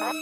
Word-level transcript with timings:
What's 0.00 0.16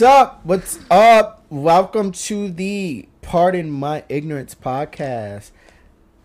up? 0.00 0.40
What's 0.44 0.78
up? 0.90 1.44
Welcome 1.50 2.12
to 2.12 2.48
the 2.48 3.06
Pardon 3.20 3.70
My 3.70 4.02
Ignorance 4.08 4.54
podcast. 4.54 5.50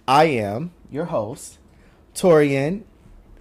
I 0.07 0.23
am 0.25 0.71
your 0.89 1.05
host, 1.05 1.57
Torian, 2.13 2.83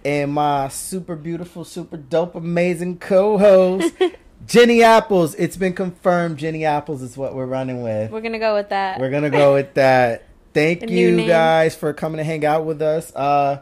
and 0.03 0.33
my 0.33 0.67
super 0.67 1.15
beautiful, 1.15 1.63
super 1.63 1.95
dope, 1.95 2.35
amazing 2.35 2.97
co 2.97 3.37
host, 3.37 3.95
Jenny 4.47 4.83
Apples. 4.83 5.35
It's 5.35 5.57
been 5.57 5.73
confirmed 5.73 6.37
Jenny 6.37 6.65
Apples 6.65 7.01
is 7.01 7.17
what 7.17 7.33
we're 7.33 7.45
running 7.45 7.81
with. 7.81 8.11
We're 8.11 8.21
gonna 8.21 8.39
go 8.39 8.55
with 8.55 8.69
that. 8.69 8.99
We're 8.99 9.09
gonna 9.09 9.29
go 9.29 9.53
with 9.53 9.73
that. 9.75 10.23
Thank 10.53 10.81
The 10.87 10.91
you 10.93 11.25
guys 11.25 11.75
for 11.75 11.93
coming 11.93 12.17
to 12.17 12.23
hang 12.23 12.45
out 12.45 12.65
with 12.65 12.81
us. 12.81 13.13
Uh, 13.15 13.61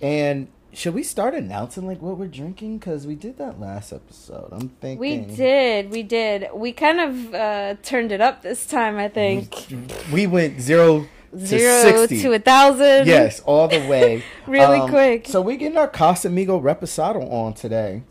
and 0.00 0.48
should 0.72 0.94
we 0.94 1.02
start 1.02 1.34
announcing 1.34 1.86
like 1.86 2.00
what 2.00 2.16
we're 2.16 2.28
drinking? 2.28 2.78
Because 2.78 3.06
we 3.06 3.14
did 3.14 3.36
that 3.38 3.60
last 3.60 3.92
episode. 3.92 4.48
I'm 4.52 4.68
thinking 4.80 4.98
we 4.98 5.16
did, 5.18 5.90
we 5.90 6.02
did. 6.02 6.48
We 6.54 6.72
kind 6.72 7.00
of 7.00 7.34
uh, 7.34 7.74
turned 7.82 8.12
it 8.12 8.20
up 8.20 8.42
this 8.42 8.66
time. 8.66 8.96
I 8.96 9.08
think 9.08 9.66
We 10.12 10.26
went 10.26 10.60
zero 10.60 11.06
to 11.32 11.46
zero 11.46 11.82
sixty. 12.06 12.22
to 12.22 12.32
a 12.32 12.38
thousand. 12.38 13.06
yes, 13.06 13.40
all 13.40 13.68
the 13.68 13.86
way. 13.86 14.24
Really 14.46 14.80
Um, 14.80 14.88
quick. 14.88 15.26
So 15.28 15.40
we 15.42 15.56
getting 15.56 15.76
our 15.78 15.86
Casamigo 15.88 16.60
Reposado 16.60 17.30
on 17.30 17.52
today. 17.54 18.02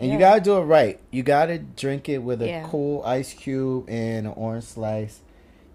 And 0.00 0.10
you 0.10 0.18
gotta 0.18 0.40
do 0.40 0.56
it 0.58 0.62
right. 0.62 0.98
You 1.10 1.22
gotta 1.22 1.58
drink 1.58 2.08
it 2.08 2.18
with 2.18 2.40
a 2.42 2.46
Yeah. 2.46 2.66
cool 2.68 3.02
ice 3.04 3.34
cube 3.34 3.84
and 3.88 4.26
an 4.26 4.32
orange 4.34 4.64
slice. 4.64 5.20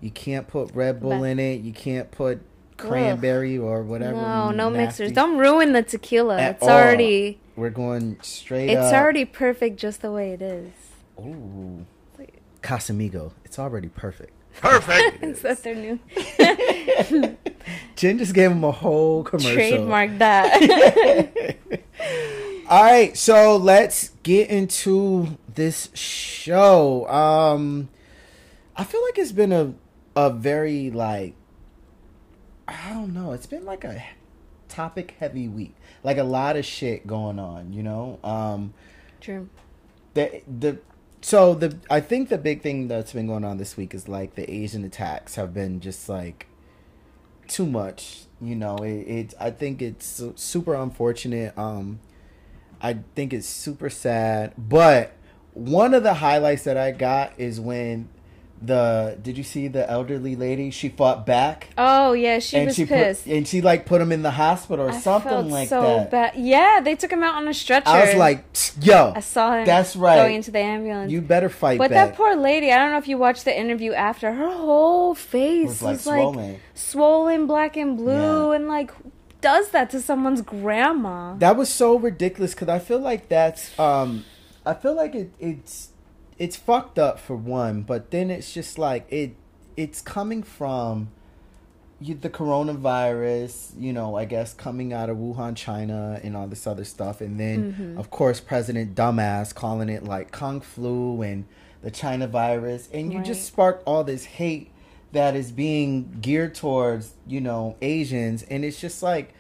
You 0.02 0.10
can't 0.12 0.48
put 0.48 0.74
Red 0.74 1.00
Bull 1.00 1.20
But- 1.20 1.24
in 1.26 1.40
it. 1.40 1.62
You 1.62 1.72
can't 1.72 2.10
put 2.12 2.42
cranberry 2.78 3.58
or 3.58 3.84
whatever. 3.84 4.18
No, 4.18 4.52
no 4.52 4.70
mixers. 4.70 5.12
Don't 5.14 5.38
ruin 5.38 5.72
the 5.74 5.84
tequila. 5.84 6.38
At 6.40 6.56
it's 6.56 6.64
all. 6.64 6.70
already, 6.72 7.40
We're 7.56 7.70
going 7.70 8.18
straight 8.22 8.70
it's 8.72 8.82
up. 8.82 8.94
already 8.96 9.24
perfect 9.26 9.78
just 9.78 10.02
the 10.02 10.12
way 10.12 10.32
it 10.32 10.42
is. 10.42 10.72
Ooh. 11.20 11.86
Casamigo. 12.62 13.32
It's 13.46 13.60
already 13.60 13.88
perfect. 13.90 14.32
Perfect. 14.60 15.24
Is 15.24 15.42
that 15.44 15.62
their 15.64 15.76
new 15.76 16.00
Jen 17.96 18.18
just 18.18 18.34
gave 18.34 18.52
him 18.52 18.64
a 18.64 18.72
whole 18.72 19.24
commercial. 19.32 19.54
trademark? 19.54 20.18
That 20.18 21.56
All 22.68 22.84
right, 22.84 23.16
so 23.16 23.58
let's 23.58 24.10
get 24.24 24.50
into 24.50 25.38
this 25.54 25.90
show. 25.94 27.08
Um 27.08 27.90
I 28.76 28.84
feel 28.84 29.04
like 29.04 29.20
it's 29.20 29.32
been 29.32 29.52
a 29.52 29.76
a 30.16 30.32
very 30.32 30.90
like 30.90 31.36
I 32.68 32.90
don't 32.92 33.14
know, 33.14 33.34
it's 33.34 33.46
been 33.46 33.66
like 33.66 33.84
a 33.84 34.04
topic 34.68 35.16
heavy 35.20 35.48
week. 35.48 35.76
Like 36.04 36.18
a 36.18 36.24
lot 36.24 36.58
of 36.58 36.66
shit 36.66 37.06
going 37.06 37.38
on, 37.38 37.72
you 37.72 37.84
know? 37.84 38.20
Um 38.24 38.74
true. 39.22 39.48
the 40.16 40.42
the 40.48 40.80
so 41.22 41.54
the 41.54 41.78
I 41.92 42.00
think 42.00 42.30
the 42.30 42.40
big 42.40 42.64
thing 42.64 42.88
that's 42.88 43.14
been 43.14 43.28
going 43.28 43.44
on 43.46 43.58
this 43.58 43.78
week 43.78 43.94
is 43.94 44.10
like 44.10 44.34
the 44.34 44.50
Asian 44.52 44.84
attacks 44.84 45.36
have 45.36 45.54
been 45.54 45.82
just 45.82 46.10
like 46.10 46.48
too 47.48 47.68
much. 47.68 48.24
You 48.42 48.56
know, 48.56 48.78
it, 48.78 49.08
it 49.08 49.34
I 49.40 49.52
think 49.52 49.84
it's 49.84 50.24
super 50.36 50.74
unfortunate. 50.74 51.56
Um, 51.58 52.00
I 52.82 52.98
think 53.16 53.34
it's 53.34 53.48
super 53.48 53.90
sad. 53.90 54.54
But 54.58 55.14
one 55.54 55.94
of 55.94 56.04
the 56.04 56.16
highlights 56.16 56.64
that 56.64 56.78
I 56.78 56.92
got 56.92 57.34
is 57.40 57.60
when 57.60 58.10
the 58.62 59.18
did 59.22 59.38
you 59.38 59.44
see 59.44 59.68
the 59.68 59.88
elderly 59.90 60.36
lady? 60.36 60.72
She 60.72 60.88
fought 60.90 61.26
back. 61.26 61.68
Oh 61.78 62.14
yeah, 62.14 62.40
she 62.40 62.66
was 62.66 62.76
she 62.76 62.86
pissed. 62.86 63.26
put 63.26 63.34
and 63.34 63.48
she 63.48 63.62
like 63.62 63.86
put 63.86 64.00
him 64.02 64.12
in 64.14 64.22
the 64.22 64.32
hospital 64.32 64.86
or 64.86 64.92
I 64.92 64.98
something 65.00 65.30
felt 65.30 65.48
like 65.48 65.68
so 65.68 65.82
that. 65.82 66.10
bad. 66.12 66.34
Yeah, 66.38 66.80
they 66.82 66.96
took 66.96 67.12
him 67.12 67.22
out 67.22 67.36
on 67.36 67.48
a 67.50 67.54
stretcher. 67.54 67.90
I 67.90 68.06
was 68.06 68.16
like, 68.16 68.46
yo, 68.82 69.12
I 69.16 69.20
saw 69.20 69.58
him. 69.58 69.66
that's 69.66 69.96
right. 69.98 70.16
Going 70.16 70.36
into 70.36 70.52
the 70.52 70.60
ambulance. 70.60 71.12
you 71.12 71.22
better 71.22 71.50
fight 71.50 71.78
But 71.80 71.90
back. 71.92 72.10
that 72.12 72.18
poor 72.18 72.36
lady, 72.38 72.72
I 72.72 72.78
don't 72.78 72.92
know 72.92 72.98
if 72.98 73.10
you 73.10 73.18
watched 73.18 73.44
the 73.46 73.58
interview 73.58 73.92
after, 73.92 74.32
her 74.34 74.50
whole 74.52 75.14
face 75.16 75.68
was 75.68 75.82
like 75.84 75.92
was 75.98 76.08
like 76.08 76.16
swollen. 76.22 76.60
swollen, 76.74 77.48
black 77.48 77.76
and 77.78 77.98
blue, 77.98 78.50
Yeah. 78.52 78.56
and 78.56 78.68
like 78.68 78.92
does 79.46 79.70
that 79.76 79.90
to 79.92 80.00
someone's 80.02 80.42
grandma. 80.42 81.36
That 81.46 81.56
was 81.56 81.70
so 81.70 81.98
ridiculous 82.10 82.54
because 82.56 82.70
I 82.70 82.80
feel 82.80 83.00
like 83.12 83.30
that's 83.30 83.78
um, 83.80 84.26
I 84.66 84.74
feel 84.74 84.96
like 84.96 85.14
it, 85.16 85.30
it's 85.40 85.90
it's 86.38 86.56
fucked 86.56 86.98
up 87.08 87.20
for 87.20 87.36
one, 87.36 87.84
but 87.92 88.02
then 88.12 88.30
it's 88.32 88.54
just 88.54 88.78
like 88.88 89.04
it 89.12 89.36
it's 89.78 90.02
coming 90.02 90.42
from 90.44 91.10
you, 92.02 92.14
the 92.16 92.30
coronavirus, 92.30 93.72
you 93.80 93.94
know, 93.94 94.16
I 94.16 94.26
guess 94.26 94.54
coming 94.54 94.92
out 94.94 95.10
of 95.10 95.18
Wuhan, 95.18 95.56
China, 95.56 96.20
and 96.24 96.36
all 96.36 96.48
this 96.48 96.66
other 96.68 96.84
stuff, 96.84 97.22
and 97.22 97.40
then 97.40 97.74
Mm-hmm. 97.74 97.98
of 97.98 98.10
course 98.10 98.40
President 98.40 98.96
dumbass 98.96 99.54
calling 99.54 99.90
it 99.90 100.04
like 100.04 100.32
Kung 100.32 100.60
flu 100.62 101.22
and 101.22 101.46
the 101.82 101.92
China 101.92 102.28
virus, 102.28 102.90
and 102.92 103.14
you 103.14 103.20
just 103.20 103.42
Right. 103.42 103.48
sparked 103.54 103.84
all 103.86 104.04
this 104.04 104.26
hate 104.26 104.72
that 105.12 105.36
is 105.36 105.52
being 105.52 106.18
geared 106.22 106.56
towards 106.56 107.14
you 107.28 107.40
know 107.40 107.76
Asians, 107.82 108.44
and 108.44 108.66
it's 108.66 108.80
just 108.82 109.02
like 109.04 109.34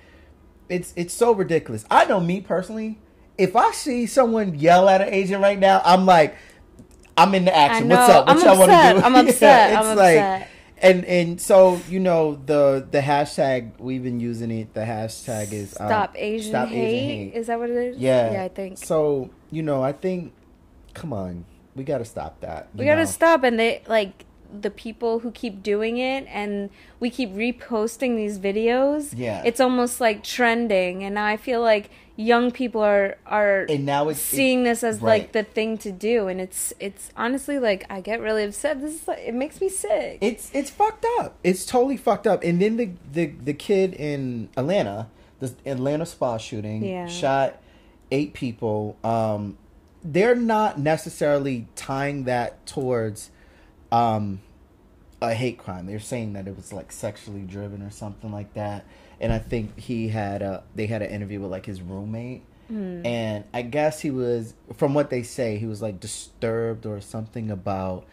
it's 0.69 0.93
it's 0.95 1.13
so 1.13 1.33
ridiculous. 1.33 1.85
I 1.89 2.05
know 2.05 2.19
me 2.19 2.41
personally, 2.41 2.99
if 3.37 3.55
I 3.55 3.71
see 3.71 4.05
someone 4.05 4.55
yell 4.57 4.87
at 4.89 5.01
an 5.01 5.13
Asian 5.13 5.41
right 5.41 5.59
now, 5.59 5.81
I'm 5.85 6.05
like, 6.05 6.35
I'm 7.17 7.33
in 7.35 7.45
the 7.45 7.55
action. 7.55 7.89
What's 7.89 8.09
up? 8.09 8.27
What 8.27 8.37
I'm 8.37 8.43
y'all 8.43 8.57
want 8.59 8.71
to 8.71 8.99
do? 8.99 9.05
I'm 9.05 9.15
upset. 9.27 9.75
I'm 9.77 9.95
like, 9.95 10.17
upset. 10.17 10.49
and 10.79 11.05
and 11.05 11.41
so 11.41 11.79
you 11.89 11.99
know 11.99 12.35
the 12.45 12.87
the 12.89 12.99
hashtag 12.99 13.79
we've 13.79 14.03
been 14.03 14.19
using 14.19 14.51
it. 14.51 14.73
The 14.73 14.81
hashtag 14.81 15.53
is 15.53 15.77
um, 15.79 15.87
Stop 15.87 16.15
Asian, 16.17 16.51
Stop 16.51 16.67
hate. 16.69 16.85
Asian 16.85 17.09
hate. 17.31 17.33
Is 17.35 17.47
that 17.47 17.59
what 17.59 17.69
it 17.69 17.77
is? 17.77 17.97
Yeah, 17.97 18.33
Yeah, 18.33 18.43
I 18.43 18.49
think. 18.49 18.77
so. 18.77 19.29
You 19.51 19.61
know, 19.63 19.81
I 19.81 19.93
think, 19.93 20.33
come 20.93 21.13
on, 21.13 21.45
we 21.75 21.85
got 21.85 21.99
to 21.99 22.05
stop 22.05 22.41
that. 22.41 22.67
we 22.75 22.83
gotta 22.83 23.07
stop 23.07 23.43
and 23.43 23.57
they 23.57 23.81
like 23.87 24.25
the 24.61 24.69
people 24.69 25.19
who 25.19 25.31
keep 25.31 25.61
doing 25.63 25.97
it 25.97 26.25
and 26.29 26.69
we 26.99 27.09
keep 27.09 27.31
reposting 27.33 28.15
these 28.15 28.39
videos 28.39 29.13
Yeah. 29.17 29.41
it's 29.45 29.59
almost 29.59 29.99
like 30.01 30.23
trending 30.23 31.03
and 31.03 31.15
now 31.15 31.25
i 31.25 31.37
feel 31.37 31.61
like 31.61 31.89
young 32.17 32.49
people 32.51 32.81
are 32.81 33.17
are 33.25 33.65
And 33.69 33.85
now 33.85 34.07
it's 34.09 34.21
seeing 34.21 34.63
this 34.63 34.83
as 34.83 35.01
right. 35.01 35.21
like 35.23 35.31
the 35.33 35.43
thing 35.43 35.77
to 35.79 35.91
do 35.91 36.27
and 36.29 36.39
it's 36.39 36.71
it's 36.79 37.11
honestly 37.17 37.59
like 37.59 37.85
i 37.89 37.99
get 37.99 38.21
really 38.21 38.43
upset 38.45 38.79
this 38.81 39.01
is 39.01 39.07
like, 39.07 39.19
it 39.19 39.33
makes 39.33 39.59
me 39.59 39.67
sick 39.67 40.19
It's 40.21 40.49
it's 40.53 40.69
fucked 40.69 41.05
up. 41.19 41.35
It's 41.43 41.65
totally 41.65 41.97
fucked 41.97 42.25
up. 42.25 42.41
And 42.43 42.61
then 42.61 42.77
the 42.77 42.91
the 43.11 43.25
the 43.43 43.53
kid 43.53 43.93
in 43.95 44.47
Atlanta, 44.55 45.07
the 45.41 45.53
Atlanta 45.65 46.05
spa 46.05 46.37
shooting, 46.37 46.85
Yeah. 46.85 47.07
shot 47.07 47.61
eight 48.11 48.33
people. 48.33 48.95
Um, 49.03 49.57
they're 50.01 50.35
not 50.35 50.79
necessarily 50.79 51.67
tying 51.75 52.23
that 52.25 52.65
towards 52.65 53.29
um 53.91 54.39
a 55.29 55.33
hate 55.33 55.57
crime. 55.57 55.85
They're 55.85 55.99
saying 55.99 56.33
that 56.33 56.47
it 56.47 56.55
was 56.55 56.71
like 56.73 56.91
sexually 56.91 57.41
driven 57.41 57.81
or 57.81 57.91
something 57.91 58.31
like 58.31 58.53
that. 58.53 58.85
And 59.19 59.31
I 59.31 59.39
think 59.39 59.79
he 59.79 60.09
had 60.09 60.41
a 60.41 60.63
they 60.75 60.87
had 60.87 61.01
an 61.01 61.09
interview 61.09 61.39
with 61.39 61.51
like 61.51 61.65
his 61.65 61.81
roommate. 61.81 62.43
And 62.67 63.43
I 63.53 63.61
guess 63.61 64.01
he 64.01 64.09
was 64.09 64.55
from 64.75 64.95
what 64.95 65.11
they 65.11 65.21
say, 65.21 65.57
he 65.59 65.67
was 65.67 65.83
like 65.83 65.99
disturbed 65.99 66.87
or 66.87 66.99
something 66.99 67.51
about 67.51 68.05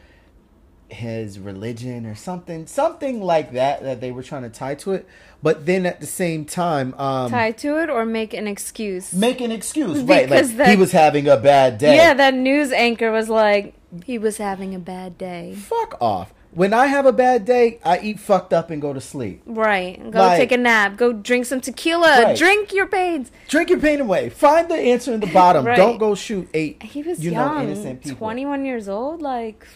his 0.92 1.38
religion 1.38 2.04
or 2.04 2.14
something 2.14 2.66
something 2.66 3.22
like 3.22 3.52
that 3.52 3.82
that 3.82 4.00
they 4.00 4.12
were 4.12 4.22
trying 4.22 4.42
to 4.42 4.50
tie 4.50 4.74
to 4.74 4.92
it 4.92 5.08
but 5.42 5.64
then 5.64 5.86
at 5.86 6.00
the 6.00 6.06
same 6.06 6.44
time 6.44 6.92
um 7.00 7.30
tie 7.30 7.50
to 7.50 7.78
it 7.78 7.88
or 7.88 8.04
make 8.04 8.34
an 8.34 8.46
excuse 8.46 9.12
make 9.14 9.40
an 9.40 9.50
excuse 9.50 10.00
right 10.02 10.28
like 10.28 10.46
Because 10.46 10.68
he 10.68 10.76
was 10.76 10.92
having 10.92 11.26
a 11.28 11.36
bad 11.36 11.78
day 11.78 11.96
yeah 11.96 12.12
that 12.14 12.34
news 12.34 12.72
anchor 12.72 13.10
was 13.10 13.30
like 13.30 13.74
he 14.04 14.18
was 14.18 14.36
having 14.36 14.74
a 14.74 14.78
bad 14.78 15.16
day 15.16 15.54
fuck 15.56 15.96
off 16.00 16.34
when 16.54 16.72
i 16.74 16.86
have 16.86 17.06
a 17.06 17.12
bad 17.12 17.44
day 17.44 17.78
i 17.84 17.98
eat 18.00 18.20
fucked 18.20 18.52
up 18.52 18.70
and 18.70 18.80
go 18.82 18.92
to 18.92 19.00
sleep 19.00 19.42
right 19.46 19.98
go 20.10 20.18
Like- 20.18 20.38
take 20.38 20.52
a 20.52 20.56
nap 20.58 20.96
go 20.96 21.12
drink 21.12 21.46
some 21.46 21.60
tequila 21.60 22.22
Right. 22.24 22.36
drink 22.36 22.72
your 22.72 22.86
pains 22.86 23.30
drink 23.48 23.70
your 23.70 23.80
pain 23.80 24.00
away 24.00 24.28
find 24.28 24.68
the 24.68 24.74
answer 24.76 25.12
in 25.14 25.20
the 25.20 25.26
bottom 25.28 25.64
Right. 25.66 25.76
don't 25.76 25.98
go 25.98 26.14
shoot 26.14 26.48
eight 26.54 26.82
he 26.82 27.02
was 27.02 27.24
you 27.24 27.30
know 27.30 27.44
young 27.44 27.64
innocent 27.64 28.02
people 28.02 28.18
21 28.18 28.64
years 28.64 28.88
old 28.88 29.22
like 29.22 29.66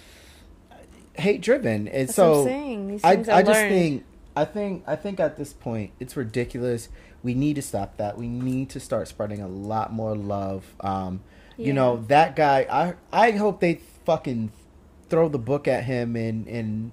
hate 1.15 1.41
driven 1.41 1.89
and 1.89 2.11
so 2.11 2.31
what 2.31 2.39
I'm 2.41 2.45
saying. 2.47 2.89
These 2.89 3.05
I, 3.05 3.15
things 3.17 3.29
I 3.29 3.43
just 3.43 3.61
think 3.61 4.05
I 4.37 4.45
think 4.45 4.85
I 4.87 4.97
think 4.97 5.19
at 5.19 5.37
this 5.39 5.55
point 5.55 5.93
it's 5.99 6.15
ridiculous. 6.17 6.91
We 7.23 7.33
need 7.33 7.55
to 7.57 7.63
stop 7.63 7.97
that. 7.97 8.19
We 8.19 8.29
need 8.29 8.69
to 8.71 8.81
start 8.81 9.09
spreading 9.09 9.41
a 9.41 9.49
lot 9.49 9.93
more 9.95 10.15
love. 10.15 10.75
Um, 10.81 11.21
You 11.57 11.73
know 11.73 12.05
that 12.09 12.37
guy. 12.37 12.67
I 12.71 12.95
I 13.11 13.31
hope 13.31 13.61
they 13.61 13.81
fucking 14.05 14.53
throw 15.09 15.29
the 15.29 15.39
book 15.39 15.69
at 15.69 15.85
him 15.85 16.17
and 16.17 16.47
and 16.47 16.93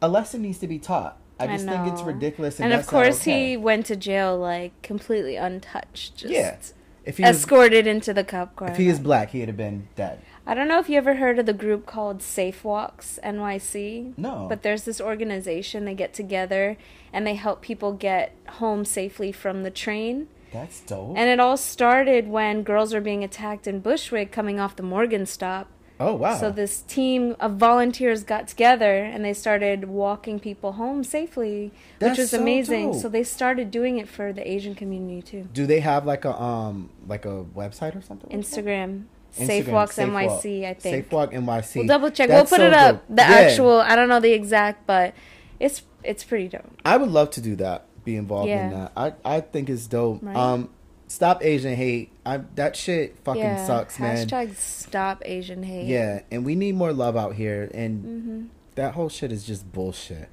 a 0.00 0.08
lesson 0.08 0.42
needs 0.42 0.58
to 0.58 0.66
be 0.66 0.78
taught. 0.78 1.18
I 1.40 1.46
just 1.46 1.66
think 1.66 1.86
it's 1.92 2.02
ridiculous. 2.02 2.58
And, 2.58 2.72
And 2.72 2.80
of 2.80 2.86
course, 2.86 3.22
okay. 3.22 3.50
he 3.50 3.56
went 3.56 3.86
to 3.86 3.96
jail 3.96 4.36
like 4.36 4.80
completely 4.82 5.36
untouched. 5.36 6.16
Just 6.16 6.32
yeah. 6.32 6.56
If 7.04 7.16
he 7.16 7.22
was 7.22 7.36
escorted 7.36 7.86
into 7.86 8.12
the 8.12 8.24
cop 8.24 8.56
car. 8.56 8.68
if 8.68 8.76
he 8.76 8.88
is 8.88 8.98
black, 8.98 9.30
he'd 9.30 9.48
have 9.48 9.56
been 9.56 9.88
dead. 9.96 10.20
I 10.46 10.54
don't 10.54 10.68
know 10.68 10.78
if 10.78 10.88
you 10.90 10.96
ever 10.98 11.14
heard 11.14 11.38
of 11.38 11.46
the 11.46 11.54
group 11.54 11.86
called 11.86 12.22
Safe 12.22 12.64
Walks 12.64 13.18
NYC. 13.24 14.14
No. 14.18 14.46
But 14.48 14.62
there's 14.62 14.82
this 14.84 15.00
organization, 15.00 15.84
they 15.84 15.94
get 15.94 16.12
together 16.12 16.76
and 17.12 17.26
they 17.26 17.34
help 17.34 17.62
people 17.62 17.92
get 17.92 18.34
home 18.48 18.84
safely 18.84 19.32
from 19.32 19.62
the 19.62 19.70
train. 19.70 20.28
That's 20.52 20.80
dope. 20.80 21.16
And 21.16 21.30
it 21.30 21.40
all 21.40 21.56
started 21.56 22.28
when 22.28 22.62
girls 22.62 22.92
were 22.92 23.00
being 23.00 23.24
attacked 23.24 23.66
in 23.66 23.80
Bushwick 23.80 24.32
coming 24.32 24.58
off 24.58 24.76
the 24.76 24.82
Morgan 24.82 25.24
stop. 25.26 25.68
Oh 26.00 26.14
wow. 26.14 26.36
So 26.38 26.50
this 26.50 26.82
team 26.82 27.34
of 27.40 27.52
volunteers 27.56 28.22
got 28.24 28.48
together 28.48 28.96
and 29.04 29.24
they 29.24 29.34
started 29.34 29.84
walking 29.86 30.38
people 30.40 30.72
home 30.72 31.04
safely, 31.04 31.72
That's 31.98 32.12
which 32.12 32.18
was 32.18 32.30
so 32.30 32.40
amazing. 32.40 32.92
dope. 32.92 33.02
So 33.02 33.08
they 33.08 33.24
started 33.24 33.70
doing 33.70 33.98
it 33.98 34.08
for 34.08 34.32
the 34.32 34.48
Asian 34.50 34.74
community 34.74 35.22
too. 35.22 35.48
Do 35.52 35.66
they 35.66 35.80
have 35.80 36.06
like 36.06 36.24
a 36.24 36.40
um 36.40 36.90
like 37.06 37.24
a 37.24 37.44
website 37.44 37.96
or 37.96 38.02
something? 38.02 38.30
Instagram, 38.30 39.04
Safe 39.30 39.66
Instagram, 39.66 39.72
Walks 39.72 39.94
Safe 39.96 40.12
Walk. 40.12 40.22
NYC, 40.42 40.64
I 40.64 40.74
think. 40.74 40.94
Safe 41.04 41.12
Walk 41.12 41.32
NYC. 41.32 41.76
We'll 41.76 41.86
double 41.86 42.10
check. 42.10 42.28
That's 42.28 42.50
we'll 42.50 42.58
put 42.58 42.62
so 42.64 42.66
it 42.68 42.74
up. 42.74 43.06
dope. 43.08 43.16
The 43.16 43.22
Yeah. 43.22 43.28
actual, 43.38 43.78
I 43.80 43.94
don't 43.96 44.08
know 44.08 44.20
the 44.20 44.32
exact, 44.32 44.86
but 44.86 45.14
it's 45.60 45.82
it's 46.04 46.24
pretty 46.24 46.48
dope. 46.48 46.64
I 46.84 46.96
would 46.96 47.10
love 47.10 47.30
to 47.32 47.40
do 47.40 47.56
that. 47.56 47.84
Be 48.04 48.16
involved 48.16 48.48
in 48.48 48.70
that. 48.70 48.92
I 48.96 49.12
I 49.24 49.40
think 49.40 49.68
it's 49.68 49.86
dope. 49.86 50.20
Right. 50.22 50.34
Um, 50.36 50.70
stop 51.08 51.44
Asian 51.44 51.74
hate. 51.74 52.10
I 52.24 52.38
that 52.54 52.76
shit 52.76 53.16
fucking 53.24 53.42
yeah. 53.42 53.66
sucks, 53.66 53.98
man. 53.98 54.26
Hashtag 54.26 54.56
Stop 54.56 55.22
Asian 55.24 55.62
Hate. 55.62 55.86
Yeah, 55.86 56.20
and 56.30 56.44
we 56.44 56.54
need 56.54 56.74
more 56.76 56.92
love 56.92 57.16
out 57.16 57.34
here, 57.34 57.70
and 57.74 58.04
Mm-hmm. 58.04 58.44
that 58.76 58.94
whole 58.94 59.08
shit 59.08 59.32
is 59.32 59.44
just 59.44 59.70
bullshit. 59.72 60.28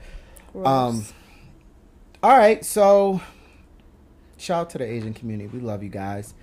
Gross. 0.54 0.68
Um, 0.68 1.06
all 2.24 2.38
right, 2.38 2.64
so 2.64 3.22
shout 4.38 4.62
out 4.62 4.70
to 4.72 4.78
the 4.78 4.86
Asian 4.86 5.14
community. 5.14 5.50
We 5.52 5.60
love 5.60 5.84
you 5.84 5.90
guys. 5.90 6.34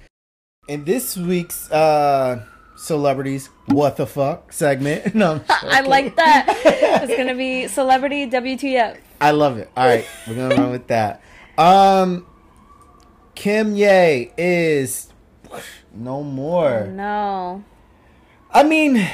In 0.68 0.84
this 0.84 1.16
week's 1.16 1.70
uh 1.70 2.44
celebrities, 2.76 3.48
what 3.66 3.96
the 3.96 4.06
fuck 4.06 4.52
segment? 4.52 5.14
No, 5.14 5.40
I 5.48 5.80
like 5.82 6.16
that. 6.16 6.46
it's 6.64 7.16
gonna 7.16 7.34
be 7.34 7.68
celebrity 7.68 8.28
WTF. 8.28 8.96
I 9.20 9.30
love 9.32 9.58
it. 9.58 9.70
All 9.76 9.86
right, 9.86 10.06
we're 10.26 10.34
gonna 10.34 10.54
run 10.56 10.70
with 10.70 10.86
that. 10.88 11.22
Um, 11.58 12.26
Kim 13.34 13.74
Ye 13.74 14.32
is 14.36 15.08
no 15.94 16.22
more. 16.22 16.86
No. 16.86 17.64
I 18.50 18.62
mean, 18.62 19.08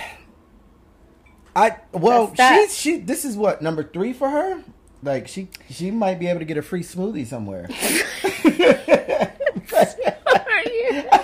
I 1.55 1.76
well, 1.93 2.32
she 2.35 2.67
she. 2.69 2.99
This 2.99 3.25
is 3.25 3.37
what 3.37 3.62
number 3.62 3.82
three 3.82 4.12
for 4.12 4.31
her. 4.31 4.62
Like 5.03 5.29
she 5.29 5.49
she 5.70 5.91
might 5.91 6.19
be 6.19 6.26
able 6.26 6.41
to 6.41 6.44
get 6.44 6.56
a 6.56 6.62
free 6.62 6.82
smoothie 6.82 7.26
somewhere. 7.26 7.69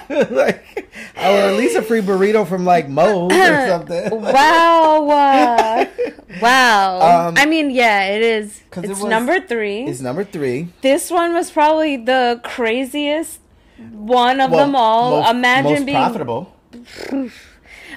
like, 0.30 0.64
or 1.30 1.50
at 1.50 1.56
least 1.56 1.76
a 1.76 1.82
free 1.82 2.00
burrito 2.00 2.46
from 2.46 2.64
like 2.64 2.88
Moe's 2.88 3.32
or 3.32 3.66
something. 3.68 4.10
wow. 4.20 5.08
uh, 5.10 5.84
wow. 6.40 7.28
Um, 7.28 7.34
I 7.36 7.46
mean, 7.46 7.70
yeah, 7.70 8.04
it 8.08 8.22
is. 8.22 8.60
'Cause 8.70 8.84
it 8.84 8.90
It's 8.90 9.00
was- 9.00 9.10
number 9.10 9.40
three. 9.40 9.84
It's 9.84 10.00
number 10.00 10.24
three. 10.24 10.68
This 10.82 11.10
one 11.10 11.32
was 11.34 11.50
probably 11.50 11.96
the 11.96 12.40
craziest 12.42 13.40
one 13.92 14.40
of 14.40 14.50
Well, 14.50 14.66
them 14.66 14.76
all. 14.76 15.20
most, 15.22 15.30
imagine 15.30 15.72
most 15.72 15.86
being 15.86 15.96
profitable. 15.98 16.52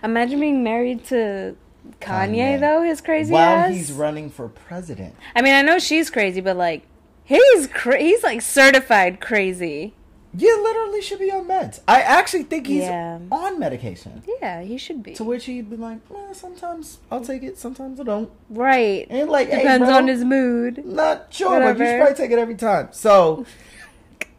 imagine 0.03 0.39
being 0.39 0.63
married 0.63 1.03
to 1.05 1.55
Kanye, 2.01 2.57
Kanye. 2.57 2.59
though, 2.59 2.81
his 2.83 3.01
crazy 3.01 3.31
While 3.33 3.41
ass. 3.65 3.73
he's 3.73 3.91
running 3.91 4.29
for 4.29 4.47
president. 4.49 5.15
I 5.35 5.41
mean, 5.41 5.53
I 5.53 5.61
know 5.61 5.79
she's 5.79 6.09
crazy, 6.09 6.41
but 6.41 6.57
like 6.57 6.83
he's 7.23 7.67
cra- 7.67 7.99
he's 7.99 8.23
like 8.23 8.41
certified 8.41 9.19
crazy. 9.19 9.93
You 10.37 10.61
literally 10.63 11.01
should 11.01 11.17
be 11.19 11.31
on 11.31 11.45
meds. 11.47 11.79
I 11.87 12.01
actually 12.01 12.43
think 12.43 12.67
he's 12.67 12.83
Yeah. 12.83 13.19
on 13.31 13.59
medication. 13.59 14.21
Yeah, 14.41 14.61
he 14.61 14.77
should 14.77 15.01
be. 15.01 15.13
To 15.15 15.23
which 15.23 15.45
he'd 15.45 15.69
be 15.69 15.77
like, 15.77 15.97
well, 16.09 16.33
sometimes 16.35 16.99
I'll 17.11 17.21
take 17.25 17.41
it, 17.43 17.57
sometimes 17.57 17.99
I 17.99 18.03
don't. 18.03 18.29
Right. 18.49 19.07
And 19.09 19.29
like, 19.31 19.49
hey, 19.49 19.57
Depends 19.57 19.87
bro, 19.87 19.95
on 19.95 20.07
his 20.07 20.23
mood. 20.23 20.85
Not 20.85 21.27
sure, 21.31 21.59
but 21.59 21.79
you 21.79 21.85
should 21.85 21.97
probably 21.99 22.15
take 22.15 22.31
it 22.31 22.37
every 22.39 22.55
time. 22.55 22.89
So 22.91 23.45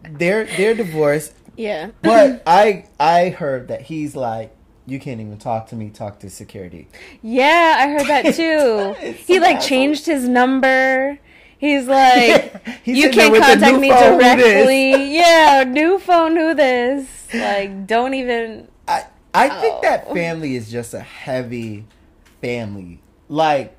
they're 0.09 0.45
they're 0.45 0.75
divorced, 0.75 1.33
Yeah. 1.57 1.91
but 2.03 2.43
I 2.47 2.85
I 3.01 3.31
heard 3.31 3.69
that 3.69 3.83
he's 3.83 4.15
like, 4.15 4.55
you 4.87 4.99
can't 5.01 5.21
even 5.21 5.37
talk 5.39 5.67
to 5.69 5.77
me. 5.77 5.91
Talk 5.91 6.21
to 6.21 6.31
security. 6.31 6.89
Yeah, 7.23 7.77
I 7.79 7.89
heard 7.91 8.07
that 8.07 8.35
too. 8.35 8.95
He 9.27 9.41
like 9.41 9.57
asshole. 9.57 9.69
changed 9.69 10.07
his 10.07 10.29
number. 10.29 11.19
He's 11.59 11.87
like, 11.89 12.67
He's 12.85 12.99
you 12.99 13.11
can't 13.11 13.35
contact 13.37 13.79
me 13.81 13.91
phone, 13.91 14.19
directly. 14.19 15.15
Yeah, 15.17 15.65
new 15.67 15.99
phone, 15.99 16.37
who 16.37 16.55
this? 16.55 17.09
Like, 17.35 17.87
don't 17.87 18.15
even. 18.15 18.69
I 18.87 19.05
I 19.35 19.49
think 19.61 19.77
Oh. 19.77 19.81
that 19.83 20.13
family 20.13 20.55
is 20.57 20.71
just 20.71 20.95
a 20.95 21.01
heavy 21.01 21.85
family. 22.41 23.01
Like 23.29 23.77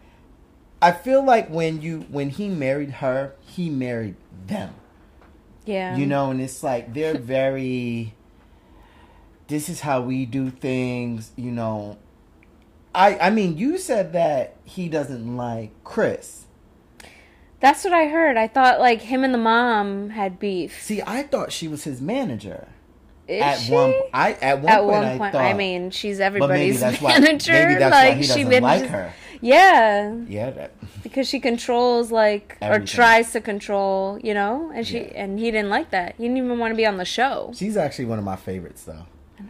I 0.81 0.91
feel 0.91 1.23
like 1.23 1.49
when 1.49 1.81
you 1.81 2.01
when 2.09 2.29
he 2.29 2.49
married 2.49 2.91
her, 2.91 3.33
he 3.41 3.69
married 3.69 4.15
them. 4.45 4.75
Yeah. 5.65 5.95
You 5.95 6.05
know, 6.05 6.31
and 6.31 6.41
it's 6.41 6.61
like 6.63 6.93
they're 6.93 7.17
very 7.37 8.13
this 9.47 9.69
is 9.69 9.81
how 9.81 10.01
we 10.01 10.25
do 10.25 10.49
things, 10.51 11.31
you 11.35 11.51
know. 11.51 11.97
I 12.93 13.17
I 13.19 13.29
mean, 13.29 13.57
you 13.57 13.77
said 13.77 14.13
that 14.13 14.55
he 14.65 14.89
doesn't 14.89 15.35
like 15.37 15.71
Chris. 15.83 16.45
That's 17.59 17.83
what 17.83 17.93
I 17.93 18.07
heard. 18.07 18.37
I 18.37 18.47
thought 18.47 18.79
like 18.79 19.01
him 19.01 19.23
and 19.23 19.33
the 19.33 19.37
mom 19.39 20.11
had 20.11 20.39
beef. 20.39 20.81
See, 20.81 21.01
I 21.05 21.23
thought 21.23 21.51
she 21.51 21.67
was 21.67 21.83
his 21.83 21.99
manager. 22.01 22.67
Is 23.27 23.43
at 23.43 23.59
she? 23.59 23.71
one 23.73 23.93
I 24.13 24.33
at 24.33 24.59
one 24.61 24.71
At 24.71 24.77
point 24.79 24.91
one 24.91 25.03
I 25.05 25.17
point, 25.17 25.31
thought 25.33 25.41
I 25.45 25.53
mean, 25.53 25.91
she's 25.91 26.17
but 26.17 26.31
maybe 26.33 26.43
everybody's 26.45 26.79
that's 26.79 27.01
why 27.01 27.11
manager. 27.19 27.51
maybe 27.53 27.75
that's 27.75 27.91
like 27.93 28.09
why 28.11 28.15
he 28.15 28.23
she 28.23 28.43
doesn't 28.43 28.49
manages, 28.63 28.81
like 28.83 28.89
her. 28.91 29.13
Yeah, 29.41 30.15
Yeah, 30.27 30.49
that, 30.49 30.71
because 31.03 31.27
she 31.29 31.39
controls 31.39 32.11
like 32.11 32.57
Everything. 32.61 32.83
or 32.83 32.87
tries 32.87 33.31
to 33.33 33.39
control, 33.41 34.19
you 34.21 34.33
know, 34.33 34.71
and 34.73 34.85
she 34.85 34.99
Yeah. 34.99 35.11
and 35.15 35.39
he 35.39 35.51
didn't 35.51 35.69
like 35.69 35.91
that. 35.91 36.15
He 36.17 36.23
didn't 36.23 36.37
even 36.37 36.59
want 36.59 36.71
to 36.71 36.75
be 36.75 36.85
on 36.85 36.97
the 36.97 37.05
show. 37.05 37.51
she's 37.55 37.77
actually 37.77 38.05
one 38.05 38.17
of 38.19 38.25
my 38.25 38.35
favorites 38.35 38.83
though. 38.83 39.05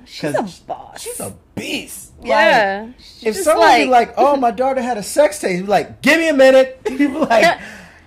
She's 0.05 0.35
a 0.35 0.47
boss. 0.67 1.01
She's 1.01 1.19
a 1.19 1.35
beast. 1.55 2.11
Like, 2.19 2.27
yeah. 2.27 2.87
She's 2.99 3.37
if 3.37 3.43
someone 3.43 3.75
be 3.79 3.85
like, 3.85 4.13
"Oh, 4.17 4.35
my 4.35 4.51
daughter 4.51 4.81
had 4.83 4.97
a 4.97 5.03
sex 5.03 5.39
tape," 5.39 5.67
like, 5.67 6.01
"Give 6.03 6.19
me 6.19 6.29
a 6.29 6.33
minute." 6.33 6.83
Be 6.83 7.07
like, 7.07 7.59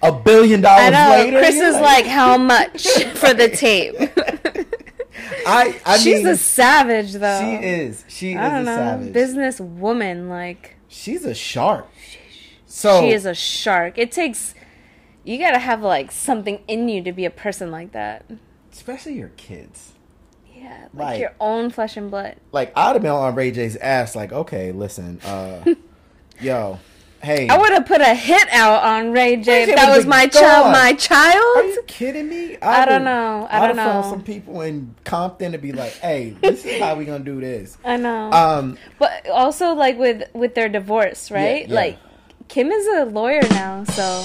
a 0.02 0.12
billion 0.12 0.60
dollars 0.60 0.86
I 0.86 0.90
know. 0.90 1.10
later. 1.24 1.38
Chris 1.38 1.54
is 1.56 1.74
like, 1.76 2.06
how 2.06 2.36
much 2.36 2.86
for 3.14 3.32
the 3.34 3.48
tape? 3.48 3.94
I, 5.46 5.80
I 5.84 5.98
She's 5.98 6.18
mean, 6.24 6.28
a 6.28 6.36
savage, 6.36 7.12
though. 7.14 7.40
she 7.40 7.66
is. 7.66 8.04
She 8.08 8.36
I 8.36 8.46
is 8.46 8.50
don't 8.52 8.60
a 8.62 8.64
know, 8.64 8.76
savage. 8.76 9.12
business 9.12 9.60
woman. 9.60 10.28
Like 10.28 10.76
She's 10.88 11.24
a 11.24 11.34
shark. 11.34 11.88
So 12.66 13.02
she 13.02 13.10
is 13.10 13.26
a 13.26 13.34
shark. 13.34 13.98
It 13.98 14.12
takes 14.12 14.54
you 15.24 15.38
gotta 15.38 15.58
have 15.58 15.82
like 15.82 16.10
something 16.10 16.60
in 16.66 16.88
you 16.88 17.02
to 17.04 17.12
be 17.12 17.24
a 17.24 17.30
person 17.30 17.70
like 17.70 17.92
that. 17.92 18.24
especially 18.72 19.14
your 19.14 19.28
kids. 19.36 19.92
Yeah, 20.54 20.86
like, 20.94 21.06
Like- 21.06 21.20
your 21.20 21.32
own 21.40 21.70
flesh 21.70 21.96
and 21.96 22.10
blood. 22.10 22.36
Like 22.52 22.72
I'd 22.76 22.92
have 22.94 23.02
been 23.02 23.10
on 23.10 23.34
Ray 23.34 23.50
J's 23.50 23.76
ass. 23.76 24.14
Like, 24.16 24.32
okay, 24.32 24.72
listen, 24.72 25.20
uh, 25.22 25.74
yo, 26.40 26.78
hey, 27.22 27.48
I 27.48 27.56
would 27.58 27.72
have 27.72 27.86
put 27.86 28.00
a 28.00 28.14
hit 28.14 28.48
out 28.52 28.82
on 28.82 29.12
Ray 29.12 29.36
J 29.36 29.52
Ray 29.52 29.62
if 29.62 29.68
J 29.70 29.74
that 29.76 29.96
was 29.96 30.06
my 30.06 30.26
child. 30.26 30.72
My 30.72 30.92
child. 30.94 31.56
Are 31.56 31.64
you 31.64 31.82
kidding 31.86 32.28
me? 32.28 32.58
I 32.60 32.84
don't 32.84 32.94
would've- 32.94 33.04
know. 33.04 33.48
I 33.50 33.58
don't 33.66 33.76
have 33.76 33.86
found 33.86 34.04
know. 34.04 34.10
some 34.10 34.22
people 34.22 34.60
in 34.62 34.94
Compton 35.04 35.52
to 35.52 35.58
be 35.58 35.72
like, 35.72 35.92
"Hey, 35.94 36.30
this 36.40 36.64
is 36.64 36.80
how 36.80 36.94
we 36.96 37.04
gonna 37.04 37.24
do 37.24 37.40
this." 37.40 37.76
I 37.84 37.96
know. 37.96 38.30
Um, 38.32 38.78
but 38.98 39.28
also 39.28 39.72
like 39.74 39.98
with 39.98 40.24
with 40.34 40.54
their 40.54 40.68
divorce, 40.68 41.30
right? 41.30 41.68
yeah. 41.68 41.74
Like 41.74 41.98
Kim 42.48 42.70
is 42.70 42.86
a 42.88 43.04
lawyer 43.06 43.42
now, 43.50 43.84
so 43.84 44.20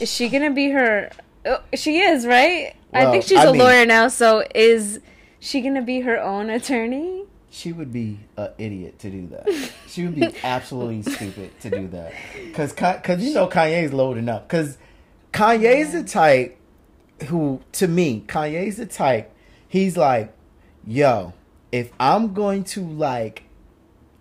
is 0.00 0.10
she 0.12 0.28
gonna 0.28 0.50
be 0.50 0.70
her? 0.70 1.10
oh, 1.46 1.58
She 1.74 2.00
is, 2.00 2.26
right? 2.26 2.74
I 2.92 3.10
think 3.10 3.22
she's 3.24 3.38
I 3.38 3.44
a 3.44 3.52
mean- 3.52 3.60
lawyer 3.60 3.86
now. 3.86 4.08
So 4.08 4.44
is 4.54 4.98
she 5.38 5.60
gonna 5.60 5.82
be 5.82 6.00
her 6.00 6.20
own 6.20 6.50
attorney? 6.50 7.24
She 7.52 7.72
would 7.72 7.92
be 7.92 8.20
an 8.36 8.50
idiot 8.58 8.98
to 9.00 9.10
do 9.10 9.26
that. 9.28 9.72
She 9.88 10.04
would 10.06 10.14
be 10.14 10.28
absolutely 10.44 11.02
stupid 11.02 11.58
to 11.60 11.70
do 11.70 11.88
that. 11.88 12.12
Cause, 12.54 12.72
cause 12.72 13.20
you 13.20 13.34
know 13.34 13.48
Kanye's 13.48 13.92
loading 13.92 14.28
up. 14.28 14.48
Cause 14.48 14.78
Kanye's 15.32 15.92
the 15.92 16.04
type 16.04 16.56
who, 17.26 17.60
to 17.72 17.88
me, 17.88 18.24
Kanye's 18.26 18.76
the 18.76 18.86
type. 18.86 19.34
He's 19.68 19.96
like, 19.96 20.32
yo, 20.86 21.32
if 21.72 21.90
I'm 21.98 22.34
going 22.34 22.64
to 22.64 22.82
like, 22.82 23.42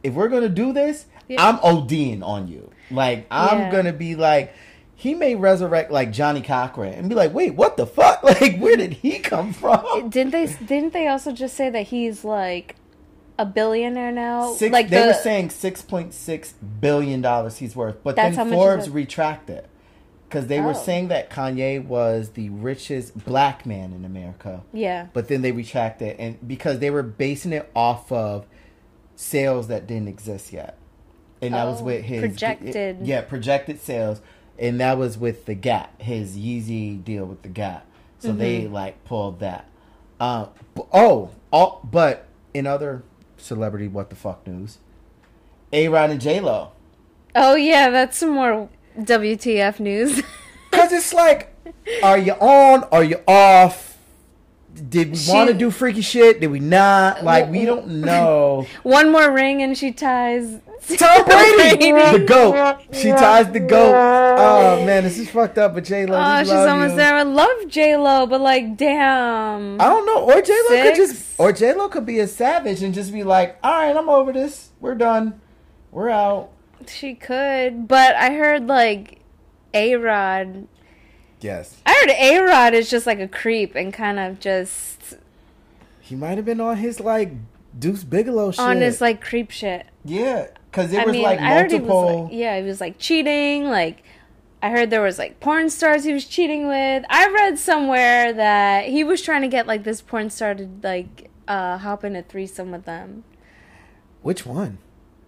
if 0.03 0.13
we're 0.13 0.29
gonna 0.29 0.49
do 0.49 0.73
this, 0.73 1.05
Yeah. 1.27 1.47
I'm 1.47 1.57
ODing 1.59 2.23
on 2.23 2.47
you. 2.47 2.71
Like, 2.89 3.27
I'm 3.29 3.59
Yeah. 3.59 3.71
gonna 3.71 3.93
be 3.93 4.15
like. 4.15 4.53
He 4.95 5.13
may 5.15 5.33
resurrect 5.35 5.91
like 5.91 6.11
Johnnie 6.11 6.41
Cochran 6.41 6.91
and 6.93 7.07
be 7.07 7.15
like, 7.15 7.33
"Wait, 7.33 7.55
what 7.55 7.77
the 7.77 7.85
fuck? 7.85 8.21
Like, 8.23 8.57
where 8.59 8.75
did 8.75 8.91
he 8.91 9.19
come 9.19 9.53
from?" 9.53 10.09
Didn't 10.09 10.31
they? 10.31 10.45
Didn't 10.47 10.91
they 10.91 11.07
also 11.07 11.31
just 11.31 11.55
say 11.55 11.69
that 11.69 11.83
he's 11.83 12.25
like 12.25 12.75
a 13.39 13.45
billionaire 13.45 14.11
now? 14.11 14.53
Six, 14.53 14.71
like 14.71 14.89
they 14.89 15.01
the, 15.01 15.07
were 15.07 15.13
saying 15.13 15.49
six 15.49 15.81
point 15.81 16.13
six 16.13 16.53
billion 16.53 17.21
dollars 17.21 17.57
he's 17.57 17.75
worth, 17.75 18.03
but 18.03 18.15
then 18.15 18.33
Forbes 18.51 18.89
retracted 18.89 19.65
because 20.27 20.45
they 20.47 20.61
were 20.61 20.71
Oh. 20.71 20.73
saying 20.73 21.07
that 21.07 21.31
Kanye 21.31 21.83
was 21.83 22.29
the 22.31 22.49
richest 22.51 23.25
black 23.25 23.65
man 23.65 23.93
in 23.93 24.05
America, 24.05 24.61
yeah. 24.73 25.07
but 25.13 25.27
then 25.27 25.41
they 25.41 25.51
retracted 25.51 26.17
and 26.19 26.37
because 26.47 26.77
they 26.79 26.91
were 26.91 27.01
basing 27.01 27.51
it 27.53 27.67
off 27.75 28.11
of 28.11 28.45
sales 29.15 29.67
that 29.69 29.87
didn't 29.87 30.07
exist 30.07 30.53
yet, 30.53 30.77
and 31.41 31.53
that 31.53 31.65
was 31.65 31.81
Oh, 31.81 31.85
with 31.85 32.03
his 32.05 32.21
projected. 32.21 32.97
yeah, 33.07 33.21
projected 33.21 33.81
sales, 33.81 34.21
and 34.57 34.79
that 34.79 34.97
was 34.97 35.17
with 35.17 35.45
the 35.45 35.55
Gap, 35.55 36.01
his 36.01 36.37
Yeezy 36.37 37.03
deal 37.03 37.25
with 37.25 37.41
the 37.41 37.49
Gap. 37.49 37.85
So 38.19 38.31
they 38.33 38.61
Mm-hmm. 38.63 38.73
like 38.73 39.03
pulled 39.05 39.39
that. 39.39 39.65
Uh, 40.19 40.47
oh, 40.91 41.29
all, 41.51 41.79
but 41.89 42.27
in 42.53 42.67
other 42.67 43.03
celebrity 43.41 43.87
what 43.87 44.09
the 44.09 44.15
fuck 44.15 44.45
news, 44.47 44.77
A 45.71 45.87
Rod 45.87 46.09
and 46.09 46.21
J 46.21 46.39
Lo. 46.39 46.71
Oh 47.35 47.55
yeah, 47.55 47.89
that's 47.89 48.17
some 48.17 48.31
more 48.31 48.69
WTF 48.97 49.79
news. 49.79 50.21
Cause 50.71 50.91
it's 50.91 51.13
like, 51.13 51.55
are 52.03 52.17
you 52.17 52.33
on? 52.33 52.83
Are 52.91 53.03
you 53.03 53.21
off? 53.27 53.97
Did 54.73 55.11
we 55.11 55.19
want 55.27 55.49
to 55.49 55.53
do 55.53 55.71
freaky 55.71 56.01
shit? 56.01 56.39
Did 56.39 56.51
we 56.51 56.59
not? 56.59 57.23
Like 57.23 57.49
we 57.49 57.65
don't 57.65 57.87
know. 58.01 58.67
One 58.83 59.11
more 59.11 59.31
ring 59.31 59.61
and 59.61 59.77
she 59.77 59.91
ties 59.91 60.59
Tom 60.97 61.25
Brady, 61.25 61.91
the 61.91 62.23
goat. 62.27 62.81
She 62.91 63.09
ties 63.11 63.51
the 63.51 63.59
goat. 63.59 63.93
Oh 63.95 64.85
man, 64.85 65.03
this 65.03 65.17
is 65.19 65.29
fucked 65.29 65.57
up. 65.57 65.73
But 65.73 65.83
J 65.83 66.05
Lo, 66.05 66.17
Oh, 66.19 66.39
she's 66.39 66.51
almost 66.51 66.95
there. 66.95 67.15
I 67.15 67.23
love 67.23 67.67
J 67.67 67.95
Lo, 67.97 68.25
but 68.25 68.41
like, 68.41 68.77
damn. 68.77 69.79
I 69.79 69.85
don't 69.85 70.05
know. 70.05 70.23
Or 70.23 70.41
J 70.41 70.53
Lo 70.69 70.81
could 70.83 70.95
just, 70.95 71.39
or 71.39 71.51
J 71.51 71.73
Lo 71.73 71.89
could 71.89 72.05
be 72.05 72.19
a 72.19 72.27
savage 72.27 72.81
and 72.81 72.93
just 72.93 73.11
be 73.13 73.23
like, 73.23 73.57
all 73.63 73.71
right, 73.71 73.95
I'm 73.95 74.09
over 74.09 74.31
this. 74.31 74.69
We're 74.79 74.95
done. 74.95 75.41
We're 75.91 76.09
out. 76.09 76.49
She 76.87 77.13
could, 77.15 77.87
but 77.87 78.15
I 78.15 78.31
heard 78.33 78.67
like 78.67 79.19
A 79.73 79.95
Rod. 79.95 80.67
Yes, 81.41 81.77
I 81.85 81.93
heard 81.93 82.09
A 82.17 82.39
Rod 82.45 82.73
is 82.73 82.89
just 82.89 83.05
like 83.05 83.19
a 83.19 83.27
creep 83.27 83.75
and 83.75 83.93
kind 83.93 84.19
of 84.19 84.39
just 84.39 85.15
he 85.99 86.15
might 86.15 86.37
have 86.37 86.45
been 86.45 86.59
on 86.61 86.77
his 86.77 86.99
like 86.99 87.31
Deuce 87.77 88.03
Bigalow 88.03 88.51
shit. 88.51 88.59
on 88.59 88.77
his 88.77 88.99
like 89.01 89.21
creep 89.21 89.51
shit. 89.51 89.85
yeah, 90.03 90.47
because 90.71 90.91
there 90.91 91.01
I 91.01 91.05
was 91.05 91.13
mean, 91.13 91.23
like 91.23 91.39
I 91.39 91.53
heard 91.53 91.71
he 91.71 91.77
multiple. 91.79 92.23
was 92.23 92.31
like, 92.31 92.33
yeah, 92.39 92.59
he 92.59 92.65
was 92.67 92.79
like 92.81 92.97
cheating. 92.99 93.65
Like, 93.69 94.03
I 94.61 94.69
heard 94.69 94.89
there 94.89 95.01
was 95.01 95.17
like 95.17 95.39
porn 95.39 95.69
stars 95.69 96.03
he 96.03 96.13
was 96.13 96.25
cheating 96.25 96.67
with. 96.67 97.03
I 97.09 97.27
read 97.29 97.57
somewhere 97.59 98.33
that 98.33 98.85
he 98.85 99.03
was 99.03 99.21
trying 99.21 99.41
to 99.41 99.47
get 99.47 99.67
like 99.67 99.83
this 99.83 100.01
porn 100.01 100.29
star 100.29 100.55
to 100.55 100.69
like 100.83 101.29
uh 101.47 101.77
hop 101.77 102.03
in 102.03 102.15
a 102.15 102.21
threesome 102.23 102.71
with 102.71 102.85
them. 102.85 103.23
Which 104.21 104.45
one? 104.45 104.77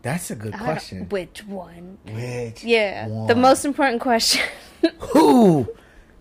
That's 0.01 0.31
a 0.31 0.36
good 0.36 0.53
question. 0.53 1.07
Which 1.10 1.45
one? 1.45 2.00
Which? 2.05 2.63
Yeah, 2.63 3.07
the 3.27 3.36
most 3.36 3.65
important 3.65 4.01
question. 4.01 4.41
Who? 5.13 5.69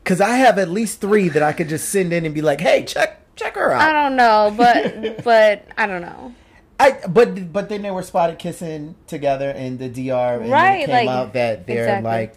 Because 0.05 0.21
I 0.21 0.37
have 0.37 0.59
at 0.59 0.69
least 0.69 1.01
three 1.01 1.29
that 1.31 1.43
I 1.43 1.53
could 1.53 1.69
just 1.69 1.89
send 1.89 2.13
in 2.13 2.25
and 2.27 2.35
be 2.35 2.43
like, 2.43 2.61
"Hey, 2.61 2.85
check 2.85 3.35
check 3.37 3.55
her 3.55 3.73
out." 3.73 3.81
I 3.81 3.93
don't 3.93 4.17
know, 4.17 4.53
but 4.57 5.25
but 5.25 5.65
I 5.79 5.87
don't 5.87 6.03
know. 6.03 6.35
I, 6.81 7.07
but 7.07 7.53
but 7.53 7.69
then 7.69 7.83
they 7.83 7.91
were 7.91 8.03
spotted 8.03 8.39
kissing 8.39 8.95
together 9.07 9.51
in 9.51 9.77
the 9.77 9.89
DR, 9.91 10.41
and 10.41 10.51
Right, 10.51 10.83
it 10.83 10.87
came 10.87 11.07
like, 11.07 11.09
out 11.09 11.33
that 11.35 11.67
they're 11.67 11.85
exactly. 11.85 12.11
like, 12.11 12.35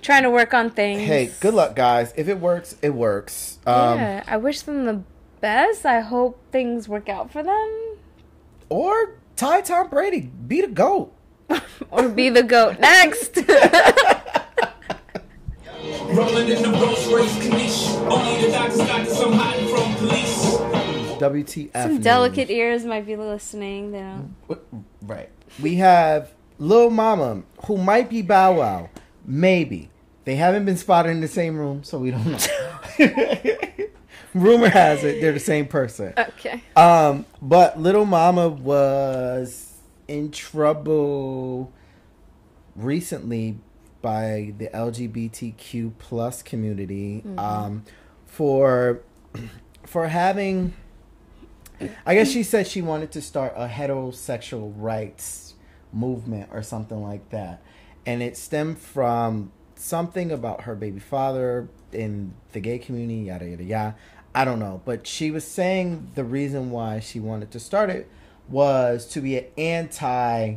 Trying 0.00 0.22
to 0.22 0.30
work 0.30 0.54
on 0.54 0.70
things. 0.70 1.02
"Hey, 1.02 1.30
good 1.40 1.52
luck, 1.54 1.74
guys. 1.76 2.14
If 2.16 2.28
it 2.28 2.40
works, 2.40 2.76
it 2.80 2.94
works." 2.94 3.58
Um, 3.66 3.98
yeah, 3.98 4.22
I 4.26 4.36
wish 4.38 4.62
them 4.62 4.86
the 4.86 5.02
best. 5.40 5.84
I 5.84 6.00
hope 6.00 6.40
things 6.50 6.88
work 6.88 7.08
out 7.10 7.30
for 7.30 7.42
them. 7.42 7.96
Or 8.70 9.18
tie 9.36 9.60
Tom 9.60 9.88
Brady, 9.90 10.30
be 10.46 10.60
the 10.62 10.68
goat. 10.68 11.12
or 11.90 12.08
be 12.08 12.30
the 12.30 12.42
goat 12.44 12.78
next. 12.80 13.36
Rolling 16.08 16.48
in 16.48 16.62
the 16.62 16.70
Rolls 16.70 17.06
Royce 17.12 17.36
Corniche. 17.38 18.10
Only 18.10 18.46
the 18.46 18.52
doctors 18.52 18.78
got 18.78 19.04
this. 19.04 19.20
I'm 19.20 19.32
hiding 19.32 19.68
from 19.68 19.94
police. 19.96 20.27
WTF? 21.18 21.72
Some 21.72 22.00
delicate 22.00 22.50
ears 22.50 22.84
might 22.84 23.06
be 23.06 23.16
listening. 23.16 23.92
They 23.92 24.00
don't. 24.00 24.34
Right. 25.02 25.30
We 25.60 25.76
have 25.76 26.32
Lil 26.58 26.90
Mama, 26.90 27.42
who 27.66 27.78
might 27.78 28.10
be 28.10 28.22
Bow 28.22 28.58
Wow. 28.58 28.90
Maybe. 29.24 29.90
They 30.24 30.36
haven't 30.36 30.64
been 30.64 30.76
spotted 30.76 31.10
in 31.10 31.20
the 31.20 31.28
same 31.28 31.56
room, 31.56 31.84
so 31.84 31.98
we 31.98 32.10
don't 32.10 32.26
know. 32.26 32.38
Rumor 34.34 34.68
has 34.68 35.02
it 35.02 35.20
they're 35.20 35.32
the 35.32 35.40
same 35.40 35.66
person. 35.66 36.12
Okay. 36.16 36.62
Um, 36.76 37.24
but 37.40 37.80
Little 37.80 38.04
Mama 38.04 38.48
was 38.48 39.74
in 40.06 40.30
trouble 40.30 41.72
recently 42.76 43.58
by 44.02 44.54
the 44.58 44.68
LGBTQ 44.68 45.92
plus 45.98 46.42
community 46.42 47.22
um, 47.36 47.84
for 48.26 49.00
for 49.86 50.08
having. 50.08 50.74
I 52.06 52.14
guess 52.14 52.30
she 52.30 52.42
said 52.42 52.66
she 52.66 52.82
wanted 52.82 53.12
to 53.12 53.20
start 53.20 53.52
a 53.56 53.68
heterosexual 53.68 54.72
rights 54.76 55.54
movement 55.92 56.50
or 56.52 56.62
something 56.62 57.02
like 57.02 57.30
that, 57.30 57.62
and 58.06 58.22
it 58.22 58.36
stemmed 58.36 58.78
from 58.78 59.52
something 59.74 60.30
about 60.32 60.62
her 60.62 60.74
baby 60.74 61.00
father 61.00 61.68
in 61.92 62.34
the 62.52 62.60
gay 62.60 62.78
community, 62.78 63.26
yada 63.26 63.48
yada 63.48 63.64
yada. 63.64 63.96
I 64.34 64.44
don't 64.44 64.58
know, 64.58 64.82
but 64.84 65.06
she 65.06 65.30
was 65.30 65.44
saying 65.44 66.10
the 66.14 66.24
reason 66.24 66.70
why 66.70 67.00
she 67.00 67.20
wanted 67.20 67.50
to 67.52 67.60
start 67.60 67.90
it 67.90 68.08
was 68.48 69.06
to 69.08 69.20
be 69.20 69.36
an 69.36 69.46
anti 69.56 70.56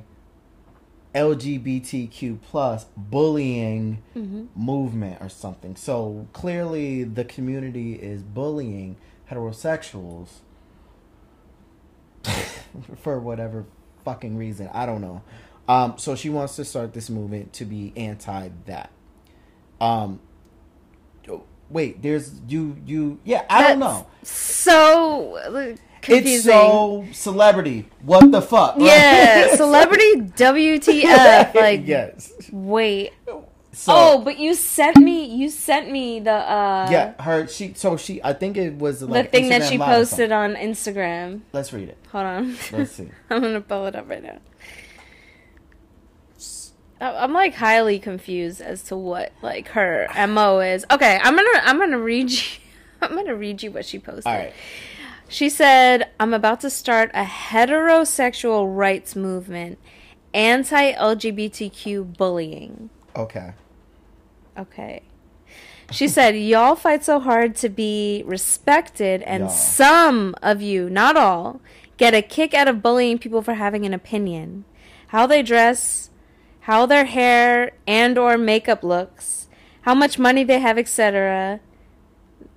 LGBTQ 1.13 2.39
plus 2.41 2.85
bullying 2.95 4.01
mm-hmm. 4.15 4.45
movement 4.55 5.21
or 5.21 5.29
something. 5.29 5.75
So 5.75 6.27
clearly 6.33 7.03
the 7.03 7.25
community 7.25 7.95
is 7.95 8.23
bullying 8.23 8.95
heterosexuals 9.29 10.39
for 12.97 13.19
whatever 13.19 13.65
fucking 14.03 14.37
reason. 14.37 14.69
I 14.73 14.85
don't 14.85 15.01
know. 15.01 15.21
Um, 15.67 15.97
so 15.97 16.15
she 16.15 16.29
wants 16.29 16.55
to 16.57 16.65
start 16.65 16.93
this 16.93 17.09
movement 17.09 17.53
to 17.53 17.65
be 17.65 17.93
anti 17.95 18.49
that. 18.65 18.91
Um, 19.79 20.19
wait, 21.69 22.01
there's 22.01 22.33
you 22.47 22.77
you 22.85 23.19
yeah 23.23 23.45
I 23.49 23.67
don't 23.67 23.79
know. 23.79 24.07
So 24.23 25.35
uh, 25.37 25.75
confusing. 26.01 26.35
It's 26.35 26.43
so 26.43 27.07
celebrity. 27.11 27.87
What 28.03 28.31
the 28.31 28.41
fuck? 28.41 28.75
yeah, 28.77 29.55
celebrity 29.55 30.17
WTF? 30.17 31.55
Like, 31.55 31.87
yes. 31.87 32.33
wait. 32.51 33.13
So, 33.73 33.93
oh, 33.95 34.21
but 34.21 34.37
you 34.37 34.53
sent 34.53 34.97
me. 34.97 35.25
You 35.25 35.49
sent 35.49 35.89
me 35.89 36.19
the 36.19 36.33
uh 36.33 36.89
yeah, 36.91 37.21
her 37.21 37.47
she 37.47 37.73
so 37.73 37.95
she 37.95 38.21
I 38.21 38.33
think 38.33 38.57
it 38.57 38.75
was 38.75 38.99
the 38.99 39.07
like 39.07 39.31
thing 39.31 39.49
that 39.49 39.63
she 39.63 39.77
Live 39.77 39.87
posted 39.87 40.31
on 40.31 40.55
Instagram. 40.55 41.41
Let's 41.53 41.71
read 41.71 41.87
it. 41.87 41.97
Hold 42.11 42.25
on. 42.25 42.57
Let's 42.73 42.91
see. 42.91 43.09
I'm 43.29 43.41
gonna 43.41 43.61
pull 43.61 43.85
it 43.85 43.95
up 43.95 44.09
right 44.09 44.21
now. 44.21 44.39
I'm 46.99 47.33
like 47.33 47.55
highly 47.55 47.97
confused 47.97 48.61
as 48.61 48.83
to 48.83 48.95
what 48.95 49.31
like 49.41 49.69
her 49.69 50.07
mo 50.27 50.59
is. 50.59 50.85
Okay, 50.91 51.19
I'm 51.21 51.35
gonna 51.35 51.49
I'm 51.63 51.79
gonna 51.79 51.97
read 51.97 52.29
you. 52.29 52.43
I'm 53.01 53.15
gonna 53.15 53.35
read 53.35 53.63
you 53.63 53.71
what 53.71 53.85
she 53.85 53.99
posted. 53.99 54.27
All 54.27 54.37
right. 54.37 54.53
She 55.27 55.49
said, 55.49 56.09
"I'm 56.19 56.33
about 56.33 56.59
to 56.59 56.69
start 56.69 57.09
a 57.13 57.23
heterosexual 57.23 58.67
rights 58.75 59.15
movement, 59.15 59.79
anti-LGBTQ 60.33 62.17
bullying." 62.17 62.89
Okay. 63.15 63.53
Okay. 64.57 65.03
She 65.91 66.07
said, 66.07 66.31
Y'all 66.37 66.75
fight 66.75 67.03
so 67.03 67.19
hard 67.19 67.55
to 67.57 67.69
be 67.69 68.23
respected, 68.25 69.21
and 69.23 69.43
Y'all. 69.43 69.49
some 69.49 70.35
of 70.41 70.61
you, 70.61 70.89
not 70.89 71.17
all, 71.17 71.61
get 71.97 72.13
a 72.13 72.21
kick 72.21 72.53
out 72.53 72.67
of 72.67 72.81
bullying 72.81 73.19
people 73.19 73.41
for 73.41 73.55
having 73.55 73.85
an 73.85 73.93
opinion. 73.93 74.63
How 75.07 75.27
they 75.27 75.43
dress, 75.43 76.09
how 76.61 76.85
their 76.85 77.05
hair 77.05 77.71
and 77.85 78.17
or 78.17 78.37
makeup 78.37 78.83
looks, 78.83 79.49
how 79.81 79.93
much 79.93 80.17
money 80.17 80.43
they 80.43 80.59
have, 80.59 80.77
etc. 80.77 81.59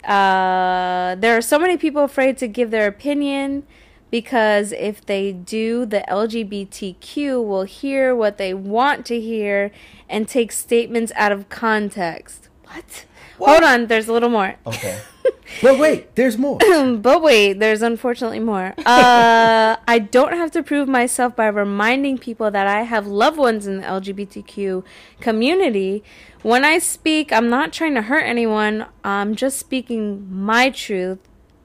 Uh, 0.04 1.16
there 1.16 1.36
are 1.36 1.42
so 1.42 1.58
many 1.58 1.76
people 1.76 2.04
afraid 2.04 2.36
to 2.38 2.46
give 2.46 2.70
their 2.70 2.86
opinion 2.86 3.66
because 4.14 4.70
if 4.70 5.04
they 5.04 5.32
do, 5.32 5.84
the 5.84 6.04
LGBTQ 6.08 7.44
will 7.44 7.64
hear 7.64 8.14
what 8.14 8.38
they 8.38 8.54
want 8.54 9.04
to 9.06 9.20
hear 9.20 9.72
and 10.08 10.28
take 10.28 10.52
statements 10.52 11.10
out 11.16 11.32
of 11.32 11.48
context. 11.48 12.48
What? 12.62 13.06
What? 13.38 13.50
Hold 13.50 13.64
on, 13.64 13.86
there's 13.88 14.06
a 14.06 14.12
little 14.12 14.28
more. 14.28 14.54
Okay. 14.64 15.00
but 15.62 15.80
wait, 15.80 16.14
there's 16.14 16.38
more. 16.38 16.58
but 16.98 17.22
wait, 17.22 17.54
there's 17.54 17.82
unfortunately 17.82 18.38
more. 18.38 18.72
Uh, 18.86 19.74
I 19.88 19.98
don't 19.98 20.34
have 20.34 20.52
to 20.52 20.62
prove 20.62 20.88
myself 20.88 21.34
by 21.34 21.48
reminding 21.48 22.18
people 22.18 22.52
that 22.52 22.68
I 22.68 22.82
have 22.82 23.08
loved 23.08 23.36
ones 23.36 23.66
in 23.66 23.78
the 23.78 23.82
LGBTQ 23.82 24.84
community. 25.18 26.04
When 26.42 26.64
I 26.64 26.78
speak, 26.78 27.32
I'm 27.32 27.50
not 27.50 27.72
trying 27.72 27.94
to 27.94 28.02
hurt 28.02 28.22
anyone. 28.22 28.86
I'm 29.02 29.34
just 29.34 29.58
speaking 29.58 30.32
my 30.32 30.70
truth, 30.70 31.18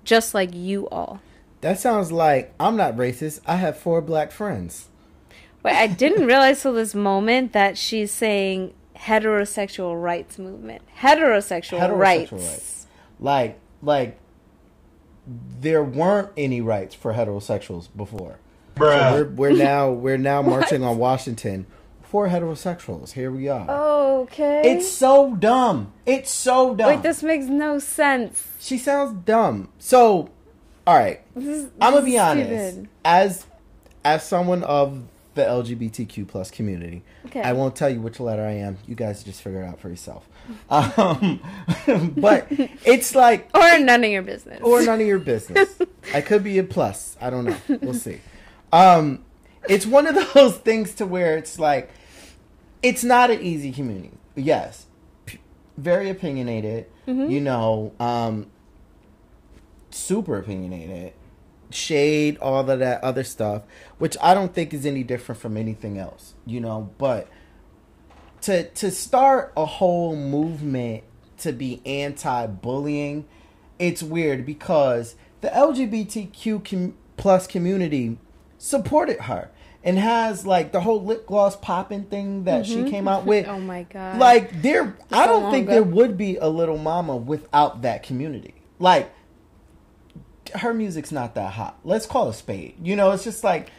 just 0.03 0.33
like 0.33 0.51
you 0.55 0.89
all. 0.89 1.21
That 1.61 1.79
sounds 1.79 2.11
like 2.11 2.53
I'm 2.59 2.75
not 2.75 2.95
racist. 2.95 3.41
I 3.45 3.57
have 3.57 3.77
four 3.77 4.01
black 4.01 4.31
friends. 4.31 4.87
Wait, 5.63 5.75
I 5.75 5.87
didn't 5.87 6.25
realize 6.25 6.61
till 6.61 6.73
this 6.73 6.95
moment 6.95 7.51
that 7.53 7.77
she's 7.77 8.11
saying 8.11 8.73
heterosexual 8.95 10.01
rights 10.01 10.37
movement. 10.39 10.83
Heterosexual, 10.99 11.79
Heterosexual 11.79 11.97
rights. 11.97 12.31
rights. 12.31 12.87
Like 13.19 13.59
like 13.81 14.17
there 15.59 15.83
weren't 15.83 16.31
any 16.37 16.61
rights 16.61 16.95
for 16.95 17.13
heterosexuals 17.13 17.87
before. 17.95 18.39
We're, 18.77 19.25
we're 19.25 19.51
now 19.51 19.91
we're 19.91 20.17
now 20.17 20.41
marching 20.43 20.83
on 20.83 20.97
Washington 20.97 21.65
for 22.01 22.27
heterosexuals. 22.29 23.11
Here 23.11 23.31
we 23.31 23.47
are. 23.49 23.69
Okay. 24.21 24.61
It's 24.65 24.89
so 24.91 25.35
dumb. 25.35 25.93
It's 26.05 26.31
so 26.31 26.73
dumb. 26.73 26.87
Wait, 26.87 27.03
this 27.03 27.21
makes 27.21 27.45
no 27.45 27.79
sense. 27.79 28.47
She 28.59 28.77
sounds 28.77 29.13
dumb. 29.25 29.69
So, 29.77 30.29
all 30.89 30.95
right. 30.97 31.21
This 31.35 31.45
is, 31.65 31.69
I'm 31.79 31.93
gonna 31.93 32.03
be 32.05 32.17
honest. 32.17 32.49
stupid. 32.73 32.89
As 33.05 33.45
as 34.03 34.23
someone 34.27 34.63
of 34.63 35.03
the 35.35 35.43
LGBTQ 35.43 36.27
plus 36.27 36.49
community, 36.49 37.03
Okay. 37.27 37.41
I 37.41 37.53
won't 37.53 37.75
tell 37.75 37.89
you 37.91 38.01
which 38.01 38.19
letter 38.19 38.41
I 38.43 38.53
am. 38.53 38.77
You 38.87 38.95
guys 38.95 39.23
just 39.23 39.41
figure 39.43 39.61
it 39.61 39.67
out 39.67 39.79
for 39.79 39.89
yourself. 39.89 40.27
Um, 40.71 41.39
but 42.17 42.47
it's 42.49 43.13
like 43.13 43.49
Or 43.55 43.77
none 43.77 44.03
of 44.03 44.09
your 44.09 44.23
business. 44.23 44.61
or 44.63 44.81
none 44.83 44.99
of 44.99 45.05
your 45.05 45.19
business. 45.19 45.79
I 46.13 46.21
could 46.21 46.43
be 46.43 46.57
a 46.57 46.63
plus. 46.63 47.15
I 47.21 47.29
don't 47.29 47.45
know. 47.45 47.57
We'll 47.81 47.93
see. 47.93 48.19
Um, 48.73 49.23
it's 49.69 49.85
one 49.85 50.07
of 50.07 50.15
those 50.33 50.57
things 50.57 50.95
to 50.95 51.05
where 51.05 51.37
it's 51.37 51.59
like, 51.59 51.91
it's 52.81 53.03
not 53.03 53.29
an 53.29 53.41
easy 53.41 53.71
community. 53.71 54.11
Yes, 54.35 54.87
p- 55.27 55.39
very 55.77 56.09
opinionated. 56.09 56.87
You 57.05 57.41
know, 57.41 57.91
um, 57.99 58.47
super 59.91 60.37
opinionated. 60.37 61.13
Shade, 61.71 62.37
all 62.39 62.67
of 62.67 62.79
that 62.79 63.03
other 63.03 63.23
stuff, 63.23 63.63
which 63.99 64.17
I 64.21 64.33
don't 64.33 64.53
think 64.53 64.73
is 64.73 64.85
any 64.85 65.03
different 65.03 65.39
from 65.39 65.55
anything 65.55 65.99
else. 65.99 66.33
You 66.45 66.59
know, 66.61 66.89
but 66.97 67.27
to 68.41 68.69
to 68.69 68.91
start 68.91 69.53
a 69.55 69.65
whole 69.65 70.15
movement 70.15 71.03
to 71.39 71.51
be 71.53 71.81
anti-bullying 71.85 73.25
it's 73.77 74.03
weird 74.03 74.45
because 74.45 75.15
the 75.41 75.47
lgbtq 75.49 76.69
com- 76.69 76.95
plus 77.17 77.47
community 77.47 78.17
supported 78.57 79.21
her 79.21 79.49
and 79.83 79.97
has 79.97 80.45
like 80.45 80.71
the 80.71 80.81
whole 80.81 81.03
lip 81.03 81.25
gloss 81.25 81.55
popping 81.55 82.03
thing 82.03 82.43
that 82.43 82.65
she 82.65 82.77
mm-hmm. 82.77 82.89
came 82.89 83.07
out 83.07 83.25
with 83.25 83.47
oh 83.47 83.59
my 83.59 83.83
god. 83.83 84.17
like 84.19 84.61
there 84.61 84.97
i 85.11 85.25
don't 85.25 85.51
think 85.51 85.65
ago. 85.65 85.73
there 85.73 85.83
would 85.83 86.17
be 86.17 86.35
a 86.37 86.47
little 86.47 86.77
mama 86.77 87.15
without 87.15 87.81
that 87.81 88.03
community 88.03 88.53
like 88.79 89.11
her 90.55 90.73
music's 90.73 91.11
not 91.11 91.35
that 91.35 91.53
hot 91.53 91.77
let's 91.83 92.05
call 92.05 92.29
a 92.29 92.33
spade 92.33 92.75
you 92.81 92.95
know 92.95 93.11
it's 93.11 93.23
just 93.23 93.43
like 93.43 93.71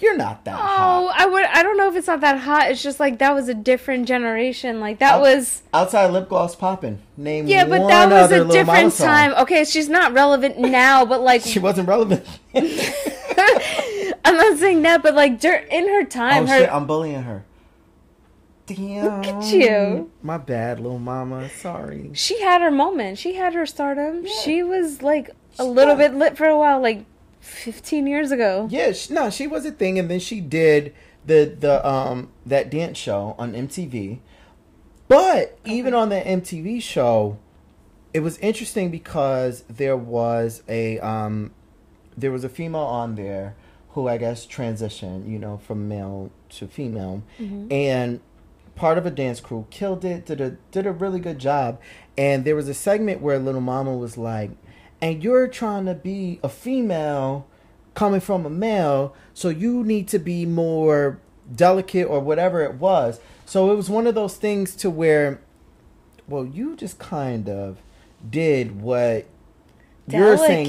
you're 0.00 0.16
not 0.16 0.44
that 0.44 0.54
oh, 0.54 0.62
hot 0.62 1.02
Oh, 1.02 1.12
I 1.12 1.26
would. 1.26 1.44
I 1.44 1.62
don't 1.64 1.76
know 1.76 1.88
if 1.88 1.96
it's 1.96 2.06
not 2.06 2.20
that 2.20 2.38
hot. 2.38 2.70
It's 2.70 2.80
just 2.80 3.00
like 3.00 3.18
that 3.18 3.34
was 3.34 3.48
a 3.48 3.54
different 3.54 4.06
generation. 4.06 4.78
Like 4.78 5.00
that 5.00 5.14
Out- 5.14 5.22
was. 5.22 5.62
outside 5.74 6.12
lip 6.12 6.28
gloss 6.28 6.54
popping 6.54 7.00
name 7.16 7.48
Yeah, 7.48 7.64
but 7.64 7.86
that 7.88 8.08
was 8.08 8.30
a 8.30 8.44
different 8.44 8.94
time. 8.94 9.34
Okay, 9.34 9.64
she's 9.64 9.88
not 9.88 10.12
relevant 10.12 10.56
now, 10.58 11.04
but 11.04 11.20
like 11.22 11.42
she 11.42 11.58
wasn't 11.58 11.88
relevant 11.88 12.24
I'm 12.54 14.36
not 14.36 14.58
saying 14.58 14.82
that, 14.82 15.02
but 15.02 15.14
like 15.14 15.42
in 15.42 15.88
her 15.88 16.00
oh 16.00 16.04
time, 16.04 16.46
her 16.46 16.58
shit 16.58 16.72
i'm 16.72 16.86
bullying 16.86 17.22
her 17.22 17.44
damn 18.66 19.04
Look 19.22 19.26
at 19.26 19.52
you. 19.52 20.10
my 20.22 20.36
bad 20.36 20.78
little 20.78 20.98
mama 20.98 21.48
sorry 21.48 22.10
she 22.12 22.40
had 22.42 22.60
her 22.60 22.70
moment. 22.70 23.18
She 23.18 23.34
had 23.34 23.54
her 23.54 23.64
stardom. 23.66 24.26
She 24.26 24.62
was 24.62 25.02
like 25.02 25.30
a 25.58 25.64
little 25.64 25.94
bit 25.96 26.14
lit 26.14 26.36
for 26.36 26.46
a 26.46 26.56
while, 26.58 26.80
like 26.80 27.04
15 27.40 28.06
years 28.06 28.30
ago. 28.30 28.68
Yeah, 28.70 28.92
she, 28.92 29.12
no, 29.12 29.30
she 29.30 29.46
was 29.46 29.64
a 29.64 29.72
thing, 29.72 29.98
and 29.98 30.10
then 30.10 30.20
she 30.20 30.40
did 30.40 30.94
the 31.26 31.54
the 31.58 31.86
um 31.86 32.30
that 32.46 32.70
dance 32.70 32.98
show 32.98 33.34
on 33.38 33.52
MTV. 33.52 34.18
But 35.08 35.58
even 35.64 35.94
on 35.94 36.10
that 36.10 36.26
MTV 36.26 36.82
show, 36.82 37.38
it 38.12 38.20
was 38.20 38.38
interesting 38.38 38.90
because 38.90 39.62
there 39.68 39.96
was 39.96 40.62
a 40.68 40.98
um 41.00 41.52
there 42.16 42.32
was 42.32 42.44
a 42.44 42.48
female 42.48 42.80
on 42.80 43.14
there 43.14 43.54
who 43.90 44.08
I 44.08 44.18
guess 44.18 44.46
transitioned, 44.46 45.28
you 45.28 45.38
know, 45.38 45.58
from 45.58 45.88
male 45.88 46.30
to 46.50 46.66
female, 46.66 47.22
and 47.70 48.20
part 48.74 48.96
of 48.96 49.04
a 49.04 49.10
dance 49.10 49.40
crew 49.40 49.66
killed 49.70 50.04
it 50.04 50.24
did 50.26 50.40
a 50.40 50.50
did 50.70 50.86
a 50.86 50.92
really 50.92 51.20
good 51.20 51.38
job. 51.38 51.80
And 52.16 52.44
there 52.44 52.56
was 52.56 52.68
a 52.68 52.74
segment 52.74 53.20
where 53.20 53.38
little 53.38 53.60
mama 53.60 53.96
was 53.96 54.16
like 54.18 54.50
and 55.00 55.22
you're 55.22 55.46
trying 55.48 55.86
to 55.86 55.94
be 55.94 56.40
a 56.42 56.48
female 56.48 57.46
coming 57.94 58.20
from 58.20 58.44
a 58.46 58.50
male 58.50 59.14
so 59.34 59.48
you 59.48 59.82
need 59.84 60.08
to 60.08 60.18
be 60.18 60.46
more 60.46 61.18
delicate 61.54 62.06
or 62.06 62.20
whatever 62.20 62.62
it 62.62 62.74
was 62.74 63.20
so 63.44 63.72
it 63.72 63.76
was 63.76 63.88
one 63.90 64.06
of 64.06 64.14
those 64.14 64.36
things 64.36 64.74
to 64.76 64.88
where 64.90 65.40
well 66.28 66.44
you 66.44 66.76
just 66.76 66.98
kind 66.98 67.48
of 67.48 67.78
did 68.28 68.80
what 68.80 69.26
you're 70.06 70.36
saying 70.38 70.66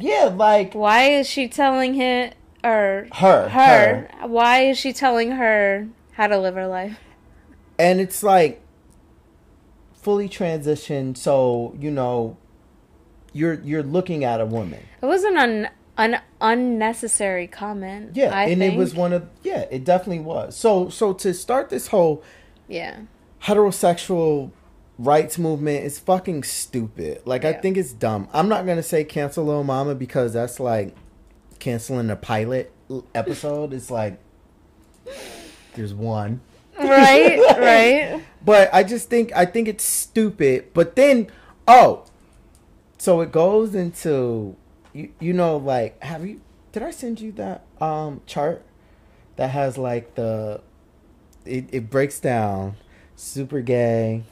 yeah 0.00 0.24
like 0.34 0.74
Why 0.74 1.10
is 1.10 1.28
she 1.28 1.48
telling 1.48 1.94
him 1.94 2.32
or 2.64 3.06
Her, 3.14 3.48
her? 3.48 4.08
Why 4.26 4.62
is 4.62 4.78
she 4.78 4.92
telling 4.92 5.32
her 5.32 5.88
how 6.12 6.26
to 6.26 6.38
live 6.38 6.54
her 6.54 6.66
life? 6.66 6.98
and 7.78 8.00
it's 8.00 8.22
like 8.22 8.60
fully 9.94 10.28
transitioned 10.28 11.16
so 11.16 11.74
you 11.78 11.90
know 11.90 12.36
you're 13.32 13.54
you're 13.60 13.82
looking 13.82 14.24
at 14.24 14.40
a 14.40 14.46
woman 14.46 14.80
It 15.02 15.06
wasn't 15.06 15.36
an 15.38 15.68
an 15.96 16.20
unnecessary 16.40 17.46
comment. 17.48 18.14
yeah 18.14 18.30
I 18.34 18.44
and 18.44 18.60
think. 18.60 18.74
it 18.74 18.78
was 18.78 18.94
one 18.94 19.12
of 19.12 19.28
yeah 19.42 19.66
it 19.70 19.84
definitely 19.84 20.20
was 20.24 20.56
so 20.56 20.88
so 20.88 21.12
to 21.14 21.34
start 21.34 21.70
this 21.70 21.88
whole 21.88 22.22
yeah. 22.68 23.00
heterosexual 23.42 24.52
rights 24.98 25.38
movement 25.38 25.84
is 25.84 25.98
fucking 25.98 26.42
stupid 26.42 27.22
like 27.24 27.44
i 27.44 27.52
think 27.52 27.76
it's 27.76 27.92
dumb 27.92 28.28
i'm 28.32 28.48
not 28.48 28.66
gonna 28.66 28.82
say 28.82 29.04
cancel 29.04 29.44
Lil 29.44 29.62
mama 29.62 29.94
because 29.94 30.32
that's 30.32 30.58
like 30.58 30.94
canceling 31.60 32.10
a 32.10 32.16
pilot 32.16 32.72
episode 33.14 33.72
it's 33.72 33.90
like 33.92 34.18
there's 35.74 35.94
one 35.94 36.40
Right, 36.80 37.38
right. 37.58 38.22
But 38.44 38.70
I 38.72 38.84
just 38.84 39.10
think 39.10 39.32
I 39.34 39.46
think 39.46 39.66
it's 39.66 39.82
stupid. 39.84 40.66
But 40.74 40.94
then, 40.94 41.26
oh, 41.66 42.04
so 42.98 43.20
it 43.20 43.32
goes 43.32 43.74
into 43.74 44.56
you. 44.92 45.12
You 45.20 45.32
know, 45.32 45.56
like 45.56 46.02
have 46.02 46.26
you? 46.26 46.40
Did 46.72 46.82
I 46.82 46.90
send 46.90 47.20
you 47.20 47.32
that 47.32 47.64
um 47.80 48.20
chart 48.26 48.64
that 49.36 49.50
has 49.50 49.78
like 49.78 50.14
the? 50.14 50.60
It 51.44 51.66
it 51.72 51.88
breaks 51.90 52.20
down 52.20 52.76
super 53.16 53.60
gay, 53.60 54.24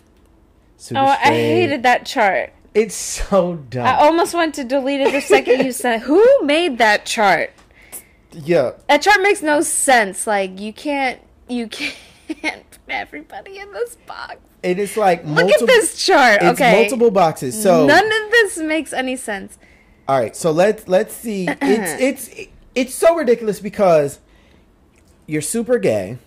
super 0.77 1.01
Oh, 1.01 1.07
I 1.07 1.17
hated 1.17 1.83
that 1.85 2.05
chart. 2.05 2.53
It's 2.75 2.95
so 2.95 3.55
dumb. 3.57 3.87
I 3.87 3.95
almost 3.95 4.35
went 4.35 4.55
to 4.57 4.65
delete 4.65 5.01
it 5.01 5.11
the 5.13 5.23
second 5.23 5.65
you 5.65 5.73
said. 5.73 6.03
Who 6.03 6.23
made 6.43 6.77
that 6.79 7.07
chart? 7.07 7.51
yeah, 8.33 8.73
That 8.89 9.01
chart 9.01 9.23
makes 9.23 9.41
no 9.41 9.63
sense. 9.63 10.27
Like 10.27 10.61
you 10.61 10.75
can't, 10.75 11.19
you 11.49 11.69
can't 11.69 12.66
everybody 12.89 13.59
in 13.59 13.73
this 13.73 13.97
box. 14.07 14.37
it 14.63 14.79
is 14.79 14.97
like 14.97 15.25
Look 15.25 15.51
at 15.51 15.67
this 15.67 16.05
chart. 16.05 16.41
It's 16.43 16.61
okay, 16.61 16.81
multiple 16.83 17.11
boxes. 17.11 17.61
So 17.61 17.87
none 17.87 18.05
of 18.07 18.31
this 18.31 18.59
makes 18.59 18.93
any 18.93 19.17
sense. 19.17 19.59
All 20.09 20.19
right, 20.19 20.37
so 20.37 20.51
let's 20.53 20.87
let's 20.89 21.15
see. 21.15 21.49
It's 21.61 22.01
it's 22.01 22.49
it's 22.75 22.95
so 22.95 23.17
ridiculous 23.17 23.59
because 23.61 24.21
you're 25.27 25.43
super 25.43 25.79
gay. 25.79 26.19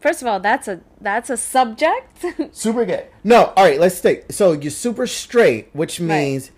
First 0.00 0.20
of 0.20 0.26
all, 0.28 0.40
that's 0.40 0.66
a 0.66 0.80
that's 1.00 1.30
a 1.30 1.36
subject. 1.36 2.24
Super 2.52 2.84
gay. 2.84 3.06
No, 3.22 3.52
all 3.56 3.64
right, 3.64 3.78
let's 3.78 4.00
take. 4.00 4.32
So 4.32 4.50
you're 4.50 4.72
super 4.72 5.06
straight, 5.06 5.68
which 5.72 6.00
means 6.00 6.50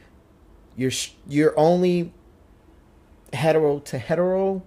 you're 0.77 0.91
you're 1.29 1.53
only 1.59 2.15
hetero 3.35 3.81
to 3.81 3.99
hetero. 3.99 4.63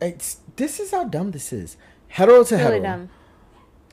It's 0.00 0.38
this 0.56 0.80
is 0.80 0.90
how 0.92 1.04
dumb 1.04 1.32
this 1.32 1.52
is. 1.52 1.76
Hetero 2.08 2.44
to 2.44 2.58
hetero. 2.58 2.82
dumb. 2.82 3.10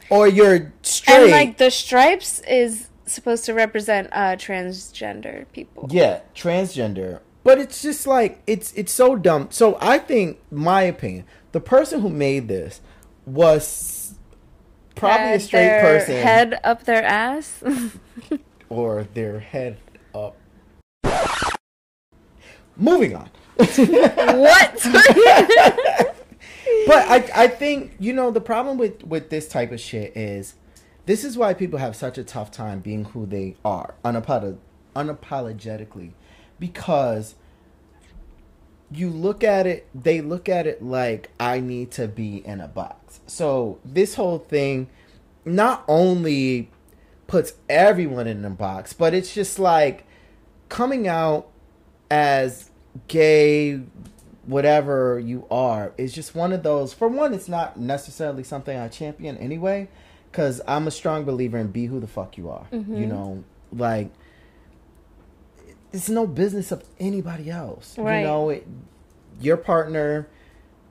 Or 0.10 0.28
you're 0.28 0.74
straight. 0.82 1.24
And 1.24 1.32
like 1.32 1.58
the 1.58 1.72
stripes 1.72 2.40
is 2.48 2.90
supposed 3.06 3.46
to 3.46 3.54
represent 3.54 4.10
uh 4.12 4.36
transgender 4.36 5.46
people. 5.52 5.88
Yeah, 5.92 6.22
transgender. 6.36 7.22
But 7.44 7.60
it's 7.60 7.82
just 7.82 8.08
like 8.08 8.42
it's 8.48 8.74
it's 8.74 8.92
so 8.92 9.16
dumb. 9.16 9.50
So 9.52 9.78
I 9.80 10.00
think 10.00 10.40
my 10.52 10.82
opinion, 10.84 11.26
the 11.52 11.60
person 11.62 12.02
who 12.02 12.10
made 12.10 12.48
this 12.48 12.82
was 13.26 14.16
probably 14.96 15.34
a 15.34 15.40
straight 15.40 15.68
their 15.68 15.82
person 15.82 16.16
Head 16.16 16.60
up 16.64 16.84
their 16.86 17.04
ass. 17.04 17.64
or 18.70 19.04
their 19.14 19.40
head 19.40 19.78
up. 20.14 20.38
Moving 22.78 23.16
on. 23.16 23.30
what? 23.58 24.86
But 26.86 27.08
I 27.10 27.44
I 27.44 27.48
think, 27.48 27.96
you 28.00 28.14
know, 28.14 28.32
the 28.32 28.42
problem 28.42 28.78
with 28.78 29.04
with 29.04 29.30
this 29.30 29.48
type 29.48 29.72
of 29.72 29.80
shit 29.80 30.16
is 30.16 30.56
this 31.06 31.24
is 31.24 31.38
why 31.38 31.54
people 31.54 31.80
have 31.80 31.96
such 31.96 32.18
a 32.18 32.24
tough 32.24 32.52
time 32.52 32.80
being 32.80 33.06
who 33.06 33.26
they 33.26 33.56
are 33.64 33.96
unapolog- 34.04 34.58
unapologetically. 34.96 36.12
Because 36.60 37.36
you 38.92 39.10
look 39.10 39.44
at 39.44 39.66
it 39.66 39.88
they 39.96 40.22
look 40.22 40.48
at 40.48 40.68
it 40.68 40.82
like 40.82 41.32
i 41.40 41.60
need 41.60 41.90
to 41.92 42.08
be 42.08 42.38
in 42.46 42.62
a 42.62 42.68
box. 42.68 43.20
So 43.28 43.80
this 43.84 44.16
whole 44.16 44.40
thing 44.40 44.88
not 45.44 45.84
only 45.88 46.70
puts 47.28 47.54
everyone 47.68 48.28
in 48.28 48.46
a 48.46 48.50
box 48.50 48.94
but 48.94 49.14
it's 49.14 49.34
just 49.34 49.58
like 49.58 50.06
coming 50.70 51.08
out 51.08 51.48
as 52.12 52.70
gay 53.08 53.82
whatever 54.46 55.20
you 55.20 55.46
are 55.50 55.94
is 55.98 56.14
just 56.14 56.36
one 56.36 56.54
of 56.54 56.64
those. 56.64 56.94
For 56.94 57.08
one, 57.08 57.34
it's 57.34 57.50
not 57.50 57.78
necessarily 57.78 58.44
something 58.44 58.78
I 58.78 58.88
champion 58.88 59.38
anyway, 59.38 59.88
because 60.32 60.62
I'm 60.68 60.88
a 60.88 60.92
strong 60.92 61.26
believer 61.26 61.58
in 61.58 61.68
be 61.68 61.88
who 61.88 62.00
the 62.00 62.08
fuck 62.08 62.38
you 62.38 62.50
are. 62.50 62.68
Mm-hmm. 62.72 62.96
You 62.96 63.06
know, 63.08 63.44
like 63.72 64.12
it's 65.92 66.10
no 66.10 66.28
business 66.28 66.72
of 66.72 66.84
anybody 67.00 67.50
else. 67.50 67.98
Right. 67.98 68.20
You 68.20 68.26
know, 68.28 68.50
it, 68.50 68.68
your 69.40 69.58
partner, 69.58 70.28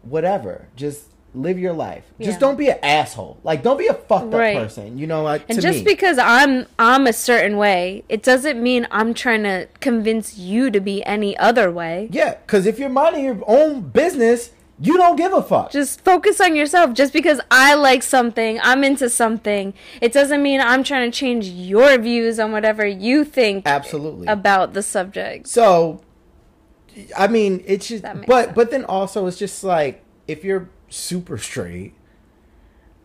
whatever. 0.03 0.69
Just 0.77 1.11
live 1.35 1.59
your 1.59 1.73
life. 1.73 2.05
Yeah. 2.19 2.27
Just 2.27 2.41
don't 2.41 2.57
be 2.57 2.69
an 2.71 2.79
asshole. 2.83 3.39
Like, 3.43 3.63
don't 3.63 3.77
be 3.79 3.89
a 3.89 3.95
fucked 3.95 4.33
up 4.33 4.41
Right. 4.41 4.57
person. 4.57 4.97
You 4.99 5.07
know, 5.07 5.23
like 5.23 5.43
And 5.49 5.61
just 5.61 5.79
me. 5.81 5.85
because 5.85 6.17
I'm 6.19 6.67
I'm 6.79 7.07
a 7.07 7.13
certain 7.13 7.57
way, 7.57 8.05
it 8.09 8.23
doesn't 8.23 8.63
mean 8.63 8.87
I'm 8.91 9.15
trying 9.15 9.43
to 9.43 9.67
convince 9.81 10.39
you 10.39 10.71
to 10.71 10.81
be 10.81 11.05
any 11.05 11.37
other 11.39 11.71
way. 11.71 12.09
yeah, 12.13 12.37
because 12.47 12.67
if 12.67 12.79
you're 12.79 12.89
minding 12.89 13.25
your 13.25 13.43
own 13.47 13.81
business, 13.83 14.51
you 14.81 14.97
don't 14.97 15.17
give 15.17 15.33
a 15.33 15.41
fuck. 15.43 15.71
Just 15.71 16.01
focus 16.05 16.41
on 16.41 16.57
yourself. 16.57 16.95
Just 16.95 17.13
because 17.13 17.41
I 17.51 17.75
like 17.75 18.03
something, 18.03 18.59
I'm 18.63 18.83
into 18.83 19.09
something, 19.09 19.73
it 20.01 20.13
doesn't 20.13 20.43
mean 20.43 20.61
I'm 20.61 20.83
trying 20.83 21.11
to 21.11 21.17
change 21.17 21.47
your 21.47 21.97
views 21.99 22.41
on 22.41 22.51
whatever 22.53 22.85
you 22.87 23.25
think 23.25 23.63
Absolutely. 23.67 24.27
about 24.27 24.73
the 24.73 24.83
subject. 24.83 25.47
So, 25.49 26.01
I 27.17 27.27
mean, 27.29 27.63
it's 27.67 27.89
just, 27.89 28.03
but 28.03 28.15
sense. 28.47 28.53
but 28.55 28.71
then 28.71 28.85
also 28.85 29.27
it's 29.27 29.39
just 29.39 29.63
like 29.65 30.03
if 30.27 30.45
you're 30.45 30.69
super 30.95 31.37
straight, 31.39 31.95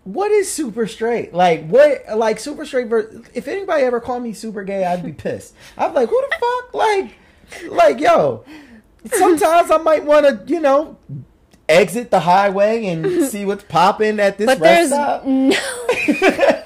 what 0.04 0.32
is 0.32 0.52
super 0.52 0.88
straight? 0.88 1.34
Like 1.34 1.68
what? 1.68 2.04
Like 2.16 2.40
super 2.40 2.66
straight. 2.66 2.88
If 3.34 3.48
anybody 3.48 3.84
ever 3.84 4.00
called 4.00 4.24
me 4.24 4.34
super 4.34 4.64
gay, 4.64 4.86
I'd 4.86 5.04
be 5.06 5.12
pissed. 5.26 5.54
I'm 5.78 5.94
like, 5.94 6.10
who 6.10 6.22
the 6.30 6.36
fuck? 6.40 6.74
Like, 6.74 7.14
like 7.70 8.00
yo. 8.00 8.44
Sometimes 9.14 9.72
I 9.72 9.78
might 9.78 10.04
want 10.04 10.26
to, 10.26 10.44
you 10.54 10.60
know, 10.60 10.98
exit 11.68 12.12
the 12.12 12.20
highway 12.22 12.86
and 12.88 13.24
see 13.30 13.46
what's 13.46 13.64
popping 13.64 14.20
at 14.20 14.38
this 14.38 14.46
But 14.48 14.60
rest 14.60 14.90
there's 14.90 14.90
stop. 14.90 15.26
no 15.26 15.56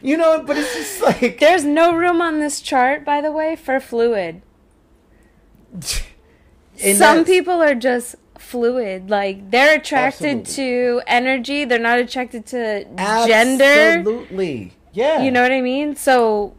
You 0.00 0.16
know, 0.16 0.42
but 0.46 0.56
it's 0.56 0.74
just 0.74 1.02
like 1.02 1.38
there's 1.40 1.64
no 1.64 1.94
room 1.94 2.20
on 2.22 2.38
this 2.38 2.60
chart, 2.60 3.04
by 3.04 3.20
the 3.20 3.32
way, 3.32 3.56
for 3.56 3.80
fluid. 3.80 4.42
Some 6.94 7.24
people 7.24 7.60
are 7.62 7.74
just 7.74 8.14
fluid. 8.38 9.10
Like 9.10 9.50
they're 9.50 9.76
attracted 9.78 10.40
Absolutely. 10.40 10.54
to 10.54 11.02
energy. 11.06 11.64
They're 11.64 11.78
not 11.78 11.98
attracted 11.98 12.46
to 12.46 12.84
gender. 13.26 13.64
Absolutely. 13.64 14.72
Yeah. 14.92 15.22
You 15.22 15.30
know 15.30 15.42
what 15.42 15.52
I 15.52 15.60
mean? 15.60 15.96
So 15.96 16.54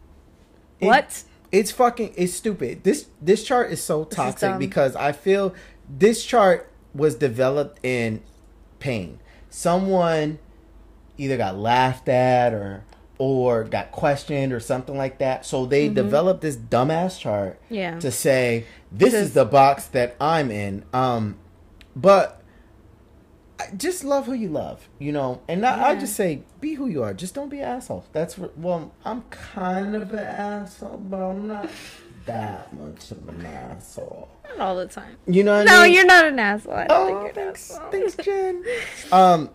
It- 0.80 0.86
what? 0.86 1.24
It's 1.52 1.72
fucking 1.72 2.12
it's 2.16 2.32
stupid. 2.32 2.84
This 2.84 3.06
this 3.20 3.42
chart 3.42 3.72
is 3.72 3.82
so 3.82 4.04
toxic 4.04 4.50
dumb. 4.50 4.58
because 4.60 4.94
I 4.94 5.10
feel 5.10 5.52
this 5.88 6.24
chart 6.24 6.70
was 6.94 7.16
developed 7.16 7.80
in 7.82 8.22
pain. 8.78 9.18
Someone 9.48 10.38
either 11.18 11.36
got 11.36 11.58
laughed 11.58 12.08
at 12.08 12.54
or 12.54 12.84
or 13.18 13.64
got 13.64 13.90
questioned 13.90 14.52
or 14.52 14.60
something 14.60 14.96
like 14.96 15.18
that. 15.18 15.44
So 15.44 15.66
they 15.66 15.88
developed 15.88 16.40
this 16.40 16.56
dumbass 16.56 17.18
chart 17.18 17.60
Mm-hmm. 17.64 17.74
Yeah. 17.74 17.98
to 17.98 18.10
say 18.12 18.64
this 18.92 19.12
This- 19.12 19.26
is 19.28 19.34
the 19.34 19.44
box 19.44 19.86
that 19.88 20.14
I'm 20.20 20.50
in. 20.52 20.84
Um 20.92 21.36
but 21.96 22.42
I 23.58 23.66
just 23.76 24.04
love 24.04 24.26
who 24.26 24.32
you 24.32 24.48
love, 24.48 24.88
you 24.98 25.12
know. 25.12 25.42
And 25.48 25.66
I, 25.66 25.90
I 25.90 25.94
just 25.96 26.16
say, 26.16 26.42
be 26.60 26.74
who 26.74 26.86
you 26.86 27.02
are. 27.02 27.12
Just 27.12 27.34
don't 27.34 27.48
be 27.50 27.58
an 27.58 27.64
asshole. 27.68 28.04
That's 28.12 28.38
well, 28.38 28.92
I'm 29.04 29.22
kind 29.30 29.94
of 29.94 30.12
an 30.12 30.18
asshole, 30.20 30.96
but 30.98 31.18
I'm 31.18 31.46
not 31.46 31.68
that 32.26 32.72
much 32.74 33.10
of 33.10 33.28
an 33.28 33.44
asshole. 33.44 34.28
Not 34.48 34.60
all 34.60 34.76
the 34.76 34.86
time. 34.86 35.16
You 35.26 35.44
know 35.44 35.62
No, 35.62 35.80
I 35.80 35.84
mean? 35.84 35.94
you're 35.94 36.06
not 36.06 36.24
an 36.24 36.38
asshole. 36.38 36.74
I 36.74 36.86
don't 36.86 37.00
Oh, 37.00 37.06
think 37.06 37.18
you're 37.18 37.28
an 37.28 37.34
thanks, 37.34 37.70
asshole. 37.70 37.90
thanks, 37.90 38.16
Jen. 38.22 38.64
Um, 39.12 39.50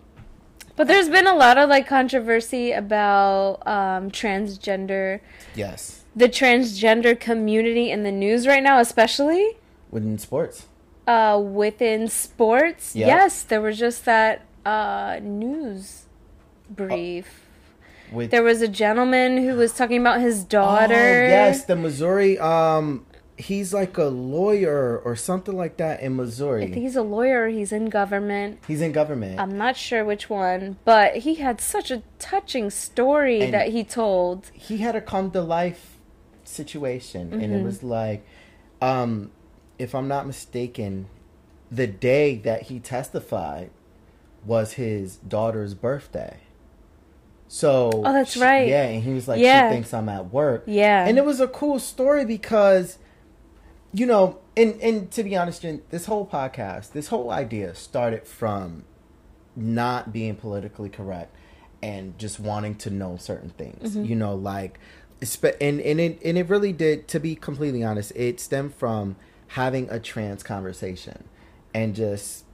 But 0.76 0.86
there's 0.88 1.08
been 1.08 1.26
a 1.26 1.34
lot 1.34 1.58
of 1.58 1.68
like 1.68 1.86
controversy 1.88 2.72
about 2.72 3.66
um, 3.66 4.10
transgender, 4.10 5.20
yes, 5.54 6.04
the 6.14 6.28
transgender 6.28 7.18
community 7.18 7.90
in 7.90 8.04
the 8.04 8.12
news 8.12 8.46
right 8.46 8.62
now, 8.62 8.78
especially 8.78 9.56
within 9.90 10.16
sports. 10.18 10.66
Uh, 11.06 11.40
within 11.42 12.08
sports. 12.08 12.94
Yeah. 12.96 13.06
Yes, 13.06 13.42
there 13.42 13.60
was 13.60 13.78
just 13.78 14.04
that 14.04 14.42
uh, 14.64 15.18
news 15.22 16.04
brief. 16.68 17.42
With 18.12 18.30
There 18.30 18.42
was 18.42 18.62
a 18.62 18.68
gentleman 18.68 19.38
who 19.38 19.54
was 19.56 19.72
talking 19.72 20.00
about 20.00 20.20
his 20.20 20.44
daughter. 20.44 20.84
Oh, 20.84 20.88
daughter. 20.88 21.28
yes, 21.28 21.64
the 21.64 21.74
Missouri. 21.76 22.38
Um, 22.38 23.04
he's 23.36 23.74
like 23.74 23.98
a 23.98 24.04
lawyer 24.04 24.98
or 25.04 25.16
something 25.16 25.56
like 25.56 25.76
that 25.78 26.00
in 26.00 26.14
Missouri. 26.16 26.62
I 26.62 26.66
think 26.70 26.76
he's 26.82 26.94
a 26.96 27.02
lawyer. 27.02 27.48
He's 27.48 27.72
in 27.72 27.86
government. 27.86 28.60
he's 28.66 28.80
in 28.80 28.92
government. 28.92 29.40
I'm 29.40 29.58
not 29.58 29.76
sure 29.76 30.04
which 30.04 30.30
one, 30.30 30.76
but 30.84 31.16
he 31.18 31.34
had 31.36 31.60
such 31.60 31.90
a 31.90 32.02
touching 32.20 32.70
story 32.70 33.40
And- 33.42 33.54
that 33.54 33.68
he 33.68 33.82
told. 33.84 34.50
he 34.54 34.78
had 34.78 34.94
a 34.96 35.00
come 35.00 35.30
to 35.32 35.40
life 35.40 35.96
situation 36.44 37.32
and 37.32 37.42
Mm-hmm. 37.42 37.52
it 37.54 37.62
was 37.64 37.82
like 37.82 38.24
um 38.80 39.30
if 39.78 39.94
i'm 39.94 40.08
not 40.08 40.26
mistaken 40.26 41.06
the 41.70 41.86
day 41.86 42.36
that 42.36 42.62
he 42.62 42.78
testified 42.80 43.70
was 44.44 44.74
his 44.74 45.16
daughter's 45.16 45.74
birthday 45.74 46.36
so 47.48 47.90
Oh, 47.94 48.12
that's 48.12 48.32
she- 48.32 48.40
right. 48.40 48.68
yeah 48.68 48.84
and 48.84 49.02
he 49.02 49.12
was 49.12 49.28
like 49.28 49.40
Yeah. 49.40 49.68
she 49.68 49.74
thinks 49.74 49.94
i'm 49.94 50.08
at 50.08 50.32
work 50.32 50.64
Yeah. 50.66 51.06
and 51.06 51.18
it 51.18 51.24
was 51.24 51.40
a 51.40 51.48
cool 51.48 51.78
story 51.78 52.24
because 52.24 52.98
you 53.92 54.06
know 54.06 54.38
and 54.56 54.80
and 54.80 55.10
to 55.12 55.22
be 55.22 55.36
honest 55.36 55.62
Jen, 55.62 55.82
this 55.90 56.06
whole 56.06 56.26
podcast 56.26 56.92
this 56.92 57.08
whole 57.08 57.30
idea 57.30 57.74
started 57.74 58.26
from 58.26 58.84
not 59.54 60.12
being 60.12 60.34
politically 60.36 60.88
correct 60.88 61.34
and 61.82 62.18
just 62.18 62.40
wanting 62.40 62.74
to 62.76 62.90
know 62.90 63.16
certain 63.16 63.50
things 63.50 63.90
Mm-hmm. 63.96 64.04
you 64.06 64.16
know 64.16 64.34
like 64.34 64.78
and 65.60 65.80
and 65.80 66.00
it 66.00 66.20
and 66.24 66.36
it 66.36 66.48
really 66.48 66.72
did 66.72 67.08
to 67.08 67.18
be 67.20 67.34
completely 67.36 67.82
honest 67.82 68.12
it 68.16 68.38
stemmed 68.40 68.74
from 68.74 69.16
having 69.48 69.88
a 69.90 69.98
trans 70.00 70.42
conversation 70.42 71.24
and 71.74 71.94
just 71.94 72.44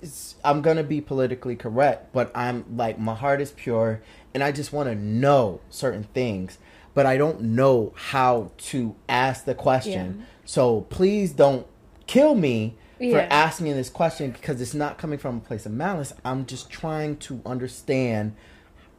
it's, 0.00 0.36
I'm 0.44 0.62
gonna 0.62 0.84
be 0.84 1.00
politically 1.00 1.56
correct, 1.56 2.12
but 2.12 2.30
I'm 2.34 2.64
like 2.76 2.98
my 2.98 3.14
heart 3.14 3.40
is 3.40 3.50
pure, 3.50 4.00
and 4.32 4.42
I 4.42 4.52
just 4.52 4.72
want 4.72 4.88
to 4.88 4.94
know 4.94 5.60
certain 5.70 6.04
things, 6.04 6.58
but 6.94 7.06
I 7.06 7.16
don't 7.16 7.40
know 7.40 7.92
how 7.96 8.52
to 8.58 8.94
ask 9.08 9.44
the 9.44 9.54
question. 9.54 10.18
Yeah. 10.18 10.24
So 10.44 10.80
please 10.82 11.32
don't 11.32 11.66
kill 12.06 12.34
me 12.34 12.76
for 12.98 13.20
asking 13.30 13.74
this 13.74 13.90
question 13.90 14.30
because 14.32 14.60
it's 14.60 14.74
not 14.74 14.98
coming 14.98 15.18
from 15.18 15.36
a 15.36 15.40
place 15.40 15.66
of 15.66 15.72
malice. 15.72 16.12
I'm 16.24 16.46
just 16.46 16.70
trying 16.70 17.16
to 17.18 17.40
understand 17.46 18.34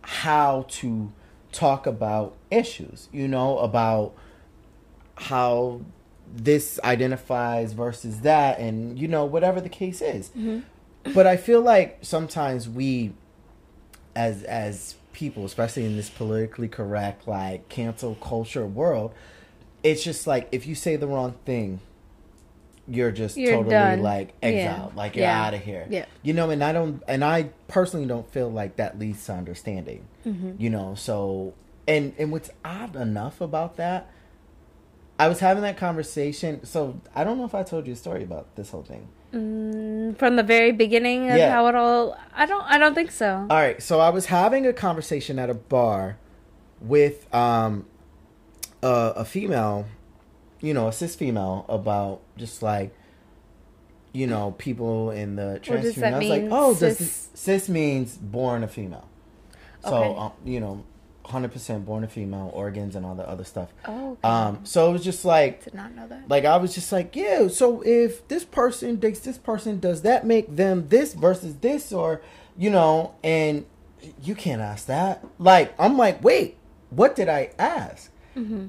how 0.01 0.65
to 0.69 1.11
talk 1.51 1.85
about 1.87 2.35
issues. 2.51 3.09
You 3.11 3.27
know 3.27 3.57
about 3.59 4.13
how 5.15 5.81
this 6.35 6.79
identifies 6.83 7.73
versus 7.73 8.21
that 8.21 8.59
and 8.59 8.97
you 8.99 9.07
know 9.07 9.25
whatever 9.25 9.59
the 9.59 9.69
case 9.69 10.01
is 10.01 10.31
but 11.13 11.25
i 11.25 11.35
feel 11.37 11.61
like 11.61 11.97
sometimes 12.01 12.69
we 12.69 13.11
as 14.15 14.43
as 14.43 14.95
people 15.13 15.43
especially 15.45 15.85
in 15.85 15.95
this 15.95 16.09
politically 16.09 16.67
correct 16.67 17.27
like 17.27 17.67
cancel 17.69 18.15
culture 18.15 18.65
world 18.65 19.13
it's 19.83 20.03
just 20.03 20.27
like 20.27 20.47
if 20.51 20.67
you 20.67 20.75
say 20.75 20.95
the 20.95 21.07
wrong 21.07 21.33
thing 21.45 21.79
you're 22.87 23.11
just 23.11 23.37
You're 23.37 23.53
totally 23.57 23.71
done. 23.75 24.01
like 24.01 24.33
Yeah. 24.41 24.49
exiled 24.49 24.95
like 24.95 25.15
you're 25.15 25.25
Yeah. 25.25 25.45
out 25.45 25.53
of 25.53 25.61
here 25.61 25.85
Yeah. 25.89 26.05
you 26.23 26.33
know 26.33 26.49
and 26.49 26.63
i 26.63 26.71
don't 26.71 27.01
and 27.07 27.23
i 27.23 27.49
personally 27.67 28.05
don't 28.07 28.29
feel 28.31 28.49
like 28.51 28.75
that 28.77 28.97
leads 28.99 29.25
to 29.25 29.33
understanding 29.33 30.05
Mm-hmm. 30.25 30.51
you 30.61 30.69
know 30.69 30.95
so 30.95 31.53
and 31.87 32.13
and 32.19 32.31
what's 32.31 32.49
odd 32.65 32.95
enough 32.95 33.41
about 33.41 33.77
that 33.77 34.09
i 35.19 35.27
was 35.27 35.39
having 35.39 35.61
that 35.63 35.77
conversation 35.77 36.65
so 36.65 36.99
i 37.13 37.23
don't 37.23 37.37
know 37.37 37.45
if 37.45 37.53
i 37.53 37.61
told 37.63 37.85
you 37.85 37.93
a 37.93 37.95
story 37.95 38.23
about 38.23 38.55
this 38.55 38.71
whole 38.71 38.83
thing 38.83 39.07
Mm, 39.31 40.17
from 40.17 40.37
the 40.37 40.41
very 40.41 40.71
beginning 40.71 41.29
of 41.29 41.37
Yeah. 41.37 41.51
how 41.51 41.67
it 41.67 41.75
all. 41.75 42.17
I 42.35 42.47
don't. 42.47 42.63
I 42.63 42.79
don't 42.79 42.95
think 42.95 43.11
so. 43.11 43.45
all 43.47 43.57
right 43.57 43.79
so 43.79 43.99
i 43.99 44.09
was 44.09 44.25
having 44.25 44.65
a 44.65 44.73
conversation 44.73 45.37
at 45.37 45.51
a 45.51 45.53
bar 45.53 46.17
with 46.81 47.31
um 47.33 47.85
a, 48.81 49.13
a 49.17 49.25
female 49.25 49.85
you 50.61 50.73
know 50.73 50.87
a 50.87 50.91
cis 50.91 51.15
female 51.15 51.63
about 51.69 52.21
just 52.37 52.63
like 52.63 52.91
you 54.13 54.25
know 54.25 54.55
people 54.57 55.11
in 55.11 55.35
the 55.35 55.59
trans 55.61 55.93
community. 55.93 56.15
i 56.15 56.19
was 56.19 56.29
like 56.29 56.47
oh 56.51 56.73
does 56.73 56.97
cis? 56.97 57.29
cis 57.35 57.69
means 57.69 58.17
born 58.17 58.63
a 58.63 58.67
female 58.67 59.07
so 59.83 59.95
Okay. 59.95 60.19
um, 60.19 60.31
you 60.43 60.59
know 60.59 60.83
100% 61.29 61.85
born 61.85 62.03
a 62.03 62.07
female 62.07 62.51
organs 62.53 62.95
and 62.95 63.05
all 63.05 63.15
the 63.15 63.27
other 63.27 63.43
stuff 63.43 63.69
Oh, 63.87 64.11
okay. 64.11 64.21
um 64.27 64.59
so 64.63 64.89
it 64.89 64.93
was 64.93 65.03
just 65.03 65.23
like 65.25 65.63
did 65.63 65.73
not 65.73 65.95
know 65.95 66.07
that. 66.07 66.27
like 66.29 66.45
I 66.45 66.57
was 66.57 66.73
just 66.73 66.91
like, 66.91 67.15
yeah. 67.15 67.47
So 67.47 67.81
if 67.85 68.27
this 68.27 68.43
person 68.45 68.97
dates 68.97 69.19
this 69.21 69.37
person, 69.37 69.79
does 69.79 70.01
that 70.01 70.25
make 70.25 70.55
them 70.55 70.87
this 70.89 71.13
versus 71.13 71.55
this, 71.57 71.91
or 71.93 72.21
you 72.57 72.69
know? 72.69 73.15
And 73.23 73.65
you 74.23 74.33
can't 74.35 74.61
ask 74.61 74.87
that. 74.87 75.25
Like 75.37 75.73
I'm 75.79 75.97
like, 75.97 76.23
wait, 76.23 76.57
what 76.89 77.15
did 77.15 77.29
I 77.29 77.51
ask? 77.59 78.11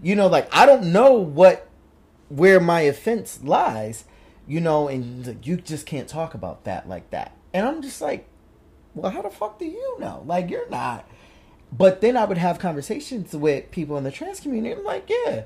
You 0.02 0.16
know, 0.16 0.26
like 0.26 0.48
I 0.54 0.66
don't 0.66 0.92
know 0.92 1.12
what 1.14 1.68
where 2.28 2.58
my 2.60 2.80
offense 2.82 3.40
lies. 3.42 4.04
you 4.48 4.60
know, 4.60 4.88
and 4.88 5.24
like, 5.26 5.46
you 5.46 5.56
just 5.56 5.86
can't 5.86 6.08
talk 6.08 6.34
about 6.34 6.64
that 6.64 6.88
like 6.88 7.10
that. 7.10 7.36
And 7.54 7.64
I'm 7.66 7.80
just 7.82 8.00
like, 8.00 8.26
well, 8.96 9.12
how 9.12 9.22
the 9.22 9.30
fuck 9.30 9.60
do 9.60 9.64
you 9.66 9.96
know? 10.00 10.24
Like, 10.26 10.50
you're 10.50 10.68
not. 10.68 11.08
But 11.72 12.00
then 12.00 12.16
I 12.16 12.24
would 12.24 12.38
have 12.38 12.58
conversations 12.58 13.34
with 13.34 13.70
people 13.70 13.96
in 13.96 14.04
the 14.04 14.10
trans 14.10 14.40
community. 14.40 14.74
I'm 14.76 14.84
like, 14.84 15.08
yeah, 15.08 15.42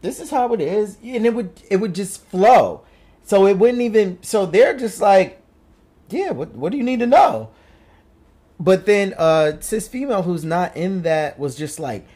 this 0.00 0.18
is 0.20 0.30
how 0.30 0.52
it 0.54 0.60
is, 0.60 0.98
and 1.04 1.24
it 1.24 1.34
would 1.34 1.62
it 1.70 1.76
would 1.76 1.94
just 1.94 2.24
flow. 2.26 2.82
So 3.24 3.46
it 3.46 3.58
wouldn't 3.58 3.80
even. 3.82 4.18
So 4.22 4.44
they're 4.46 4.76
just 4.76 5.00
like, 5.00 5.40
yeah, 6.10 6.30
what 6.32 6.50
what 6.56 6.72
do 6.72 6.78
you 6.78 6.84
need 6.84 6.98
to 7.00 7.06
know? 7.06 7.50
But 8.58 8.86
then 8.86 9.14
uh 9.16 9.60
cis 9.60 9.88
female 9.88 10.22
who's 10.22 10.44
not 10.44 10.76
in 10.76 11.02
that 11.02 11.38
was 11.38 11.54
just 11.56 11.78
like, 11.80 12.06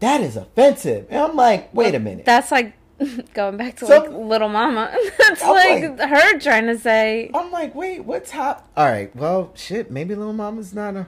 that 0.00 0.20
is 0.20 0.36
offensive. 0.36 1.06
And 1.10 1.20
I'm 1.22 1.36
like, 1.36 1.72
wait 1.74 1.94
a 1.94 1.98
minute. 2.00 2.24
That's 2.26 2.50
like 2.50 2.74
going 3.34 3.56
back 3.56 3.76
to 3.76 3.86
So- 3.86 4.00
like 4.00 4.10
Little 4.10 4.48
Mama. 4.50 4.94
That's 5.18 5.42
like, 5.42 5.98
like- 5.98 6.00
her 6.08 6.38
trying 6.38 6.66
to 6.66 6.78
say. 6.78 7.30
I'm 7.34 7.50
like, 7.50 7.74
wait, 7.74 8.00
what's 8.04 8.30
hap? 8.30 8.68
All 8.76 8.86
right, 8.86 9.14
well, 9.16 9.52
shit, 9.54 9.90
maybe 9.90 10.14
Little 10.14 10.32
Mama's 10.34 10.74
not 10.74 10.96
a. 10.96 11.06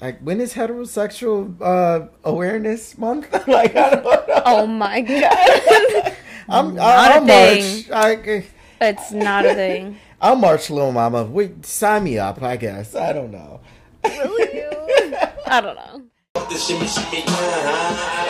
Like, 0.00 0.20
when 0.20 0.40
is 0.40 0.54
heterosexual 0.54 1.56
uh, 1.60 2.08
awareness 2.22 2.98
month? 2.98 3.32
like, 3.48 3.74
I 3.74 3.90
don't 3.90 4.04
know. 4.04 4.42
Oh 4.44 4.66
my 4.66 5.00
god, 5.00 6.16
I'm, 6.48 6.74
not 6.74 6.84
I, 6.84 7.12
a 7.12 7.14
I'll 7.14 7.26
thing. 7.26 7.90
march. 7.90 7.90
I, 7.90 8.44
it's 8.80 9.12
not 9.12 9.46
a 9.46 9.54
thing. 9.54 9.98
I'll 10.20 10.36
march, 10.36 10.70
Little 10.70 10.92
Mama. 10.92 11.24
Wait, 11.24 11.64
sign 11.64 12.04
me 12.04 12.18
up, 12.18 12.42
I 12.42 12.56
guess. 12.56 12.94
I 12.94 13.12
don't 13.12 13.30
know. 13.30 13.60
I 14.04 15.60
don't 15.62 15.76
know. 15.76 16.02
The 16.34 16.56
shimmy, 16.56 16.86
shimmy. 16.86 17.22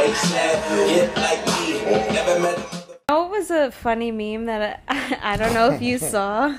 Except, 0.08 0.68
get 0.68 1.16
like 1.16 1.46
me. 1.46 2.14
Never 2.14 2.40
met 2.40 2.58
a 2.58 2.86
Oh, 3.08 3.26
it 3.26 3.30
was 3.30 3.50
a 3.52 3.70
funny 3.70 4.10
meme 4.10 4.46
that 4.46 4.82
I, 4.88 5.34
I 5.34 5.36
don't 5.36 5.54
know 5.54 5.70
if 5.70 5.80
you 5.80 5.98
saw. 5.98 6.56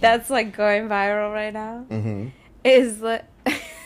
That's 0.00 0.28
like 0.28 0.54
going 0.54 0.86
viral 0.86 1.32
right 1.32 1.52
now. 1.52 1.86
Mm-hmm. 1.88 2.28
Is 2.62 3.00
that 3.00 3.30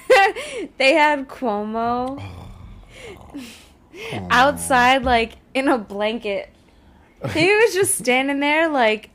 they 0.78 0.94
had 0.94 1.28
Cuomo 1.28 2.20
oh. 2.20 4.28
outside, 4.30 5.02
like 5.02 5.34
in 5.54 5.68
a 5.68 5.78
blanket. 5.78 6.50
He 7.32 7.46
was 7.54 7.74
just 7.74 7.96
standing 7.96 8.40
there, 8.40 8.68
like, 8.68 9.10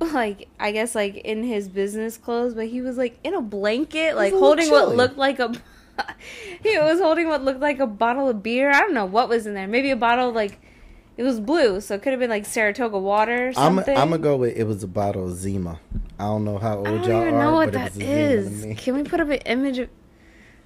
like 0.00 0.48
I 0.58 0.72
guess 0.72 0.94
like 0.94 1.16
in 1.16 1.42
his 1.42 1.68
business 1.68 2.16
clothes, 2.16 2.54
but 2.54 2.66
he 2.66 2.80
was 2.80 2.96
like 2.96 3.18
in 3.24 3.34
a 3.34 3.42
blanket, 3.42 4.16
like 4.16 4.32
a 4.32 4.38
holding 4.38 4.70
what 4.70 4.96
looked 4.96 5.18
like 5.18 5.38
a. 5.38 5.52
he 6.62 6.78
was 6.78 7.00
holding 7.00 7.28
what 7.28 7.44
looked 7.44 7.60
like 7.60 7.78
a 7.78 7.86
bottle 7.86 8.28
of 8.28 8.42
beer. 8.42 8.70
I 8.70 8.80
don't 8.80 8.94
know 8.94 9.04
what 9.04 9.28
was 9.28 9.46
in 9.46 9.54
there. 9.54 9.66
Maybe 9.66 9.90
a 9.90 9.96
bottle 9.96 10.30
of, 10.30 10.34
like 10.34 10.58
it 11.16 11.22
was 11.22 11.40
blue, 11.40 11.80
so 11.80 11.94
it 11.94 12.02
could 12.02 12.12
have 12.12 12.20
been 12.20 12.30
like 12.30 12.46
Saratoga 12.46 12.98
water 12.98 13.46
or 13.46 13.48
I'm, 13.48 13.54
something. 13.54 13.96
I'm 13.96 14.10
gonna 14.10 14.22
go 14.22 14.36
with 14.36 14.56
it 14.56 14.64
was 14.64 14.82
a 14.82 14.88
bottle 14.88 15.26
of 15.26 15.36
Zima. 15.36 15.80
I 16.22 16.26
don't 16.26 16.44
know 16.44 16.58
how 16.58 16.78
old 16.78 16.86
I 16.88 16.90
don't 16.98 17.04
y'all 17.08 17.22
are, 17.22 17.30
know 17.32 17.52
what 17.54 17.72
but 17.72 17.94
that 17.94 17.96
it 17.96 17.96
was 17.96 17.96
a 17.96 18.00
Zima 18.00 18.06
to 18.06 18.56
is. 18.56 18.66
me. 18.66 18.74
Can 18.76 18.94
we 18.96 19.02
put 19.02 19.18
up 19.20 19.28
an 19.28 19.38
image 19.38 19.78
of 19.78 19.88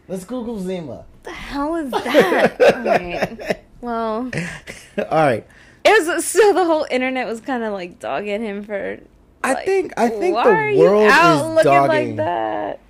Let's 0.09 0.25
Google 0.25 0.61
Zima. 0.61 0.97
what 0.97 1.23
the 1.25 1.33
hell 1.33 1.77
is 1.77 1.90
that? 2.05 2.61
Alright. 2.77 3.64
Well, 3.81 4.31
All 4.99 5.05
right. 5.11 5.47
it 5.85 6.07
was 6.14 6.25
so 6.27 6.53
the 6.53 6.64
whole 6.64 6.87
internet 6.90 7.27
was 7.27 7.40
kind 7.40 7.62
of 7.64 7.73
like 7.73 7.99
dogging 7.99 8.42
him 8.42 8.64
for. 8.64 9.01
I 9.42 9.55
think 9.64 9.95
I 9.97 10.09
think 10.09 10.35
why 10.35 10.45
the 10.45 10.51
are 10.51 10.69
you 10.71 10.79
world 10.79 11.09
out 11.11 11.37
is 11.37 11.42
looking 11.55 11.64
dogging. 11.73 11.88
like 11.88 12.16
that. 12.16 12.81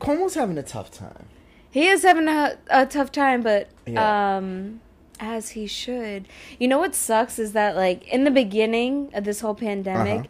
Cuomo's 0.00 0.34
having 0.34 0.58
a 0.58 0.62
tough 0.62 0.90
time. 0.90 1.26
He 1.70 1.88
is 1.88 2.02
having 2.02 2.28
a, 2.28 2.56
a 2.68 2.84
tough 2.86 3.10
time, 3.12 3.42
but 3.42 3.68
Yeah. 3.86 4.36
um, 4.36 4.80
as 5.24 5.50
he 5.50 5.66
should. 5.66 6.28
You 6.58 6.68
know 6.68 6.78
what 6.78 6.94
sucks 6.94 7.38
is 7.38 7.52
that 7.52 7.76
like 7.76 8.06
in 8.08 8.24
the 8.24 8.30
beginning 8.30 9.10
of 9.14 9.24
this 9.24 9.40
whole 9.40 9.54
pandemic, 9.54 10.20
Uh-huh. 10.20 10.28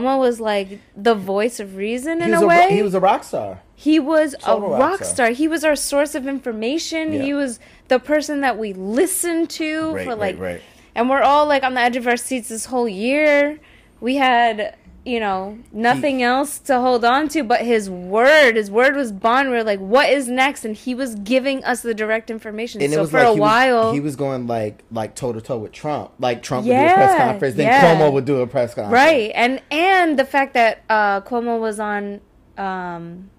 Cuomo 0.00 0.18
was 0.18 0.40
like 0.40 0.80
the 0.96 1.14
voice 1.14 1.60
of 1.60 1.76
reason 1.76 2.22
in 2.22 2.32
a 2.34 2.40
a, 2.40 2.46
way. 2.46 2.68
he 2.70 2.82
was 2.82 2.94
a 2.94 3.00
rock 3.00 3.24
star. 3.24 3.60
He 3.74 3.98
was 3.98 4.34
a 4.34 4.38
Total 4.38 4.70
rock 4.70 4.80
rock 4.80 4.96
star. 4.98 5.14
star. 5.14 5.28
He 5.30 5.48
was 5.48 5.64
our 5.64 5.76
source 5.76 6.14
of 6.14 6.26
information. 6.26 7.12
Yeah. 7.12 7.22
He 7.22 7.34
was 7.34 7.58
the 7.88 7.98
person 7.98 8.40
that 8.40 8.58
we 8.58 8.72
listened 8.72 9.50
to 9.50 9.92
Right, 9.92 10.04
for 10.04 10.10
right, 10.10 10.18
like 10.18 10.38
right. 10.38 10.60
and 10.94 11.10
we're 11.10 11.22
all 11.22 11.46
like 11.46 11.62
on 11.62 11.74
the 11.74 11.80
edge 11.80 11.96
of 11.96 12.06
our 12.06 12.16
seats 12.16 12.48
this 12.48 12.66
whole 12.66 12.88
year. 12.88 13.58
We 14.00 14.16
had, 14.16 14.76
you 15.06 15.20
know, 15.20 15.56
nothing 15.72 16.20
else 16.20 16.58
to 16.58 16.80
hold 16.80 17.04
on 17.04 17.28
to 17.28 17.44
but 17.44 17.60
his 17.60 17.88
word. 17.88 18.56
His 18.56 18.70
word 18.72 18.96
was 18.96 19.12
bond. 19.12 19.50
We 19.50 19.56
are 19.56 19.62
like, 19.62 19.78
what 19.78 20.10
is 20.10 20.26
next? 20.26 20.64
And 20.64 20.74
he 20.74 20.96
was 20.96 21.14
giving 21.14 21.62
us 21.64 21.82
the 21.82 21.94
direct 21.94 22.28
information. 22.28 22.82
And 22.82 22.92
so 22.92 22.98
it 22.98 23.00
was 23.02 23.10
for 23.12 23.18
like 23.18 23.28
a 23.28 23.34
he 23.34 23.40
while, 23.40 23.84
was, 23.84 23.94
he 23.94 24.00
was 24.00 24.16
going 24.16 24.48
like 24.48 24.82
like 24.90 25.14
toe 25.14 25.32
to 25.32 25.40
toe 25.40 25.58
with 25.58 25.70
Trump. 25.70 26.10
Like 26.18 26.42
Trump 26.42 26.66
would 26.66 26.72
do 26.72 26.78
a 26.78 26.94
press 26.94 27.18
conference, 27.18 27.54
then 27.54 27.66
yeah. 27.66 27.94
Cuomo 27.94 28.12
would 28.12 28.24
do 28.24 28.40
a 28.40 28.46
press 28.48 28.74
conference. 28.74 28.92
right? 28.92 29.30
And 29.34 29.62
and 29.70 30.18
the 30.18 30.24
fact 30.24 30.54
that 30.54 30.82
uh, 30.90 31.20
Cuomo 31.20 31.60
was 31.60 31.78
on, 31.78 32.20
um, 32.58 33.30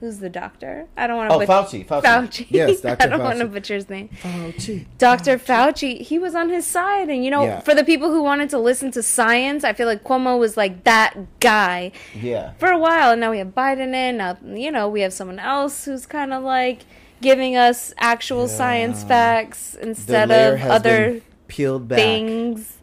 who's 0.00 0.18
the 0.18 0.28
doctor? 0.28 0.86
I 0.96 1.06
don't 1.06 1.16
want 1.16 1.30
to. 1.30 1.36
Oh, 1.36 1.40
Fauci, 1.46 1.86
Fauci. 1.86 2.02
Fauci. 2.02 2.46
Yes, 2.50 2.80
Dr. 2.80 2.96
I 3.02 3.06
don't 3.06 3.22
want 3.22 3.38
to 3.38 3.46
Fauci. 3.46 3.52
butcher 3.52 3.74
his 3.74 3.88
name. 3.88 4.08
Fauci. 4.22 4.86
Dr. 4.98 5.38
Fauci, 5.38 6.00
he 6.00 6.18
was 6.18 6.34
on 6.34 6.48
his 6.50 6.66
side. 6.66 7.08
And, 7.08 7.24
you 7.24 7.30
know, 7.30 7.44
Yeah. 7.44 7.60
for 7.60 7.74
the 7.74 7.84
people 7.84 8.10
who 8.10 8.22
wanted 8.22 8.50
to 8.50 8.58
listen 8.58 8.90
to 8.92 9.02
science, 9.02 9.64
I 9.64 9.72
feel 9.72 9.86
like 9.86 10.04
Cuomo 10.04 10.38
was 10.38 10.56
like 10.56 10.84
that 10.84 11.14
guy 11.40 11.92
Yeah. 12.14 12.52
for 12.58 12.68
a 12.70 12.78
while. 12.78 13.12
And 13.12 13.20
now 13.20 13.30
we 13.30 13.38
have 13.38 13.48
Biden 13.54 13.94
in. 13.94 14.18
Now, 14.18 14.36
you 14.44 14.70
know, 14.70 14.88
we 14.88 15.00
have 15.00 15.12
someone 15.12 15.38
else 15.38 15.84
who's 15.86 16.04
kind 16.06 16.32
of 16.32 16.42
like 16.42 16.80
giving 17.22 17.56
us 17.56 17.94
actual 17.98 18.46
science 18.48 19.02
facts 19.02 19.74
instead 19.74 20.30
of 20.30 20.60
other 20.70 21.22
peeled 21.48 21.88
back. 21.88 21.98
things. 21.98 22.74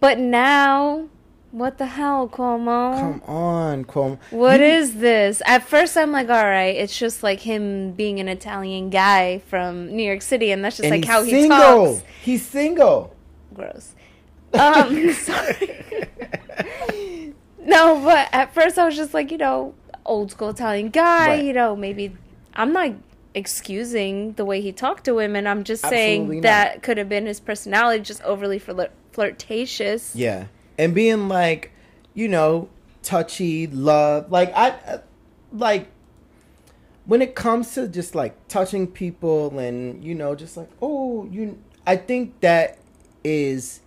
But 0.00 0.18
now, 0.18 1.08
what 1.52 1.78
the 1.78 1.86
hell, 1.86 2.28
Cuomo? 2.28 2.98
Come 2.98 3.22
on, 3.26 3.84
Cuomo. 3.84 4.18
What 4.30 4.60
You- 4.60 4.66
is 4.66 4.96
this? 4.96 5.42
At 5.46 5.62
first, 5.64 5.96
I'm 5.96 6.12
like, 6.12 6.28
all 6.28 6.44
right, 6.44 6.74
it's 6.76 6.96
just 6.98 7.22
like 7.22 7.40
him 7.40 7.92
being 7.92 8.20
an 8.20 8.28
Italian 8.28 8.90
guy 8.90 9.38
from 9.48 9.88
New 9.94 10.02
York 10.04 10.22
City, 10.22 10.50
and 10.52 10.64
that's 10.64 10.76
just 10.76 10.86
and 10.86 11.00
like 11.00 11.04
how 11.04 11.22
he 11.22 11.30
single. 11.32 11.58
talks. 11.96 12.02
He's 12.22 12.46
single. 12.46 13.14
Gross. 13.54 13.94
Um, 14.54 15.12
sorry. 15.14 15.84
no, 17.64 18.00
but 18.04 18.28
at 18.32 18.52
first 18.54 18.78
I 18.78 18.84
was 18.84 18.96
just 18.96 19.14
like, 19.14 19.30
you 19.30 19.38
know, 19.38 19.74
old 20.04 20.30
school 20.30 20.50
Italian 20.50 20.90
guy. 20.90 21.26
Right. 21.28 21.44
You 21.44 21.52
know, 21.52 21.76
maybe 21.76 22.16
I'm 22.54 22.72
not 22.72 22.92
excusing 23.34 24.32
the 24.34 24.44
way 24.44 24.60
he 24.60 24.72
talked 24.72 25.04
to 25.04 25.14
women. 25.14 25.46
I'm 25.46 25.62
just 25.64 25.84
Absolutely 25.84 26.06
saying 26.06 26.28
not. 26.36 26.42
that 26.42 26.82
could 26.82 26.98
have 26.98 27.08
been 27.08 27.26
his 27.26 27.38
personality, 27.40 28.02
just 28.02 28.22
overly 28.22 28.58
flirt- 28.58 28.90
flirtatious. 29.12 30.14
Yeah, 30.16 30.46
and 30.80 30.94
being 30.94 31.28
like, 31.28 31.72
you 32.14 32.26
know, 32.26 32.70
touchy, 33.02 33.66
love. 33.66 34.32
Like 34.32 34.50
I, 34.56 35.00
like 35.52 35.88
when 37.04 37.20
it 37.20 37.34
comes 37.34 37.74
to 37.74 37.86
just 37.86 38.14
like 38.14 38.34
touching 38.48 38.86
people 38.86 39.58
and 39.58 40.02
you 40.02 40.14
know, 40.14 40.34
just 40.34 40.56
like 40.56 40.70
oh, 40.80 41.26
you. 41.30 41.58
I 41.86 41.96
think 41.96 42.40
that 42.40 42.78
is 43.22 43.80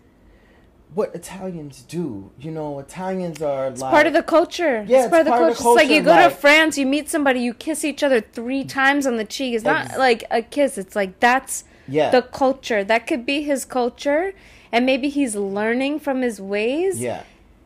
what 0.94 1.16
Italians 1.16 1.82
do. 1.82 2.32
You 2.40 2.52
know, 2.52 2.80
Italians 2.80 3.42
are 3.42 3.72
like 3.72 3.80
Part 3.80 4.06
of 4.06 4.14
the 4.14 4.22
culture. 4.22 4.86
Yeah, 4.88 5.02
it's 5.02 5.10
part, 5.10 5.22
of 5.22 5.26
the 5.26 5.32
part 5.32 5.52
of 5.52 5.58
culture. 5.58 5.82
It's 5.82 5.90
like 5.90 5.96
you 5.96 6.04
go 6.04 6.12
like- 6.12 6.32
to 6.32 6.36
France, 6.36 6.78
you 6.78 6.86
meet 6.86 7.10
somebody, 7.10 7.40
you 7.40 7.56
kiss 7.56 7.84
each 7.84 8.04
other 8.04 8.22
three 8.22 8.64
mm. 8.64 8.70
times 8.70 9.08
on 9.08 9.18
the 9.18 9.26
cheek. 9.26 9.56
It's 9.56 9.64
not 9.64 9.86
Ex- 9.86 9.98
like 9.98 10.24
a 10.30 10.44
kiss. 10.44 10.78
It's 10.78 10.96
like 10.96 11.20
that's 11.20 11.64
Yeah. 11.88 12.12
the 12.12 12.22
culture. 12.22 12.84
That 12.84 13.08
could 13.08 13.26
be 13.26 13.42
his 13.42 13.66
culture, 13.66 14.34
and 14.74 14.86
maybe 14.86 15.08
he's 15.08 15.36
learning 15.36 16.00
from 16.00 16.22
his 16.22 16.42
ways. 16.42 17.00
yeah, 17.00 17.24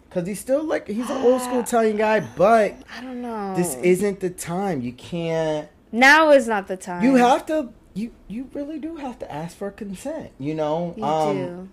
because 0.07 0.27
he's 0.27 0.39
still 0.39 0.63
like 0.63 0.87
he's 0.87 1.09
an 1.09 1.23
old 1.23 1.41
school 1.41 1.61
Italian 1.61 1.97
guy, 1.97 2.19
but 2.19 2.75
I 2.95 3.01
don't 3.01 3.21
know. 3.21 3.55
this 3.55 3.75
isn't 3.77 4.19
the 4.19 4.29
time. 4.29 4.81
You 4.81 4.91
can't. 4.91 5.69
now 5.91 6.29
is 6.29 6.47
not 6.47 6.67
the 6.67 6.77
time. 6.77 7.03
You 7.03 7.15
have 7.15 7.45
to. 7.47 7.69
You 7.95 8.11
you 8.27 8.49
really 8.53 8.77
do 8.77 8.97
have 8.97 9.17
to 9.19 9.31
ask 9.31 9.57
for 9.57 9.71
consent. 9.71 10.31
You 10.37 10.53
know. 10.53 10.93
You 10.95 11.03
um, 11.03 11.35
do. 11.37 11.69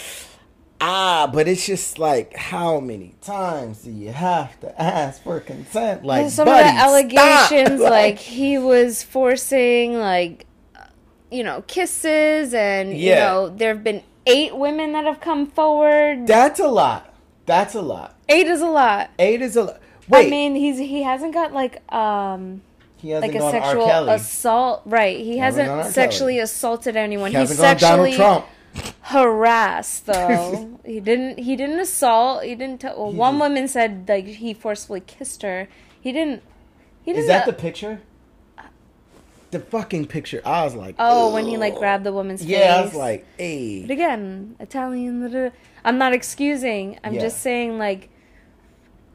Ah, 0.84 1.30
but 1.32 1.46
it's 1.46 1.64
just 1.64 2.00
like 2.00 2.34
how 2.34 2.80
many 2.80 3.14
times 3.20 3.82
do 3.82 3.92
you 3.92 4.10
have 4.10 4.58
to 4.58 4.82
ask 4.82 5.22
for 5.22 5.38
consent? 5.38 6.04
Like 6.04 6.22
And 6.22 6.32
some 6.32 6.46
buddy, 6.46 6.68
of 6.68 6.74
the 6.74 6.80
allegations, 6.80 7.78
stop! 7.80 7.90
like 7.92 8.18
he 8.18 8.58
was 8.58 9.04
forcing, 9.04 9.96
like 9.96 10.44
you 11.30 11.44
know, 11.44 11.62
kisses, 11.68 12.52
and 12.52 12.98
you 12.98 13.14
know, 13.14 13.48
there 13.48 13.72
have 13.72 13.84
been 13.84 14.02
eight 14.26 14.56
women 14.56 14.92
that 14.92 15.04
have 15.04 15.20
come 15.20 15.46
forward. 15.46 16.26
that's 16.26 16.60
a 16.60 16.68
lot. 16.68 17.12
That's 17.46 17.74
a 17.74 17.82
lot. 17.82 18.16
Eight 18.28 18.46
is 18.46 18.60
a 18.60 18.66
lot. 18.66 19.10
Eight 19.18 19.42
is 19.42 19.56
a 19.56 19.64
lot. 19.64 19.80
Wait, 20.08 20.26
I 20.26 20.30
mean, 20.30 20.54
he's 20.54 20.78
he 20.78 21.02
hasn't 21.02 21.34
got 21.34 21.52
like 21.52 21.82
um 21.92 22.62
he 22.96 23.10
hasn't 23.10 23.34
like 23.34 23.42
a 23.42 23.50
sexual 23.50 24.08
assault. 24.10 24.82
Right. 24.84 25.18
He 25.18 25.38
hasn't 25.38 25.68
hasn't, 25.68 25.94
sexually 25.94 26.38
assaulted 26.38 26.96
anyone. 26.96 27.30
he 27.30 27.36
He 27.36 27.40
hasn't 27.40 27.58
gone 27.60 27.78
sexually 27.78 28.16
Donald 28.16 28.44
Trump. 28.74 28.92
harassed 29.02 30.06
though. 30.06 30.78
he 30.84 31.00
didn't 31.00 31.38
he 31.40 31.56
didn't 31.56 31.80
assault. 31.80 32.44
He 32.44 32.54
didn't 32.54 32.80
tell 32.80 32.96
well, 32.96 33.10
He 33.12 33.16
one 33.18 33.34
just- 33.34 33.40
woman 33.42 33.68
said 33.68 34.08
like 34.08 34.26
he 34.26 34.54
forcefully 34.54 35.00
kissed 35.00 35.42
her. 35.42 35.68
He 36.00 36.12
didn't 36.12 36.42
he 37.02 37.12
didn't 37.12 37.22
Is 37.22 37.28
that 37.28 37.42
uh, 37.42 37.46
the 37.46 37.52
picture? 37.54 38.00
The 39.52 39.60
fucking 39.60 40.06
picture. 40.06 40.42
I 40.44 40.64
was 40.64 40.74
like, 40.74 40.96
Oh, 40.98 41.32
when 41.32 41.46
he 41.46 41.56
like 41.56 41.76
grabbed 41.76 42.04
the 42.04 42.12
woman's 42.12 42.40
face. 42.40 42.50
Yeah, 42.50 42.76
I 42.78 42.82
was 42.82 42.94
like, 42.94 43.24
But 43.36 43.90
again, 43.90 44.56
Italian. 44.58 45.20
da, 45.20 45.28
da, 45.28 45.48
da. 45.48 45.54
I'm 45.84 45.98
not 45.98 46.12
excusing. 46.12 46.98
I'm 47.04 47.14
Yeah. 47.14 47.20
just 47.20 47.40
saying, 47.40 47.78
like, 47.78 48.08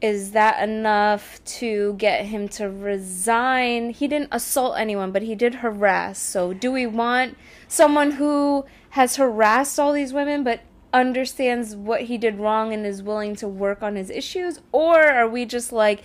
is 0.00 0.30
that 0.30 0.62
enough 0.66 1.42
to 1.44 1.94
get 1.94 2.26
him 2.26 2.46
to 2.50 2.70
resign? 2.70 3.90
He 3.90 4.06
didn't 4.06 4.28
assault 4.30 4.78
anyone, 4.78 5.10
but 5.10 5.22
he 5.22 5.34
did 5.34 5.56
harass. 5.56 6.18
So, 6.20 6.52
do 6.52 6.70
we 6.70 6.86
want 6.86 7.36
someone 7.66 8.12
who 8.12 8.64
has 8.90 9.16
harassed 9.16 9.78
all 9.80 9.92
these 9.92 10.12
women 10.12 10.44
but 10.44 10.60
understands 10.94 11.74
what 11.74 12.02
he 12.02 12.16
did 12.16 12.38
wrong 12.38 12.72
and 12.72 12.86
is 12.86 13.02
willing 13.02 13.34
to 13.36 13.48
work 13.48 13.82
on 13.82 13.96
his 13.96 14.08
issues? 14.08 14.60
Or 14.70 15.00
are 15.04 15.28
we 15.28 15.44
just 15.44 15.72
like, 15.72 16.02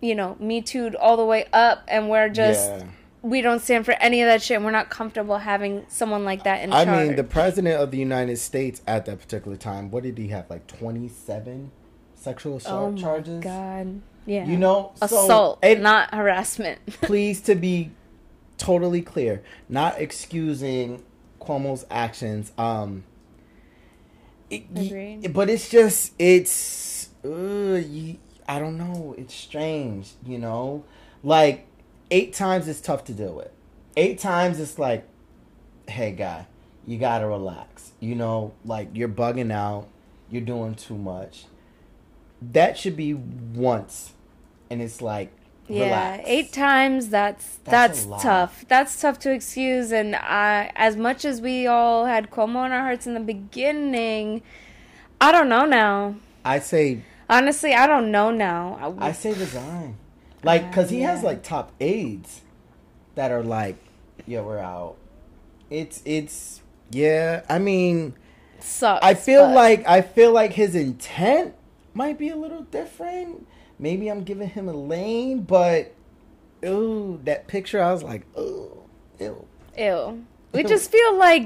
you 0.00 0.16
know, 0.16 0.36
me 0.40 0.60
too'd 0.60 0.96
all 0.96 1.16
the 1.16 1.24
way 1.24 1.46
up 1.52 1.84
and 1.86 2.10
we're 2.10 2.28
just. 2.28 2.68
Yeah. 2.70 2.82
We 3.28 3.40
don't 3.42 3.60
stand 3.60 3.84
for 3.84 3.92
any 4.00 4.22
of 4.22 4.26
that 4.26 4.42
shit. 4.42 4.56
and 4.56 4.64
We're 4.64 4.70
not 4.70 4.88
comfortable 4.90 5.38
having 5.38 5.84
someone 5.88 6.24
like 6.24 6.44
that 6.44 6.62
in 6.62 6.72
I 6.72 6.84
charge. 6.84 6.98
I 6.98 7.04
mean, 7.08 7.16
the 7.16 7.24
president 7.24 7.80
of 7.80 7.90
the 7.90 7.98
United 7.98 8.38
States 8.38 8.80
at 8.86 9.04
that 9.06 9.20
particular 9.20 9.56
time, 9.56 9.90
what 9.90 10.02
did 10.02 10.16
he 10.18 10.28
have? 10.28 10.48
Like 10.48 10.66
27 10.66 11.70
sexual 12.14 12.54
Oh 12.54 12.56
assault 12.56 12.94
my 12.94 13.00
charges? 13.00 13.40
god. 13.44 14.00
Yeah. 14.26 14.46
You 14.46 14.56
know, 14.56 14.92
so- 14.96 15.04
assault, 15.06 15.58
and- 15.62 15.82
not 15.82 16.12
harassment. 16.14 16.84
please 17.02 17.40
to 17.42 17.54
be 17.54 17.90
totally 18.56 19.02
clear, 19.02 19.42
not 19.68 20.00
excusing 20.00 21.02
Cuomo's 21.40 21.86
actions. 21.90 22.52
Um, 22.58 23.04
it- 24.50 24.64
Agreed. 24.74 25.32
but 25.32 25.48
it's 25.50 25.68
just 25.68 26.12
it's 26.18 27.10
uh, 27.24 27.28
you, 27.28 28.16
I 28.48 28.58
don't 28.58 28.78
know. 28.78 29.14
It's 29.18 29.34
strange, 29.34 30.12
you 30.24 30.38
know. 30.38 30.84
Like 31.22 31.66
eight 32.10 32.32
times 32.32 32.68
it's 32.68 32.80
tough 32.80 33.04
to 33.04 33.12
deal 33.12 33.34
with. 33.34 33.50
Eight 33.96 34.18
times 34.18 34.60
it's 34.60 34.78
like, 34.78 35.06
hey 35.86 36.12
guy, 36.12 36.46
you 36.86 36.98
gotta 36.98 37.26
relax. 37.26 37.92
You 38.00 38.14
know, 38.14 38.54
like 38.64 38.88
you're 38.94 39.08
bugging 39.08 39.52
out. 39.52 39.88
You're 40.30 40.42
doing 40.42 40.74
too 40.74 40.96
much. 40.96 41.46
That 42.40 42.76
should 42.78 42.96
be 42.96 43.14
once, 43.14 44.12
and 44.70 44.82
it's 44.82 45.00
like, 45.00 45.32
yeah, 45.66 46.10
relax. 46.12 46.28
eight 46.28 46.52
times. 46.52 47.08
That's 47.08 47.58
That's 47.64 48.04
that's, 48.04 48.22
tough. 48.22 48.64
That's 48.68 49.00
tough 49.00 49.18
to 49.20 49.32
excuse. 49.32 49.90
And 49.90 50.14
I, 50.14 50.70
as 50.76 50.96
much 50.96 51.24
as 51.24 51.40
we 51.40 51.66
all 51.66 52.04
had 52.04 52.30
Cuomo 52.30 52.66
in 52.66 52.72
our 52.72 52.82
hearts 52.82 53.06
in 53.06 53.14
the 53.14 53.20
beginning, 53.20 54.42
I 55.20 55.32
don't 55.32 55.48
know 55.48 55.64
now. 55.64 56.16
I 56.44 56.60
say 56.60 57.02
Honestly, 57.30 57.74
I 57.74 57.86
don't 57.86 58.10
know 58.10 58.30
now. 58.30 58.96
I 58.98 59.12
say 59.12 59.32
resign. 59.34 59.96
Like, 60.42 60.64
ah, 60.66 60.72
cause 60.72 60.90
he 60.90 61.00
has 61.00 61.22
like 61.22 61.42
top 61.42 61.72
aides 61.80 62.42
that 63.14 63.30
are 63.32 63.42
like, 63.42 63.76
yeah, 64.26 64.40
we're 64.40 64.58
out. 64.58 64.96
It's 65.70 66.02
it's 66.04 66.62
yeah. 66.90 67.42
I 67.48 67.58
mean, 67.58 68.14
sucks. 68.60 69.04
I 69.04 69.14
feel 69.14 69.46
but- 69.46 69.54
like 69.54 69.86
I 69.88 70.00
feel 70.02 70.32
like 70.32 70.52
his 70.52 70.74
intent 70.74 71.54
might 71.94 72.18
be 72.18 72.28
a 72.28 72.36
little 72.36 72.62
different. 72.62 73.46
Maybe 73.78 74.08
I'm 74.08 74.24
giving 74.24 74.48
him 74.48 74.68
a 74.68 74.72
lane, 74.72 75.42
but 75.42 75.94
ooh, 76.64 77.20
that 77.24 77.46
picture, 77.46 77.82
I 77.82 77.92
was 77.92 78.02
like, 78.02 78.22
ooh, 78.38 78.82
ew. 79.20 79.46
ew. 79.76 80.24
We 80.52 80.62
Ew. 80.62 80.68
just 80.68 80.90
feel 80.90 81.16
like 81.16 81.44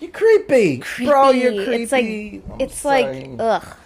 You're 0.00 0.10
creepy, 0.12 0.82
bro. 1.04 1.30
You're 1.30 1.64
creepy. 1.64 1.66
creepy. 1.66 1.82
It's 1.82 1.92
like 1.92 2.04
I'm 2.04 2.60
it's 2.60 2.74
sorry. 2.78 3.24
like 3.24 3.30
ugh. 3.40 3.76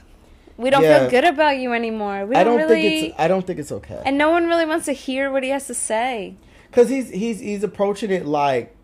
We 0.62 0.70
don't 0.70 0.82
Yeah. 0.82 1.00
feel 1.00 1.10
good 1.10 1.24
about 1.24 1.58
you 1.58 1.72
anymore. 1.74 2.24
We 2.26 2.36
I 2.36 2.44
don't, 2.44 2.58
don't 2.58 2.68
really. 2.68 2.82
think 2.82 3.10
it's. 3.10 3.20
I 3.20 3.28
don't 3.28 3.46
think 3.46 3.58
it's 3.58 3.72
okay. 3.72 4.00
and 4.06 4.16
no 4.16 4.30
one 4.30 4.46
really 4.46 4.64
wants 4.64 4.86
to 4.86 4.92
hear 4.92 5.30
what 5.30 5.42
he 5.42 5.50
has 5.50 5.66
to 5.66 5.74
say. 5.74 6.36
Cause 6.70 6.88
he's 6.88 7.10
he's 7.10 7.40
he's 7.40 7.62
approaching 7.62 8.10
it 8.10 8.24
like 8.24 8.74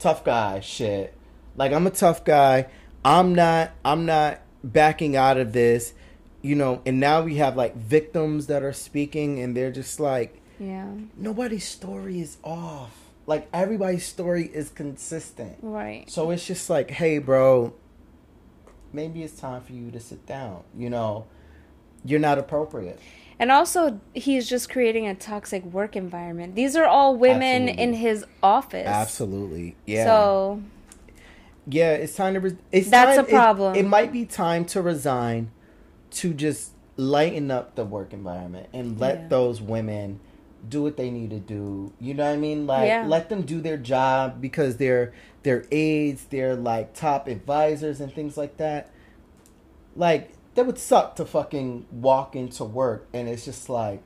tough 0.00 0.24
guy 0.24 0.58
shit. 0.60 1.14
Like 1.56 1.72
I'm 1.72 1.86
a 1.86 1.90
tough 1.90 2.24
guy. 2.24 2.66
I'm 3.04 3.34
not 3.34 3.70
I'm 3.84 4.06
not 4.06 4.40
backing 4.64 5.14
out 5.16 5.36
of 5.36 5.52
this. 5.52 5.92
You 6.42 6.54
know, 6.54 6.82
and 6.86 6.98
now 7.00 7.22
we 7.22 7.36
have 7.36 7.56
like 7.56 7.76
victims 7.76 8.46
that 8.46 8.62
are 8.62 8.72
speaking 8.72 9.38
and 9.40 9.56
they're 9.56 9.70
just 9.72 10.00
like 10.00 10.40
Yeah. 10.58 10.88
nobody's 11.16 11.66
story 11.68 12.20
is 12.20 12.38
off. 12.42 12.94
Like 13.26 13.48
everybody's 13.52 14.06
story 14.06 14.50
is 14.52 14.70
consistent. 14.70 15.58
Right. 15.62 16.08
So 16.10 16.30
it's 16.30 16.46
just 16.46 16.70
like, 16.70 16.90
hey 16.90 17.18
bro, 17.18 17.74
maybe 18.92 19.22
it's 19.22 19.38
time 19.38 19.60
for 19.62 19.72
you 19.72 19.90
to 19.90 20.00
sit 20.00 20.26
down. 20.26 20.62
You 20.76 20.90
know, 20.90 21.26
you're 22.04 22.20
not 22.20 22.38
appropriate. 22.38 22.98
And 23.40 23.52
also, 23.52 24.00
he's 24.14 24.48
just 24.48 24.68
creating 24.68 25.06
a 25.06 25.14
toxic 25.14 25.64
work 25.64 25.94
environment. 25.94 26.56
These 26.56 26.74
are 26.74 26.86
all 26.86 27.14
women 27.14 27.68
Absolutely. 27.68 27.82
in 27.82 27.92
his 27.94 28.24
office. 28.42 28.86
Absolutely. 28.86 29.76
Yeah. 29.86 30.04
So, 30.06 30.62
Yeah, 31.70 31.92
it's 31.92 32.16
time 32.16 32.34
to. 32.34 32.40
Re- 32.40 32.56
it's 32.72 32.88
That's 32.90 33.16
time- 33.16 33.24
a 33.26 33.28
problem. 33.28 33.74
It, 33.76 33.80
it 33.80 33.86
might 33.88 34.10
be 34.10 34.24
time 34.24 34.64
to 34.66 34.82
resign, 34.82 35.50
to 36.12 36.32
just 36.34 36.72
lighten 36.96 37.50
up 37.50 37.76
the 37.76 37.84
work 37.84 38.12
environment 38.12 38.68
and 38.72 38.98
let 38.98 39.18
Yeah. 39.20 39.28
those 39.28 39.60
women 39.62 40.18
do 40.68 40.82
what 40.82 40.96
they 40.96 41.10
need 41.10 41.30
to 41.30 41.38
do. 41.38 41.92
You 42.00 42.14
know 42.14 42.24
what 42.26 42.32
I 42.34 42.36
mean? 42.36 42.66
Like 42.66 42.88
Yeah. 42.88 43.04
let 43.06 43.28
them 43.28 43.42
do 43.42 43.60
their 43.60 43.76
job 43.76 44.40
because 44.40 44.76
they're 44.76 45.12
they're 45.42 45.64
aides, 45.70 46.24
they're 46.30 46.54
like 46.56 46.94
top 46.94 47.28
advisors 47.28 48.00
and 48.00 48.12
things 48.12 48.36
like 48.36 48.56
that. 48.58 48.90
Like 49.96 50.30
that 50.54 50.66
would 50.66 50.78
suck 50.78 51.16
to 51.16 51.24
fucking 51.24 51.86
walk 51.92 52.34
into 52.36 52.64
work 52.64 53.06
and 53.12 53.28
it's 53.28 53.44
just 53.44 53.68
like. 53.68 54.02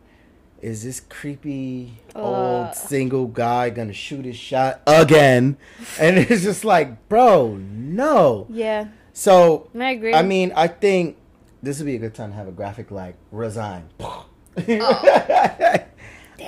Is 0.61 0.85
this 0.85 1.01
creepy 1.01 1.95
old 2.15 2.69
Ugh. 2.69 2.75
single 2.77 3.27
guy 3.27 3.69
gonna 3.71 3.93
shoot 3.93 4.25
his 4.25 4.37
shot 4.37 4.81
again? 4.87 5.57
And 5.99 6.17
it's 6.17 6.45
just 6.45 6.65
like, 6.65 7.09
bro, 7.09 7.57
no. 7.57 8.47
yeah, 8.49 8.87
So 9.13 9.69
I 9.77 9.91
agree. 9.91 10.15
I 10.15 10.23
mean, 10.23 10.53
I 10.55 10.69
think 10.69 11.17
this 11.65 11.79
would 11.79 11.87
be 11.87 11.97
a 11.97 11.99
good 11.99 12.15
time 12.15 12.31
to 12.31 12.37
have 12.37 12.47
a 12.47 12.53
graphic 12.53 12.93
like 12.93 13.17
resign. 13.33 13.89
Oh. 13.99 14.27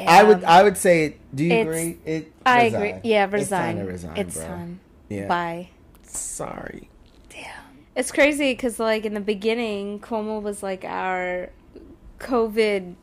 I 0.07 0.23
would 0.25 0.45
I 0.45 0.63
would 0.63 0.77
say 0.77 1.17
do 1.35 1.45
you 1.45 1.53
It's- 1.53 1.67
agree? 1.67 1.99
It 2.05 2.33
I 2.47 2.65
resign. 2.65 2.75
agree. 2.83 3.11
Yeah, 3.11 3.25
It's 3.25 3.33
resign. 3.33 3.77
time 3.77 3.87
to 3.87 3.93
resign, 3.93 4.17
It's 4.17 4.37
bro. 4.37 4.47
time. 4.47 4.81
Yeah. 5.09 5.27
Bye. 5.27 5.69
Sorry. 6.03 6.89
Damn. 7.31 7.45
It's 7.97 8.11
crazy 8.13 8.53
because, 8.53 8.79
like, 8.81 9.05
in 9.05 9.15
the 9.15 9.21
beginning, 9.21 10.01
Cuomo 10.01 10.41
was 10.43 10.63
like 10.63 10.85
our 10.85 11.51
COVID 12.21 12.95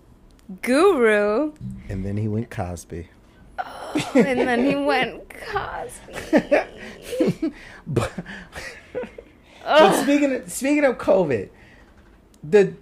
guru, 0.61 1.53
And 1.89 2.03
then 2.05 2.17
he 2.17 2.27
went 2.27 2.49
Cosby. 2.49 3.07
Oh, 3.59 4.11
and 4.15 4.39
then 4.39 4.65
he 4.65 4.75
went 4.75 5.29
Cosby. 5.29 6.49
but, 7.87 8.11
but 9.63 10.01
speaking 10.03 10.33
of, 10.35 10.51
speaking 10.51 10.83
of 10.85 10.97
COVID, 10.97 11.49
the 12.43 12.73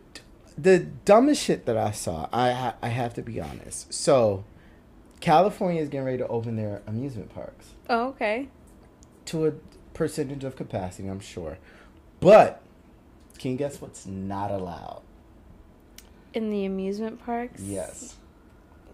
the 0.60 0.80
dumbest 0.80 1.43
shit 1.43 1.65
that 1.65 1.78
I 1.78 1.91
saw, 1.91 2.28
I 2.34 2.52
ha- 2.52 2.76
I 2.82 2.89
have 2.89 3.13
to 3.15 3.22
be 3.22 3.39
honest. 3.39 3.93
So, 3.93 4.43
California 5.19 5.82
is 5.82 5.89
getting 5.89 6.06
ready 6.06 6.17
to 6.19 6.28
open 6.28 6.56
their 6.56 6.82
amusement 6.88 7.34
parks. 7.34 7.74
Oh, 7.89 8.08
okay. 8.10 8.48
to 9.26 9.45
a 9.45 9.52
percentage 9.93 10.43
of 10.43 10.56
capacity, 10.56 11.08
I'm 11.08 11.19
sure. 11.19 11.60
But 12.19 12.63
can 13.38 13.52
you 13.52 13.58
guess 13.58 13.80
what's 13.80 14.06
not 14.08 14.50
allowed? 14.50 15.02
In 16.34 16.50
the 16.50 16.65
amusement 16.65 17.24
parks? 17.24 17.62
Yes. 17.62 18.15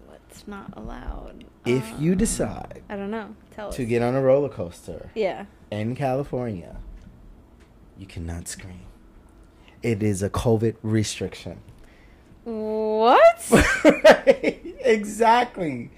What's 0.06 0.46
not 0.46 0.72
allowed? 0.76 1.44
If 1.64 1.90
you 1.98 2.12
Um, 2.12 2.18
decide 2.18 2.82
I 2.88 2.96
don't 2.96 3.10
know. 3.10 3.34
Tell 3.54 3.70
to 3.72 3.82
us. 3.82 3.88
get 3.88 4.02
on 4.02 4.14
a 4.14 4.20
roller 4.20 4.48
coaster 4.50 5.10
Yeah. 5.14 5.46
in 5.70 5.94
California, 5.94 6.76
you 7.96 8.06
cannot 8.06 8.46
scream. 8.48 8.85
It 9.82 10.02
is 10.02 10.22
a 10.22 10.30
COVID 10.30 10.76
restriction. 10.82 11.60
What? 12.44 13.42
exactly. 14.84 15.90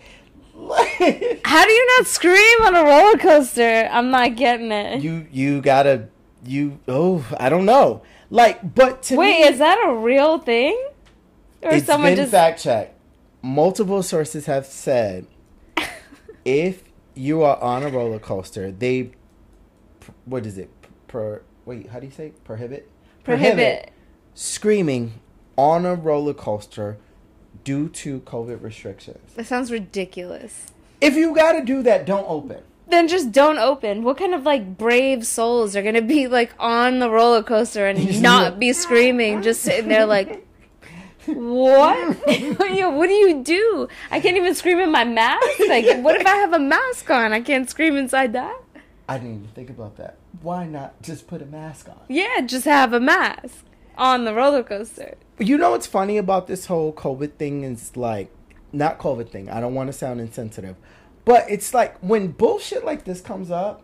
How 1.45 1.65
do 1.65 1.71
you 1.71 1.87
not 1.99 2.07
scream 2.07 2.63
on 2.63 2.75
a 2.75 2.85
roller 2.85 3.19
coaster? 3.19 3.89
I'm 3.91 4.11
not 4.11 4.35
getting 4.35 4.73
it. 4.73 5.03
you 5.03 5.27
you 5.31 5.61
gotta 5.61 6.09
you 6.45 6.79
oh 6.89 7.25
I 7.39 7.49
don't 7.49 7.65
know 7.65 8.03
like 8.31 8.75
but 8.75 9.03
to 9.05 9.17
Wait, 9.17 9.41
me, 9.41 9.47
is 9.47 9.59
that 9.59 9.79
a 9.87 9.95
real 9.95 10.39
thing? 10.39 10.77
Or 11.63 11.75
it's 11.75 11.87
someone 11.87 12.11
been 12.11 12.17
just 12.19 12.33
fact 12.33 12.63
checked. 12.63 12.99
Multiple 13.43 14.03
sources 14.03 14.47
have 14.47 14.67
said 14.67 15.27
if 16.45 16.83
you 17.15 17.43
are 17.43 17.61
on 17.63 17.83
a 17.83 17.89
roller 17.89 18.19
coaster, 18.19 18.73
they 18.73 19.13
what 20.25 20.45
is 20.45 20.59
it? 20.59 20.71
Per 21.07 21.43
wait, 21.65 21.89
how 21.91 22.01
do 22.01 22.07
you 22.07 22.13
say 22.13 22.33
prohibit? 22.45 22.89
Prohibit? 23.29 23.91
screaming 24.35 25.15
on 25.57 25.85
a 25.85 25.95
roller 25.95 26.35
coaster 26.35 26.97
due 27.65 27.89
to 27.89 28.21
COVID 28.21 28.63
restrictions. 28.63 29.35
That 29.35 29.47
sounds 29.47 29.73
ridiculous. 29.73 30.67
If 31.01 31.17
you 31.17 31.35
got 31.35 31.53
to 31.53 31.65
do 31.65 31.83
that, 31.83 32.07
don't 32.07 32.25
open. 32.29 32.63
Then 32.89 33.09
just 33.09 33.33
don't 33.33 33.59
open. 33.59 34.03
What 34.03 34.17
kind 34.17 34.35
of 34.35 34.45
like 34.45 34.79
brave 34.79 35.27
souls 35.27 35.77
are 35.77 35.83
gonna 35.83 36.01
be 36.01 36.27
like 36.27 36.55
on 36.59 37.01
the 37.01 37.11
roller 37.11 37.43
coaster 37.43 37.87
and 37.87 38.23
not 38.23 38.59
be 38.59 38.73
screaming, 38.73 39.43
just 39.43 39.61
sitting 39.61 39.89
there 39.89 40.07
like 40.07 40.47
What? 41.27 42.17
What 42.27 43.07
do 43.07 43.13
you 43.13 43.43
do? 43.43 43.89
I 44.11 44.21
can't 44.21 44.37
even 44.39 44.55
scream 44.55 44.79
in 44.79 44.91
my 44.91 45.05
mask. 45.05 45.47
Like, 45.69 45.85
what 46.03 46.19
if 46.19 46.27
I 46.27 46.37
have 46.37 46.55
a 46.55 46.59
mask 46.59 47.11
on? 47.11 47.33
I 47.35 47.43
can't 47.43 47.69
scream 47.69 47.97
inside 47.97 48.33
that. 48.33 48.59
I 49.09 49.19
didn't 49.19 49.35
even 49.35 49.49
think 49.49 49.69
about 49.71 49.97
that. 49.99 50.17
Why 50.43 50.67
not 50.67 51.01
just 51.03 51.27
put 51.27 51.43
a 51.43 51.47
mask 51.47 51.89
on? 51.89 52.01
Yeah, 52.09 52.41
just 52.47 52.65
have 52.65 52.93
a 52.93 53.01
mask 53.01 53.65
on 53.97 54.25
the 54.25 54.35
roller 54.35 54.63
coaster. 54.63 55.17
You 55.39 55.59
know 55.59 55.73
what's 55.73 55.87
funny 55.87 56.17
about 56.17 56.47
this 56.47 56.67
whole 56.67 56.93
COVID 56.93 57.35
thing 57.35 57.65
is 57.65 57.97
like, 57.97 58.31
not 58.73 58.99
COVID 58.99 59.31
thing. 59.31 59.51
I 59.51 59.61
don't 59.61 59.75
want 59.75 59.89
to 59.89 59.93
sound 59.93 60.21
insensitive, 60.21 60.77
but 61.25 61.45
it's 61.51 61.75
like 61.75 61.99
when 61.99 62.29
bullshit 62.29 62.85
like 62.85 63.05
this 63.05 63.21
comes 63.21 63.51
up, 63.51 63.83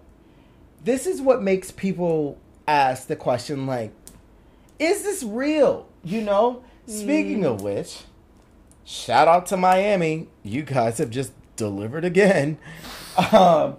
this 0.83 1.07
is 1.07 1.21
what 1.21 1.43
makes 1.43 1.71
people 1.71 2.39
ask 2.69 3.07
the 3.09 3.17
question 3.17 3.67
like, 3.67 3.93
is 4.79 5.03
this 5.03 5.23
real? 5.23 5.89
You 6.03 6.21
know? 6.21 6.65
Speaking 6.87 7.47
of 7.47 7.63
which, 7.63 8.03
shout 8.85 9.27
out 9.27 9.47
to 9.47 9.57
Miami. 9.57 10.29
You 10.43 10.63
guys 10.63 10.99
have 10.99 11.11
just 11.11 11.33
delivered 11.57 12.05
again. 12.05 12.59
Um, 13.33 13.77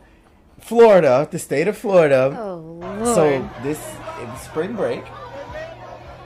Florida, 0.65 1.27
the 1.29 1.37
state 1.37 1.67
of 1.67 1.77
Florida. 1.77 2.35
Oh 2.39 2.55
lord. 2.81 3.15
So 3.15 3.49
this 3.61 3.79
spring 4.43 4.75
break. 4.75 5.03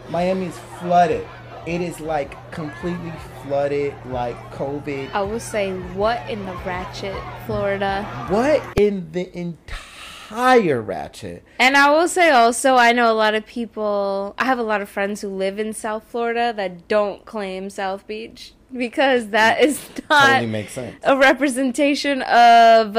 Miami 0.09 0.47
is 0.47 0.57
flooded. 0.79 1.27
It 1.67 1.81
is 1.81 1.99
like 1.99 2.31
completely 2.51 3.11
flooded, 3.43 3.93
like 4.05 4.35
COVID. 4.53 5.11
I 5.13 5.21
will 5.23 5.41
say, 5.41 5.73
what 5.93 6.27
in 6.29 6.45
the 6.45 6.53
ratchet, 6.65 7.21
Florida? 7.45 8.03
What 8.29 8.63
in 8.77 9.11
the 9.11 9.29
entire 9.37 10.81
ratchet? 10.81 11.43
And 11.59 11.75
I 11.75 11.91
will 11.91 12.07
say 12.07 12.29
also, 12.29 12.75
I 12.75 12.93
know 12.93 13.11
a 13.11 13.13
lot 13.13 13.35
of 13.35 13.45
people. 13.45 14.35
I 14.37 14.45
have 14.45 14.57
a 14.57 14.63
lot 14.63 14.81
of 14.81 14.87
friends 14.89 15.19
who 15.19 15.27
live 15.27 15.59
in 15.59 15.73
South 15.73 16.05
Florida 16.05 16.53
that 16.55 16.87
don't 16.87 17.25
claim 17.25 17.69
South 17.69 18.07
Beach 18.07 18.53
because 18.75 19.27
that 19.29 19.61
is 19.61 19.87
not 20.09 20.27
Totally 20.27 20.47
makes 20.47 20.73
sense. 20.73 20.95
a 21.03 21.17
representation 21.17 22.21
of 22.21 22.97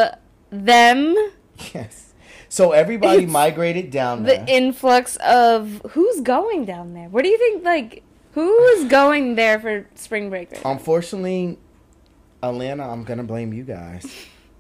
them. 0.51 1.17
Yes. 1.75 2.15
So 2.49 2.73
everybody 2.73 3.25
It's 3.25 3.33
migrated 3.33 3.91
down 3.91 4.25
there. 4.25 4.45
The 4.45 4.53
influx 4.53 5.17
of 5.17 5.83
who's 5.91 6.21
going 6.21 6.65
down 6.65 6.95
there. 6.95 7.09
What 7.09 7.23
do 7.23 7.29
you 7.29 7.39
think? 7.39 7.63
Like, 7.65 8.03
who's 8.33 8.85
going 8.91 9.35
there 9.37 9.61
for 9.61 9.87
spring 9.95 10.31
break? 10.31 10.51
Right? 10.53 10.63
Unfortunately, 10.65 11.59
Atlanta, 12.43 12.89
I'm 12.89 13.05
gonna 13.05 13.23
blame 13.25 13.53
you 13.53 13.63
guys. 13.63 14.07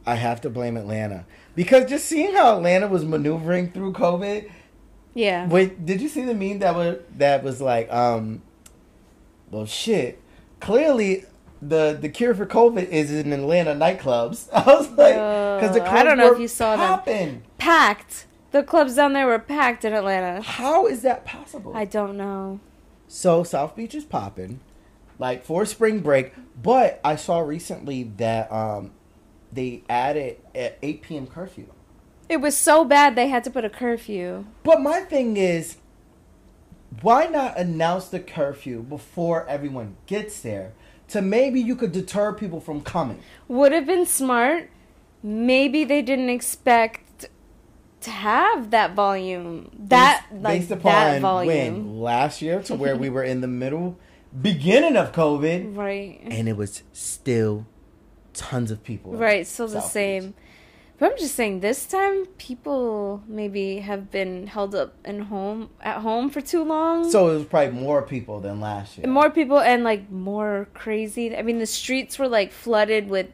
I 0.07 0.14
have 0.14 0.41
to 0.43 0.51
blame 0.51 0.76
Atlanta 0.76 1.24
because 1.55 1.88
just 1.88 2.07
seeing 2.07 2.34
how 2.34 2.57
Atlanta 2.57 2.86
was 2.86 3.05
maneuvering 3.05 3.70
through 3.72 3.93
COVID. 3.95 4.51
yeah. 5.14 5.49
Wait, 5.49 5.84
did 5.84 6.01
you 6.01 6.09
see 6.09 6.24
the 6.24 6.34
meme 6.34 6.61
that 6.61 6.74
was 6.74 6.99
that 7.16 7.43
was 7.43 7.61
like, 7.61 7.91
um, 7.93 8.43
well, 9.51 9.66
shit. 9.66 10.20
Clearly, 10.61 11.24
the 11.63 11.97
the 12.01 12.09
cure 12.09 12.35
for 12.35 12.47
COVID 12.47 12.89
is 12.89 13.11
in 13.11 13.33
Atlanta 13.33 13.75
nightclubs. 13.75 14.49
I 14.53 14.65
was 14.65 14.89
like, 14.91 15.15
because 15.15 15.75
the 15.75 15.83
Uh, 15.83 15.87
I 15.87 15.89
clubs 15.89 16.05
don't 16.05 16.19
know 16.19 16.33
if 16.33 16.39
you 16.41 16.49
saw 16.49 16.77
them. 16.77 16.87
popping. 16.87 17.43
packed. 17.59 18.27
The 18.53 18.63
clubs 18.65 18.97
down 18.97 19.13
there 19.13 19.27
were 19.27 19.39
packed 19.39 19.85
in 19.85 19.93
Atlanta. 19.93 20.41
How 20.43 20.87
is 20.87 21.03
that 21.03 21.25
possible? 21.25 21.73
I 21.77 21.85
don't 21.85 22.17
know. 22.17 22.59
So 23.07 23.45
South 23.45 23.77
Beach 23.77 23.95
is 23.95 24.05
popping, 24.05 24.61
like 25.19 25.45
for 25.45 25.65
spring 25.67 26.01
break. 26.01 26.33
But 26.61 27.01
I 27.05 27.15
saw 27.17 27.39
recently 27.41 28.03
that 28.17 28.51
um, 28.51 28.91
they 29.53 29.83
added 29.89 30.39
at 30.55 30.79
8 30.83 31.03
p.m. 31.03 31.27
curfew. 31.27 31.67
It 32.29 32.39
was 32.41 32.57
so 32.57 32.85
bad 32.85 33.15
they 33.17 33.29
had 33.29 33.45
to 33.45 33.51
put 33.51 33.65
a 33.65 33.71
curfew. 33.71 34.47
But 34.63 34.81
my 34.81 35.01
thing 35.01 35.37
is, 35.37 35.77
why 37.03 37.27
not 37.27 37.57
announce 37.59 38.09
the 38.09 38.21
curfew 38.21 38.83
before 38.83 39.47
everyone 39.49 39.97
gets 40.07 40.41
there? 40.41 40.73
To 41.11 41.21
maybe 41.23 41.61
you 41.61 41.75
could 41.77 41.93
deter 41.93 42.33
people 42.33 42.61
from 42.61 42.81
coming. 42.83 43.21
Would 43.49 43.73
have 43.73 43.87
been 43.87 44.07
smart. 44.07 44.71
Maybe 45.23 45.85
they 45.85 46.03
didn't 46.03 46.31
expect 46.31 47.27
to 48.03 48.11
have 48.11 48.71
that 48.71 48.95
volume. 48.95 49.71
That 49.89 50.25
based, 50.31 50.43
like 50.43 50.59
based 50.69 50.83
that 50.83 51.21
volume. 51.21 51.49
when 51.49 52.01
last 52.01 52.41
year 52.41 52.63
to 52.63 52.75
where 52.75 52.97
we 52.97 53.11
were 53.17 53.25
in 53.25 53.41
the 53.41 53.49
middle, 53.49 53.99
beginning 54.41 54.97
of 54.97 55.13
COVID, 55.13 55.77
Right. 55.77 56.21
and 56.25 56.49
it 56.49 56.57
was 56.57 56.83
still 56.93 57.67
tons 58.33 58.71
of 58.71 58.83
people. 58.85 59.13
Right, 59.17 59.47
still 59.47 59.67
the 59.67 59.81
South 59.81 59.91
same. 59.91 60.35
But 61.01 61.13
I'm 61.13 61.19
just 61.19 61.35
saying 61.35 61.61
this 61.61 61.87
time 61.87 62.27
people 62.37 63.23
maybe 63.27 63.79
have 63.79 64.11
been 64.11 64.47
held 64.47 64.75
up 64.75 64.95
in 65.07 65.23
home 65.23 65.71
at 65.81 66.03
home 66.03 66.29
for 66.29 66.43
too 66.43 66.63
long. 66.63 67.11
So 67.11 67.31
it 67.31 67.39
was 67.39 67.47
probably 67.47 67.73
more 67.73 68.03
people 68.03 68.39
than 68.41 68.61
last 68.61 68.99
year. 68.99 69.07
more 69.09 69.31
people 69.31 69.59
and 69.59 69.83
like 69.83 70.11
more 70.11 70.69
crazy. 70.75 71.35
I 71.35 71.41
mean 71.41 71.59
the 71.59 71.65
streets 71.65 72.19
were 72.19 72.29
like 72.29 72.53
flooded 72.53 73.09
with 73.09 73.29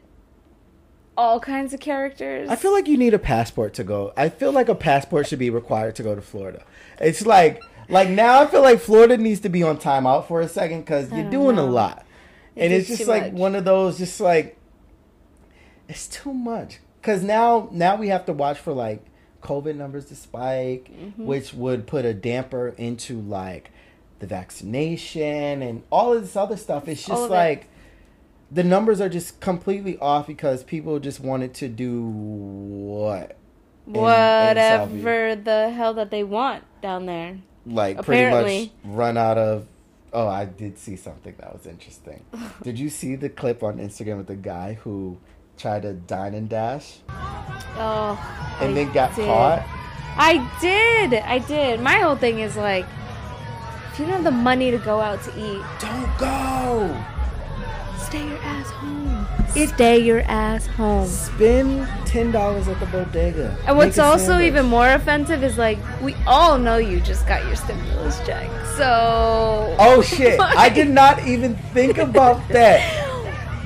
all 1.17 1.41
kinds 1.41 1.73
of 1.73 1.81
characters. 1.81 2.47
I 2.49 2.55
feel 2.55 2.71
like 2.71 2.87
you 2.87 2.95
need 2.95 3.13
a 3.13 3.19
passport 3.19 3.73
to 3.73 3.83
go. 3.83 4.13
I 4.15 4.29
feel 4.29 4.53
like 4.53 4.69
a 4.69 4.75
passport 4.75 5.27
should 5.27 5.39
be 5.39 5.49
required 5.49 5.97
to 5.97 6.03
go 6.03 6.15
to 6.15 6.21
Florida. 6.21 6.63
It's 7.01 7.25
like 7.25 7.61
like 7.89 8.07
now 8.07 8.43
I 8.43 8.47
feel 8.47 8.61
like 8.61 8.79
Florida 8.79 9.17
needs 9.17 9.41
to 9.41 9.49
be 9.49 9.61
on 9.61 9.77
timeout 9.77 10.29
for 10.29 10.39
a 10.39 10.47
second 10.47 10.83
because 10.83 11.11
you're 11.11 11.29
doing 11.29 11.57
a 11.57 11.65
lot, 11.65 12.05
and 12.55 12.69
do 12.69 12.77
it's 12.77 12.87
just 12.87 13.07
like 13.09 13.33
much. 13.33 13.33
one 13.33 13.55
of 13.55 13.65
those 13.65 13.97
just 13.97 14.21
like 14.21 14.57
it's 15.89 16.07
too 16.07 16.33
much 16.33 16.79
because 17.07 17.23
now 17.23 17.69
now 17.71 17.95
we 17.95 18.09
have 18.09 18.25
to 18.25 18.33
watch 18.33 18.57
for 18.59 18.73
like 18.73 19.01
COVID 19.41 19.75
numbers 19.77 20.05
to 20.07 20.15
spike, 20.15 20.91
Mm-hmm. 20.91 21.25
which 21.25 21.53
would 21.53 21.87
put 21.87 22.03
a 22.03 22.13
damper 22.13 22.69
into 22.77 23.21
like 23.21 23.71
the 24.19 24.27
vaccination 24.27 25.61
and 25.61 25.83
all 25.89 26.13
of 26.13 26.21
this 26.21 26.35
other 26.35 26.57
stuff. 26.57 26.87
It's 26.89 27.05
just 27.05 27.23
of 27.23 27.31
it. 27.31 27.33
like 27.33 27.67
the 28.51 28.63
numbers 28.63 28.99
are 29.01 29.09
just 29.09 29.39
completely 29.39 29.97
off 29.99 30.27
because 30.27 30.63
people 30.63 30.99
just 30.99 31.19
wanted 31.21 31.53
to 31.55 31.67
do 31.69 32.01
what 32.01 33.37
in- 33.87 33.95
in 33.95 34.01
Whatever 34.01 35.35
the 35.35 35.69
hell 35.69 35.93
that 35.93 36.11
they 36.11 36.23
want 36.23 36.63
down 36.81 37.05
there. 37.05 37.37
like 37.65 37.97
Apparently. 37.99 38.41
pretty 38.43 38.71
much 38.87 38.97
run 38.97 39.17
out 39.17 39.37
of 39.37 39.65
oh 40.13 40.27
i 40.27 40.45
did 40.45 40.77
see 40.79 40.95
something 40.95 41.35
that 41.37 41.53
was 41.53 41.65
interesting 41.67 42.23
did 42.63 42.79
you 42.79 42.89
see 42.89 43.15
the 43.17 43.27
clip 43.27 43.61
on 43.61 43.77
instagram 43.77 44.17
with 44.17 44.27
the 44.27 44.35
guy 44.37 44.73
who 44.83 45.17
tried 45.57 45.81
to 45.83 45.93
dine 45.93 46.33
and 46.33 46.49
dash 46.49 46.97
Oh. 47.79 48.17
and 48.61 48.71
I 48.71 48.73
then 48.73 48.91
got 48.91 49.15
did. 49.15 49.25
caught 49.25 49.63
I 50.19 50.37
did. 50.61 51.13
I 51.13 51.37
did. 51.39 51.79
My 51.79 51.99
whole 51.99 52.15
thing 52.15 52.39
is 52.39 52.55
like 52.57 52.85
if 53.93 53.99
you 53.99 54.05
don't 54.05 54.15
have 54.15 54.23
the 54.23 54.31
money 54.31 54.71
to 54.71 54.77
go 54.79 54.99
out 54.99 55.21
to 55.23 55.29
eat, 55.37 55.61
don't 55.79 56.17
go 56.17 56.95
stay 57.99 58.25
your 58.27 58.37
ass 58.39 58.69
home. 58.71 59.27
It- 59.55 59.69
stay 59.69 59.97
your 59.99 60.21
ass 60.21 60.65
home. 60.67 61.07
spend 61.07 61.87
ten 62.05 62.31
dollars 62.31 62.67
at 62.67 62.79
the 62.79 62.85
bodega 62.87 63.55
And 63.67 63.77
what's 63.77 63.97
also 63.99 64.25
sandwich. 64.27 64.47
even 64.47 64.65
more 64.67 64.89
offensive 64.89 65.43
is 65.43 65.57
like 65.57 65.77
we 66.01 66.15
all 66.25 66.57
know 66.57 66.77
you 66.77 66.99
just 66.99 67.27
got 67.27 67.45
your 67.45 67.55
stimulus 67.55 68.19
check. 68.25 68.49
So 68.77 69.75
oh 69.79 70.01
shit 70.03 70.39
i 70.65 70.69
did 70.69 70.87
not 70.89 71.25
even 71.27 71.55
think 71.73 71.97
about 71.97 72.47
that 72.49 72.79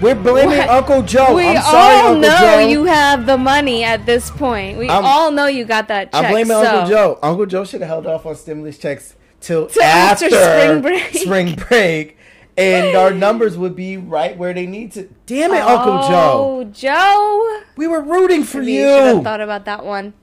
we're 0.02 0.16
blaming 0.16 0.58
What? 0.58 0.70
uncle 0.70 1.02
joe 1.04 1.36
we 1.36 1.48
i'm 1.48 1.62
sorry 1.62 1.96
all 2.00 2.08
uncle 2.16 2.22
know 2.30 2.38
joe 2.40 2.60
you 2.68 2.84
have 2.86 3.26
the 3.26 3.38
money 3.38 3.84
at 3.84 4.06
this 4.06 4.30
point. 4.32 4.78
We 4.78 4.90
I'm- 4.90 5.06
all 5.06 5.32
know 5.32 5.46
you 5.48 5.66
got 5.66 5.88
that 5.90 6.12
check. 6.12 6.24
I'm 6.26 6.32
blaming 6.32 6.48
so. 6.48 6.66
Uncle 6.66 6.90
Joe. 6.90 7.20
Uncle 7.22 7.46
Joe 7.46 7.66
should 7.66 7.82
have 7.82 7.88
held 7.90 8.08
off 8.08 8.26
on 8.26 8.36
stimulus 8.36 8.78
checks 8.78 9.16
till, 9.40 9.68
Till 9.68 9.84
after, 9.84 10.26
after 10.26 10.38
spring 10.38 10.82
break. 10.82 11.14
spring 11.14 11.56
break, 11.56 12.18
and 12.58 12.96
our 12.96 13.12
numbers 13.12 13.58
would 13.58 13.76
be 13.76 13.98
right 13.98 14.38
where 14.38 14.54
they 14.54 14.66
need 14.66 14.92
to. 14.94 15.10
Damn 15.26 15.52
it, 15.54 15.62
Uncle 15.62 15.94
oh, 16.04 16.10
Joe! 16.10 16.34
Oh, 16.36 16.64
Joe. 16.66 17.62
We 17.76 17.88
were 17.88 18.02
rooting 18.02 18.44
for 18.44 18.60
Maybe 18.60 18.74
you 18.74 18.84
should 18.84 19.04
have 19.06 19.16
you. 19.18 19.24
thought 19.24 19.42
about 19.42 19.66
that 19.66 19.86
one. 19.86 20.14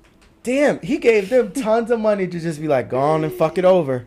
Damn, 0.43 0.81
he 0.81 0.99
gave 0.99 1.29
them 1.31 1.53
tons 1.53 1.91
of 1.91 2.01
money 2.01 2.27
to 2.27 2.41
just 2.41 2.61
be 2.61 2.69
like, 2.69 2.89
go 2.91 2.99
on 2.99 3.25
and 3.25 3.33
fuck 3.33 3.59
it 3.59 3.65
over. 3.65 4.07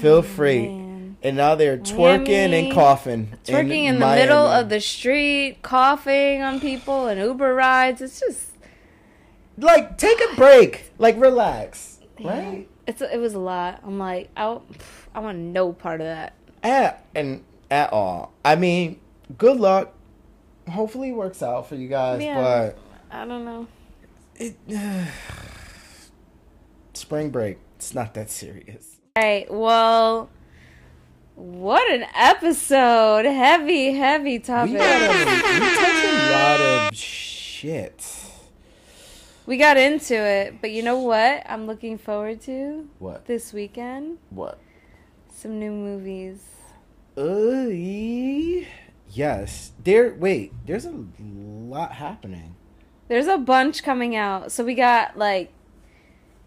Feel 0.00 0.22
free. 0.22 0.68
Oh, 0.68 0.89
And 1.22 1.36
now 1.36 1.54
they're 1.54 1.76
twerking 1.78 2.28
and 2.28 2.72
coughing. 2.72 3.32
Twerking 3.44 3.84
in, 3.84 3.94
the 3.94 4.00
Miami. 4.00 4.22
middle 4.22 4.46
of 4.46 4.68
the 4.70 4.80
street, 4.80 5.58
coughing 5.62 6.40
on 6.42 6.60
people 6.60 7.06
and 7.08 7.20
Uber 7.20 7.54
rides. 7.54 8.00
It's 8.00 8.20
just 8.20 8.52
Like, 9.58 9.98
take 9.98 10.18
a 10.32 10.36
break. 10.36 10.92
Like, 10.98 11.20
relax. 11.20 11.98
Right? 12.22 12.68
It's 12.86 13.00
it 13.02 13.18
was 13.18 13.34
a 13.34 13.38
lot. 13.38 13.80
I'm 13.84 13.98
like, 13.98 14.30
I 14.36 14.58
I 15.14 15.20
want 15.20 15.38
no 15.38 15.72
part 15.72 16.00
of 16.00 16.06
that. 16.06 16.34
at 16.62 17.04
and 17.14 17.44
at 17.70 17.92
all. 17.92 18.32
I 18.44 18.56
mean, 18.56 18.98
good 19.38 19.58
luck. 19.58 19.92
Hopefully, 20.68 21.10
it 21.10 21.12
works 21.12 21.42
out 21.42 21.68
for 21.68 21.74
you 21.76 21.88
guys. 21.88 22.22
Yeah. 22.22 22.40
But 22.40 22.78
I 23.10 23.24
don't 23.26 23.44
know. 23.44 23.66
it, 24.36 24.56
spring 26.94 27.30
break, 27.30 27.58
it's 27.76 27.94
not 27.94 28.14
that 28.14 28.30
serious. 28.30 28.96
All 29.16 29.22
right. 29.22 29.52
Well, 29.52 30.28
what 31.40 31.90
an 31.90 32.04
episode! 32.14 33.24
Heavy, 33.24 33.92
heavy 33.92 34.38
topic. 34.38 34.72
we 34.74 34.78
touched 34.78 36.04
a 36.04 36.32
lot 36.32 36.60
of 36.90 36.94
shit. 36.96 38.06
We 39.46 39.56
got 39.56 39.76
into 39.76 40.14
it, 40.14 40.60
but 40.60 40.70
you 40.70 40.82
know 40.82 40.98
what? 40.98 41.42
I'm 41.46 41.66
looking 41.66 41.98
forward 41.98 42.40
to 42.42 42.88
What? 42.98 43.24
this 43.26 43.52
weekend 43.52 44.18
What? 44.28 44.58
some 45.32 45.58
new 45.58 45.72
movies. 45.72 46.44
Uh, 47.16 47.66
yes. 49.10 49.72
There. 49.82 50.14
Wait. 50.14 50.52
There's 50.66 50.84
a 50.84 51.04
lot 51.18 51.92
happening. 51.92 52.54
There's 53.08 53.26
a 53.26 53.38
bunch 53.38 53.82
coming 53.82 54.14
out. 54.14 54.52
So 54.52 54.62
we 54.64 54.74
got 54.74 55.16
like 55.16 55.52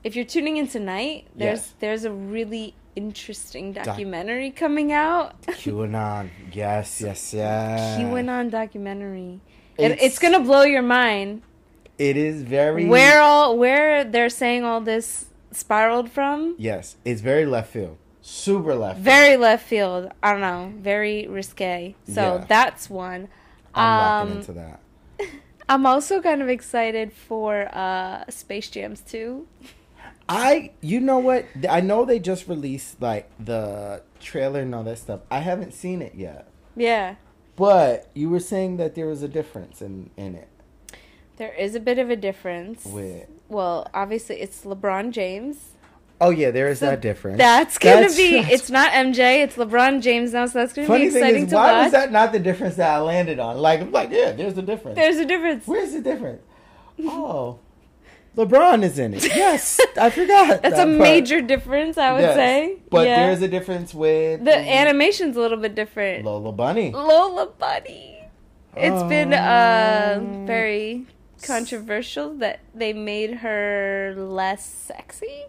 if 0.04 0.16
you're 0.16 0.26
tuning 0.26 0.58
in 0.58 0.68
tonight, 0.68 1.28
there's 1.36 1.60
Yes. 1.60 1.74
there's 1.80 2.04
a 2.06 2.12
really 2.12 2.76
interesting 2.96 3.74
documentary 3.74 4.52
coming 4.52 4.92
out. 4.92 5.42
QAnon. 5.48 6.30
Yes. 6.52 7.02
Yes. 7.02 7.34
Yes. 7.34 8.00
QAnon 8.00 8.50
documentary. 8.52 9.40
It, 9.78 9.86
It's- 9.92 10.00
it's 10.02 10.20
gonna 10.20 10.40
blow 10.40 10.64
your 10.64 10.82
mind. 10.84 11.42
It 11.98 12.18
is 12.18 12.42
very. 12.44 12.86
Where 12.88 13.22
all 13.22 13.58
where 13.58 14.04
they're 14.04 14.30
saying 14.30 14.64
all 14.64 14.82
this 14.82 15.28
spiraled 15.52 16.10
from? 16.10 16.56
Yes. 16.58 16.98
It's 17.06 17.22
very 17.22 17.46
left 17.46 17.72
field. 17.72 17.98
Super 18.22 18.74
left. 18.76 18.96
field. 18.96 19.06
Very 19.06 19.38
left 19.38 19.66
field. 19.68 20.10
I 20.24 20.32
don't 20.32 20.42
know. 20.42 20.74
Very 20.78 21.28
risque. 21.28 21.96
So 22.08 22.22
Yeah. 22.40 22.46
that's 22.48 22.90
one. 22.90 23.28
I'm 23.76 24.00
locking 24.00 24.32
Um, 24.32 24.38
into 24.40 24.52
that. 24.54 24.80
I'm 25.70 25.86
also 25.86 26.22
kind 26.22 26.42
of 26.42 26.50
excited 26.50 27.12
for 27.14 27.70
uh 27.74 28.26
Space 28.30 28.70
Jams 28.70 29.02
2. 29.02 29.48
I, 30.30 30.72
you 30.82 31.00
know 31.00 31.20
what? 31.20 31.46
I 31.70 31.82
know 31.82 32.06
they 32.06 32.20
just 32.20 32.48
released 32.48 33.02
like 33.02 33.30
the 33.40 34.02
trailer 34.20 34.62
and 34.62 34.74
all 34.74 34.84
that 34.84 34.98
stuff. 34.98 35.22
I 35.30 35.40
haven't 35.40 35.74
seen 35.74 36.02
it 36.02 36.16
yet, 36.16 36.48
Yeah. 36.76 37.16
but 37.56 38.08
you 38.14 38.30
were 38.30 38.40
saying 38.40 38.78
that 38.78 38.96
there 38.96 39.06
was 39.08 39.22
a 39.22 39.28
difference 39.28 39.82
in 39.82 40.10
in 40.18 40.36
it 40.36 40.48
There 41.38 41.54
is 41.54 41.76
a 41.76 41.80
bit 41.80 42.00
of 42.00 42.10
a 42.10 42.16
difference. 42.16 42.86
with. 42.86 43.28
Well, 43.50 43.88
obviously 43.94 44.40
it's 44.42 44.64
LeBron 44.64 45.12
James. 45.12 45.72
Oh 46.22 46.30
yeah, 46.30 46.52
there 46.52 46.70
is 46.70 46.80
So 46.80 46.86
that 46.86 47.02
difference. 47.02 47.38
That's 47.38 47.78
gonna 47.78 47.96
That's- 47.98 48.16
be. 48.16 48.32
that's- 48.36 48.52
It's 48.54 48.70
not 48.70 48.94
MJ. 48.94 49.44
It's 49.44 49.58
LeBron 49.58 50.02
James 50.02 50.32
now, 50.32 50.46
so 50.46 50.60
that's 50.60 50.72
gonna 50.72 50.88
Funny 50.88 51.06
be 51.06 51.10
thing 51.12 51.22
exciting 51.24 51.44
is, 51.44 51.50
to 51.50 51.56
why 51.58 51.74
watch. 51.74 51.84
was 51.86 51.92
that 51.92 52.12
not 52.14 52.32
the 52.32 52.40
difference 52.40 52.76
that 52.76 52.90
I 52.96 53.00
landed 53.02 53.40
on? 53.40 53.58
Like, 53.58 53.82
I'm 53.82 53.92
like, 53.92 54.10
yeah, 54.10 54.32
there's 54.32 54.58
a 54.58 54.62
difference. 54.62 54.96
There's 54.96 55.18
a 55.18 55.26
difference. 55.26 55.68
Where's 55.68 55.92
the 55.92 56.02
difference? 56.02 56.42
Oh, 57.06 57.58
LeBron 58.36 58.84
is 58.84 58.98
in 58.98 59.14
it. 59.14 59.24
Yes, 59.36 59.80
I 60.00 60.10
forgot. 60.10 60.62
That's 60.64 60.78
that 60.78 60.88
a 60.88 60.92
part. 60.92 60.98
major 61.00 61.42
difference, 61.42 61.98
I 61.98 62.14
would 62.14 62.22
Yes. 62.22 62.36
say. 62.36 62.78
But 62.90 63.08
yeah. 63.08 63.26
there's 63.28 63.42
a 63.42 63.48
difference 63.48 63.94
with 63.94 64.44
the 64.44 64.58
animation's 64.58 65.38
a 65.38 65.40
little 65.40 65.58
bit 65.60 65.76
different. 65.76 66.26
Lola 66.26 66.52
Bunny. 66.52 66.92
Lola 66.92 67.48
Bunny. 67.48 68.26
It's 68.76 69.04
been 69.04 69.34
uh 69.34 70.16
Um, 70.18 70.48
very 70.48 71.06
controversial 71.44 72.34
that 72.38 72.62
they 72.74 72.92
made 72.94 73.36
her 73.46 74.16
less 74.18 74.66
sexy. 74.66 75.44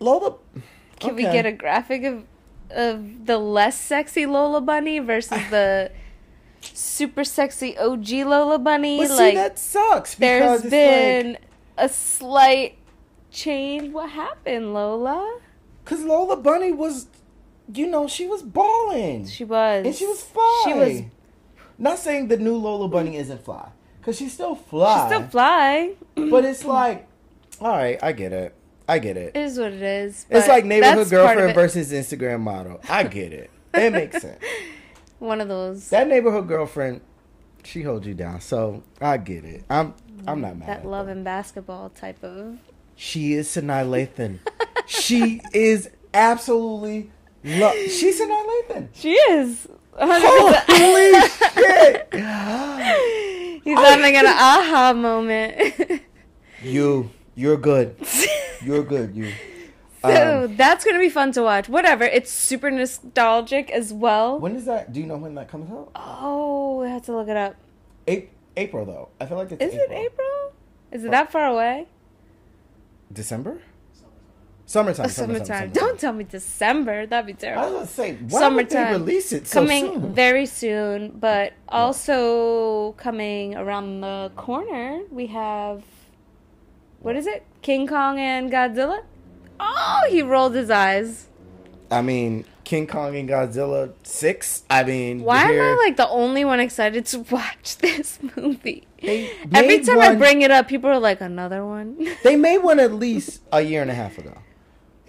Lola. 0.00 0.34
Can 0.98 1.14
we 1.14 1.22
get 1.22 1.46
a 1.46 1.52
graphic 1.52 2.02
of 2.04 2.24
of 2.70 3.26
the 3.26 3.38
less 3.38 3.78
sexy 3.78 4.26
Lola 4.26 4.60
Bunny 4.60 4.98
versus 4.98 5.38
the 5.50 5.90
super 6.60 7.22
sexy 7.24 7.76
OG 7.78 8.10
Lola 8.26 8.58
Bunny? 8.58 9.06
See, 9.06 9.14
like 9.14 9.34
that 9.34 9.58
sucks 9.58 10.14
there's 10.16 10.40
because 10.42 10.60
it's 10.64 10.70
been 10.70 11.26
like, 11.32 11.42
a 11.76 11.88
slight 11.88 12.76
change. 13.30 13.92
What 13.92 14.10
happened, 14.10 14.74
Lola? 14.74 15.40
cause 15.90 16.02
Lola 16.04 16.36
Bunny 16.36 16.72
was, 16.72 17.08
you 17.72 17.86
know, 17.86 18.06
she 18.06 18.26
was 18.26 18.42
balling 18.42 19.26
She 19.26 19.44
was 19.44 19.84
and 19.84 19.94
she 19.94 20.06
was 20.06 20.22
fly. 20.22 20.62
She 20.64 20.74
was 20.74 21.02
not 21.78 21.98
saying 21.98 22.28
the 22.28 22.36
new 22.36 22.56
Lola 22.56 22.88
Bunny 22.88 23.16
isn't 23.16 23.44
fly, 23.44 23.70
cause 24.02 24.16
she's 24.16 24.32
still 24.32 24.54
fly. 24.54 25.08
she's 25.08 25.16
still 25.16 25.28
fly. 25.28 25.94
but 26.14 26.44
it's 26.44 26.64
like, 26.64 27.08
all 27.60 27.70
right, 27.70 27.98
I 28.02 28.12
get 28.12 28.32
it. 28.32 28.54
I 28.88 28.98
get 28.98 29.16
it. 29.16 29.36
It 29.36 29.40
is 29.40 29.58
what 29.58 29.72
it 29.72 29.82
is. 29.82 30.26
It's 30.30 30.48
like 30.48 30.64
neighborhood 30.64 31.06
that's 31.06 31.10
part 31.10 31.38
of 31.38 31.54
girlfriend 31.54 31.54
versus 31.54 31.92
Instagram 31.92 32.40
model. 32.40 32.80
I 32.88 33.04
get 33.04 33.32
it. 33.32 33.50
It 33.72 33.92
makes 33.92 34.20
sense. 34.22 34.42
One 35.20 35.40
of 35.40 35.48
those. 35.48 35.90
That 35.90 36.08
neighborhood 36.08 36.48
girlfriend, 36.48 37.00
she 37.62 37.82
holds 37.82 38.06
you 38.06 38.14
down. 38.14 38.40
So 38.40 38.82
I 39.00 39.16
get 39.16 39.44
it. 39.44 39.64
I'm 39.70 39.94
I'm 40.26 40.40
not 40.40 40.56
mad. 40.58 40.68
that 40.68 40.78
at 40.80 40.86
love 40.86 41.06
her. 41.06 41.12
and 41.12 41.24
basketball 41.24 41.90
type 41.90 42.22
of. 42.22 42.58
She 42.96 43.34
is 43.34 43.48
Sanaa 43.48 43.84
Lathan. 44.16 44.38
she 44.86 45.40
is 45.54 45.90
absolutely 46.14 47.10
love. 47.44 47.74
She's 47.88 48.20
Sanaa 48.20 48.44
Lathan. 48.46 48.88
She 48.92 49.12
is. 49.14 49.66
100%. 49.98 50.64
Holy 50.68 51.20
shit! 51.28 52.08
He's 53.64 53.78
having 53.78 54.16
an 54.16 54.26
aha 54.26 54.92
moment. 54.96 56.02
You, 56.62 57.08
you're 57.34 57.56
good. 57.56 57.96
You're 58.62 58.82
good. 58.82 59.16
You. 59.16 59.32
so 60.02 60.44
Um, 60.44 60.56
that's 60.56 60.84
gonna 60.84 60.98
be 60.98 61.08
fun 61.08 61.32
to 61.32 61.42
watch. 61.42 61.70
Whatever. 61.70 62.04
It's 62.04 62.30
super 62.30 62.70
nostalgic 62.70 63.70
as 63.70 63.94
well. 63.94 64.38
when 64.38 64.54
is 64.56 64.66
that? 64.66 64.92
Do 64.92 65.00
you 65.00 65.06
know 65.06 65.16
when 65.16 65.34
that 65.36 65.48
comes 65.48 65.70
out? 65.72 65.90
Oh, 65.96 66.82
I 66.82 66.88
have 66.88 67.02
to 67.06 67.16
look 67.16 67.28
it 67.28 67.36
up. 67.38 67.56
A- 68.06 68.28
April 68.56 68.84
though. 68.84 69.08
I 69.20 69.26
feel 69.26 69.36
like 69.38 69.52
it's 69.52 69.62
Is 69.62 69.74
April. 69.74 69.98
it 69.98 70.04
April? 70.06 70.52
Is 70.92 71.04
it 71.04 71.10
that 71.10 71.30
far 71.32 71.46
away? 71.46 71.86
December. 73.12 73.60
Summertime. 74.66 75.06
Oh, 75.06 75.08
summertime. 75.08 75.46
summertime. 75.46 75.70
Don't 75.72 75.98
tell 75.98 76.12
me 76.12 76.22
December. 76.24 77.04
That'd 77.06 77.26
be 77.26 77.32
terrible. 77.32 77.62
I 77.62 77.66
was 77.66 77.74
gonna 77.74 77.86
say, 77.88 78.14
why 78.28 78.38
Summertime. 78.40 78.56
would 78.56 78.70
they 78.70 79.12
release 79.12 79.32
it 79.32 79.48
so 79.48 79.60
coming 79.60 79.86
soon? 79.86 80.14
very 80.14 80.46
soon, 80.46 81.10
but 81.18 81.54
also 81.68 82.92
coming 82.92 83.56
around 83.56 84.00
the 84.00 84.30
corner, 84.36 85.00
we 85.10 85.26
have 85.26 85.82
what 87.00 87.16
is 87.16 87.26
it? 87.26 87.44
King 87.62 87.86
Kong 87.88 88.18
and 88.20 88.50
Godzilla. 88.52 89.02
Oh, 89.58 90.02
he 90.08 90.22
rolled 90.22 90.54
his 90.54 90.70
eyes. 90.70 91.26
I 91.90 92.02
mean, 92.02 92.44
King 92.70 92.86
Kong 92.86 93.16
and 93.16 93.28
Godzilla 93.28 93.92
six. 94.04 94.62
I 94.70 94.84
mean, 94.84 95.24
Why 95.24 95.42
am 95.50 95.60
I 95.60 95.74
like 95.84 95.96
the 95.96 96.08
only 96.08 96.44
one 96.44 96.60
excited 96.60 97.04
to 97.06 97.18
watch 97.30 97.78
this 97.78 98.20
movie? 98.36 98.86
Every 99.02 99.80
time 99.80 99.98
I 99.98 100.14
bring 100.14 100.42
it 100.42 100.52
up, 100.52 100.68
people 100.68 100.88
are 100.88 101.00
like, 101.00 101.20
another 101.20 101.66
one. 101.66 101.96
They 102.22 102.36
made 102.36 102.58
one 102.58 102.78
at 102.78 102.92
least 102.94 103.40
a 103.50 103.60
year 103.60 103.82
and 103.82 103.90
a 103.90 103.94
half 103.94 104.18
ago. 104.18 104.38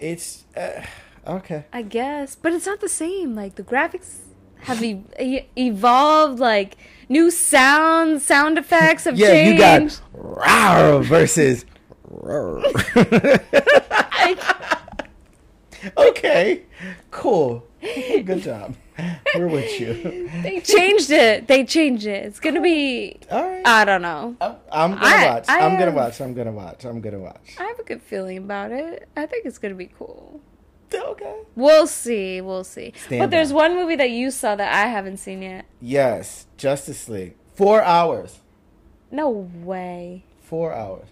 It's 0.00 0.44
uh, 0.56 0.82
okay. 1.24 1.66
I 1.72 1.82
guess, 1.82 2.34
but 2.34 2.52
it's 2.52 2.66
not 2.66 2.80
the 2.80 2.88
same. 2.88 3.36
Like 3.36 3.54
the 3.54 3.62
graphics 3.62 4.16
have 4.62 4.82
e- 4.82 5.46
evolved. 5.56 6.40
Like 6.40 6.76
new 7.08 7.30
sounds, 7.30 8.26
sound 8.26 8.58
effects 8.58 9.04
have 9.04 9.16
Yeah, 9.16 9.28
changed. 9.34 9.60
Yeah, 9.60 9.78
you 9.78 9.88
got 9.88 10.00
rawr 10.48 11.04
versus. 11.04 11.64
rawr. 12.10 12.58
okay, 15.96 16.62
cool. 17.10 17.66
Good 17.80 18.42
job. 18.42 18.76
We're 19.34 19.48
with 19.48 19.80
you. 19.80 20.28
They 20.42 20.60
changed 20.60 21.10
it. 21.10 21.46
They 21.48 21.64
changed 21.64 22.06
it. 22.06 22.24
It's 22.26 22.38
gonna 22.40 22.60
be. 22.60 23.18
All 23.30 23.42
right. 23.48 23.66
I 23.66 23.84
don't 23.84 24.02
know. 24.02 24.36
I'm, 24.40 24.56
I'm 24.70 24.90
gonna 24.92 25.04
I- 25.06 25.26
watch. 25.34 25.44
I 25.48 25.60
I'm 25.60 25.78
gonna 25.78 25.90
watch. 25.92 26.20
I'm 26.20 26.34
gonna 26.34 26.52
watch. 26.52 26.84
I'm 26.84 27.00
gonna 27.00 27.18
watch. 27.18 27.56
I 27.58 27.64
have 27.64 27.78
a 27.78 27.84
good 27.84 28.02
feeling 28.02 28.38
about 28.38 28.70
it. 28.72 29.08
I 29.16 29.26
think 29.26 29.46
it's 29.46 29.58
gonna 29.58 29.74
be 29.74 29.86
cool. 29.98 30.40
Okay. 30.94 31.36
We'll 31.56 31.86
see. 31.86 32.40
We'll 32.42 32.64
see. 32.64 32.92
Stand 33.06 33.20
but 33.20 33.30
there's 33.30 33.50
by. 33.50 33.56
one 33.68 33.74
movie 33.74 33.96
that 33.96 34.10
you 34.10 34.30
saw 34.30 34.54
that 34.56 34.72
I 34.72 34.88
haven't 34.88 35.16
seen 35.16 35.42
yet. 35.42 35.64
Yes, 35.80 36.46
Justice 36.58 37.08
League. 37.08 37.34
Four 37.54 37.82
hours. 37.82 38.40
No 39.10 39.30
way. 39.30 40.24
Four 40.42 40.72
hours. 40.74 41.06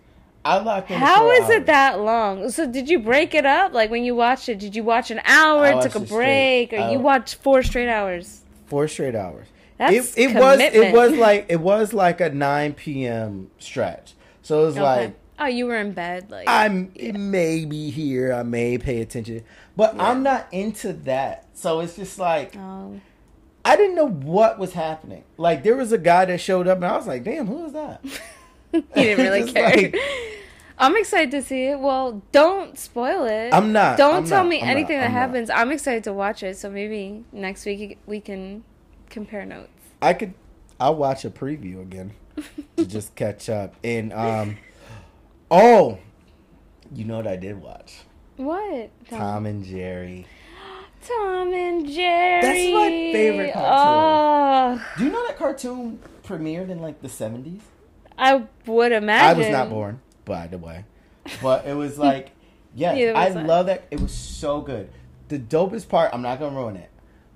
I 0.45 0.59
locked 0.59 0.91
in. 0.91 0.99
How 0.99 1.30
is 1.30 1.43
hours. 1.43 1.51
it 1.51 1.66
that 1.66 2.01
long? 2.01 2.49
So 2.51 2.66
did 2.66 2.88
you 2.88 2.99
break 2.99 3.34
it 3.34 3.45
up? 3.45 3.72
Like 3.74 3.91
when 3.91 4.05
you 4.05 4.14
watched 4.14 4.49
it, 4.49 4.59
did 4.59 4.74
you 4.74 4.82
watch 4.82 5.11
an 5.11 5.20
hour, 5.24 5.82
took 5.82 5.95
a 5.95 6.07
straight. 6.07 6.70
break, 6.70 6.72
or 6.72 6.84
I- 6.84 6.91
you 6.93 6.99
uh, 6.99 7.03
watched 7.03 7.34
four 7.36 7.62
straight 7.62 7.88
hours? 7.88 8.41
Four 8.66 8.88
straight 8.88 9.14
hours. 9.14 9.47
That's 9.76 10.16
it, 10.16 10.30
it 10.30 10.34
was 10.36 10.61
it 10.61 10.93
was 10.95 11.12
like 11.12 11.47
it 11.49 11.61
was 11.61 11.93
like 11.95 12.20
a 12.20 12.30
nine 12.30 12.74
p.m. 12.74 13.51
stretch. 13.59 14.14
So 14.43 14.62
it 14.62 14.66
was 14.66 14.76
Okay. 14.76 14.82
like 14.82 15.14
oh, 15.38 15.47
you 15.47 15.66
were 15.66 15.76
in 15.76 15.93
bed, 15.93 16.30
like 16.30 16.47
I'm 16.49 16.93
it 16.95 17.14
may 17.14 17.64
be 17.64 17.91
here. 17.91 18.32
I 18.32 18.43
may 18.43 18.76
pay 18.78 19.01
attention, 19.01 19.43
but 19.76 19.99
I'm 19.99 20.22
not 20.22 20.49
into 20.53 20.93
that. 21.05 21.47
So 21.55 21.80
it's 21.80 21.97
just 21.97 22.18
like 22.18 22.55
oh, 22.59 23.01
I 23.64 23.76
didn't 23.76 23.97
know 23.97 24.09
what 24.09 24.59
was 24.59 24.74
happening. 24.74 25.24
Like 25.38 25.62
there 25.62 25.76
was 25.76 25.93
a 25.93 25.99
guy 25.99 26.26
that 26.26 26.41
showed 26.41 26.68
up, 26.68 26.76
and 26.76 26.84
I 26.86 26.97
was 26.97 27.07
like, 27.07 27.24
"Damn, 27.24 27.47
who 27.47 27.64
is 27.66 27.72
that?" 27.72 28.05
he 28.72 28.80
didn't 28.94 29.24
really 29.24 29.50
care. 29.52 29.64
like- 29.70 29.96
I'm 30.78 30.96
excited 30.96 31.30
to 31.32 31.42
see 31.42 31.64
it. 31.66 31.78
Well, 31.78 32.22
don't 32.32 32.78
spoil 32.78 33.24
it. 33.24 33.52
I'm 33.52 33.70
not. 33.72 33.98
Don't 33.98 34.14
I'm 34.14 34.24
tell 34.24 34.44
not, 34.44 34.48
me 34.50 34.62
I'm 34.62 34.68
anything 34.68 34.96
not, 34.96 35.02
that 35.02 35.08
I'm 35.08 35.12
not. 35.14 35.20
happens. 35.20 35.50
I'm 35.50 35.70
excited 35.72 36.04
to 36.04 36.12
watch 36.14 36.42
it. 36.42 36.56
So 36.56 36.70
maybe 36.70 37.22
next 37.32 37.66
week 37.66 37.98
we 38.06 38.18
can 38.20 38.64
compare 39.10 39.44
notes. 39.44 39.68
I 40.00 40.14
could. 40.14 40.32
I'll 40.78 40.94
watch 40.96 41.26
a 41.26 41.30
preview 41.30 41.82
again 41.82 42.12
to 42.78 42.86
just 42.86 43.14
catch 43.16 43.50
up. 43.50 43.74
And 43.84 44.10
um, 44.14 44.56
oh, 45.50 45.98
you 46.94 47.04
know 47.04 47.16
what 47.16 47.26
I 47.26 47.36
did 47.36 47.60
watch? 47.60 47.98
What? 48.38 48.90
Tom 49.10 49.44
and 49.44 49.62
Jerry. 49.62 50.24
Tom 51.06 51.52
and 51.52 51.86
Jerry. 51.86 52.40
That's 52.40 52.72
my 52.74 52.88
favorite 53.12 53.52
Oh, 53.54 54.82
Do 54.96 55.04
you 55.04 55.10
know 55.10 55.26
that 55.26 55.36
cartoon 55.36 55.98
premiered 56.24 56.70
in 56.70 56.80
like 56.80 57.02
the 57.02 57.08
seventies? 57.10 57.60
I 58.20 58.44
would 58.66 58.92
imagine. 58.92 59.36
I 59.36 59.46
was 59.46 59.48
not 59.52 59.70
born, 59.70 60.00
by 60.24 60.46
the 60.46 60.58
way, 60.58 60.84
but 61.42 61.66
it 61.66 61.74
was 61.74 61.98
like, 62.08 62.30
yes, 62.74 63.16
I 63.16 63.26
I. 63.26 63.42
love 63.42 63.66
that. 63.66 63.84
It 63.90 64.00
was 64.00 64.12
so 64.12 64.60
good. 64.60 64.90
The 65.28 65.38
dopest 65.38 65.88
part, 65.88 66.10
I'm 66.12 66.22
not 66.22 66.38
gonna 66.38 66.54
ruin 66.56 66.76
it, 66.76 66.90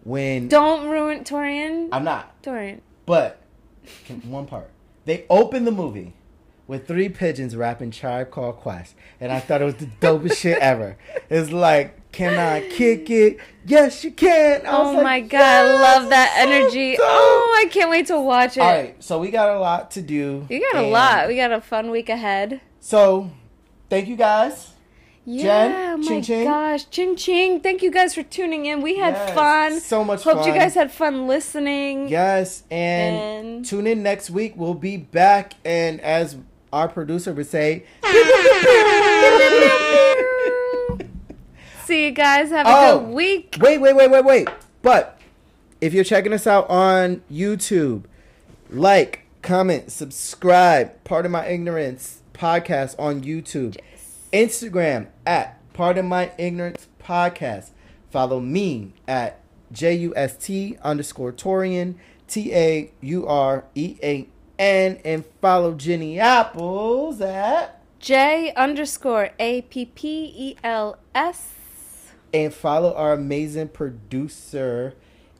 when 0.04 0.48
Don't 0.48 0.88
ruin 0.88 1.24
Taurean. 1.24 1.88
I'm 1.92 2.04
not, 2.04 2.42
Taurean. 2.42 2.80
but 3.06 3.40
can- 4.04 4.20
one 4.30 4.46
part. 4.46 4.70
They 5.06 5.24
open 5.30 5.64
the 5.64 5.70
movie 5.72 6.14
with 6.66 6.86
three 6.88 7.08
pigeons 7.08 7.54
rapping 7.56 7.90
Tribe 7.90 8.30
Called 8.30 8.56
Quest, 8.56 8.94
and 9.20 9.30
I 9.32 9.40
thought 9.40 9.60
it 9.62 9.64
was 9.64 9.74
the 9.76 9.86
dopest 10.00 10.36
shit 10.36 10.58
ever. 10.58 10.96
It's 11.28 11.50
like, 11.52 12.10
can 12.12 12.38
I 12.38 12.68
kick 12.68 13.10
it? 13.10 13.38
Yes, 13.66 14.04
you 14.04 14.12
can. 14.12 14.62
Oh 14.66 14.92
like, 14.94 15.02
my 15.04 15.20
god, 15.20 15.40
I 15.42 15.62
love 15.98 16.10
that 16.10 16.34
so 16.36 16.48
energy. 16.50 16.92
dope." 16.96 17.00
Oh, 17.02 17.64
I 17.64 17.68
can't 17.70 17.90
wait 17.90 18.06
to 18.06 18.20
watch 18.20 18.56
it. 18.56 18.60
All 18.60 18.70
right, 18.70 19.02
so 19.02 19.18
we 19.18 19.30
got 19.30 19.56
a 19.56 19.58
lot 19.58 19.90
to 19.92 20.02
do. 20.02 20.46
You 20.48 20.60
got 20.72 20.82
a 20.84 20.86
lot. 20.88 21.28
We 21.28 21.36
got 21.36 21.52
a 21.52 21.60
fun 21.60 21.90
week 21.90 22.08
ahead. 22.08 22.60
So, 22.80 23.30
thank 23.90 24.08
you 24.08 24.16
guys. 24.16 24.70
Yeah, 25.26 25.96
my 25.98 26.06
ching 26.06 26.22
ching. 26.22 26.44
gosh, 26.44 26.84
ching 26.90 27.16
ching! 27.16 27.60
Thank 27.60 27.82
you 27.82 27.90
guys 27.90 28.14
for 28.14 28.22
tuning 28.22 28.66
in. 28.66 28.82
We 28.82 28.96
had 28.98 29.14
Yes, 29.14 29.34
fun. 29.34 29.80
So 29.80 30.04
much 30.04 30.22
Hope 30.22 30.38
fun. 30.40 30.46
you 30.48 30.52
guys 30.52 30.74
had 30.74 30.92
fun 30.92 31.26
listening. 31.26 32.08
Yes, 32.08 32.62
and, 32.70 33.16
And- 33.16 33.64
tune 33.64 33.86
in 33.86 34.02
next 34.02 34.28
week. 34.28 34.52
We'll 34.54 34.74
be 34.74 34.98
back, 34.98 35.54
and 35.64 35.98
as 36.02 36.36
our 36.74 36.88
producer 36.88 37.32
would 37.32 37.46
say, 37.46 37.84
See 41.84 42.06
you 42.06 42.10
guys. 42.12 42.50
Have 42.50 42.66
a 42.66 42.70
Oh. 42.70 42.98
good 43.00 43.08
week. 43.14 43.56
wait, 43.60 43.78
wait, 43.78 43.94
wait, 43.94 44.10
wait, 44.10 44.24
wait. 44.24 44.48
But 44.82 45.20
if 45.80 45.92
you're 45.94 46.04
checking 46.04 46.32
us 46.32 46.46
out 46.46 46.68
on 46.70 47.22
YouTube, 47.30 48.04
like, 48.70 49.24
comment, 49.42 49.92
subscribe. 49.92 51.02
Part 51.04 51.26
of 51.26 51.30
my 51.32 51.46
ignorance 51.46 52.22
podcast 52.32 52.94
on 52.98 53.22
YouTube. 53.22 53.76
Instagram 54.32 55.06
at 55.26 55.58
Part 55.74 55.98
of 55.98 56.04
My 56.06 56.32
Ignorance 56.38 56.88
Podcast. 57.02 57.70
Follow 58.10 58.40
me 58.40 58.94
at 59.06 59.40
J 59.70 59.94
U 59.94 60.12
S 60.16 60.36
T 60.36 60.76
underscore 60.82 61.32
Taurean, 61.32 61.94
T 62.28 62.52
A 62.54 62.90
U 63.02 63.26
R 63.26 63.64
E 63.74 63.96
A 64.02 64.26
N, 64.58 65.00
and 65.04 65.24
follow 65.40 65.74
Jenny 65.74 66.18
Apples 66.18 67.20
at, 67.20 67.80
J 67.98 68.52
underscore 68.54 69.30
A 69.38 69.62
P 69.62 69.86
P 69.86 70.32
E 70.36 70.56
L 70.62 70.98
S. 71.14 71.54
and 72.32 72.52
follow 72.52 72.94
our 72.94 73.12
amazing 73.14 73.68
producer, 73.68 74.94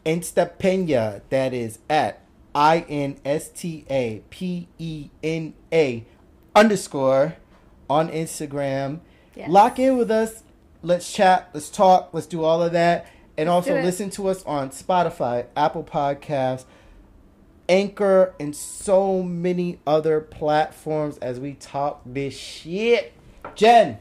Insta 0.07 0.59
Pena, 0.59 1.23
that 1.29 1.53
is 1.53 1.79
at 1.91 2.21
I 2.55 2.87
N 2.89 3.19
S 3.25 3.49
T 3.49 3.85
A 3.91 4.23
P 4.31 4.69
E 4.79 5.11
N 5.23 5.55
A 5.73 6.05
underscore 6.55 7.37
on 7.91 8.09
Instagram. 8.09 9.01
Yes. 9.35 9.51
Lock 9.51 9.79
in 9.79 9.99
with 9.99 10.11
us. 10.11 10.43
Let's 10.83 11.13
chat. 11.13 11.51
Let's 11.53 11.69
talk. 11.69 12.11
Let's 12.13 12.27
do 12.27 12.45
all 12.45 12.63
of 12.63 12.73
that. 12.73 13.07
And 13.37 13.49
Let's 13.49 13.69
also 13.69 13.83
listen 13.83 14.11
to 14.11 14.29
us 14.29 14.45
on 14.45 14.71
Spotify, 14.71 15.47
Apple 15.57 15.83
Podcasts, 15.83 16.65
Anchor, 17.69 18.35
and 18.39 18.55
so 18.55 19.23
many 19.23 19.79
other 19.87 20.21
platforms 20.21 21.19
as 21.19 21.41
we 21.41 21.55
talk 21.55 22.03
this 22.05 22.37
shit. 22.37 23.13
Jen, 23.55 23.99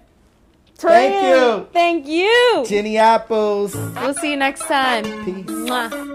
Thank 0.76 1.24
you. 1.24 1.68
Thank 1.72 2.07
you. 2.07 2.66
Jenny 2.68 2.97
Apples. 2.97 3.76
We'll 3.76 4.14
see 4.16 4.32
you 4.32 4.38
next 4.38 4.61
time. 4.61 5.03
Peace. 5.24 5.45
Mwah. 5.45 6.14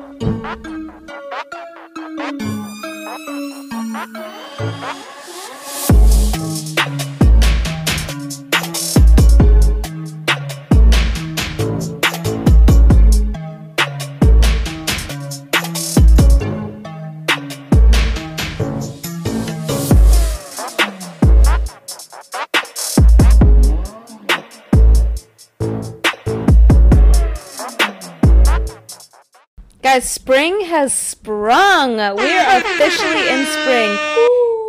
Has 30.79 30.95
sprung. 30.95 31.97
We 31.97 32.39
are 32.39 32.59
officially 32.59 33.29
in 33.29 33.47
spring. 33.47 33.99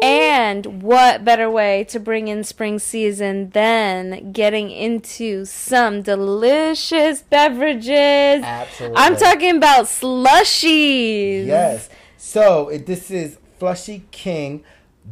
And 0.02 0.82
what 0.82 1.24
better 1.24 1.52
way 1.52 1.84
to 1.90 2.00
bring 2.00 2.30
in 2.30 2.44
spring 2.44 2.80
season 2.80 3.52
than 3.52 4.32
getting 4.32 4.72
into 4.72 5.46
some 5.46 6.02
delicious 6.02 7.22
beverages? 7.22 8.44
Absolutely. 8.44 8.98
I'm 8.98 9.18
talking 9.18 9.58
about 9.58 9.86
slushies. 9.86 11.46
Yes. 11.46 11.90
So 12.18 12.70
it, 12.70 12.88
this 12.88 13.12
is 13.12 13.38
Flushy 13.60 14.06
King, 14.10 14.64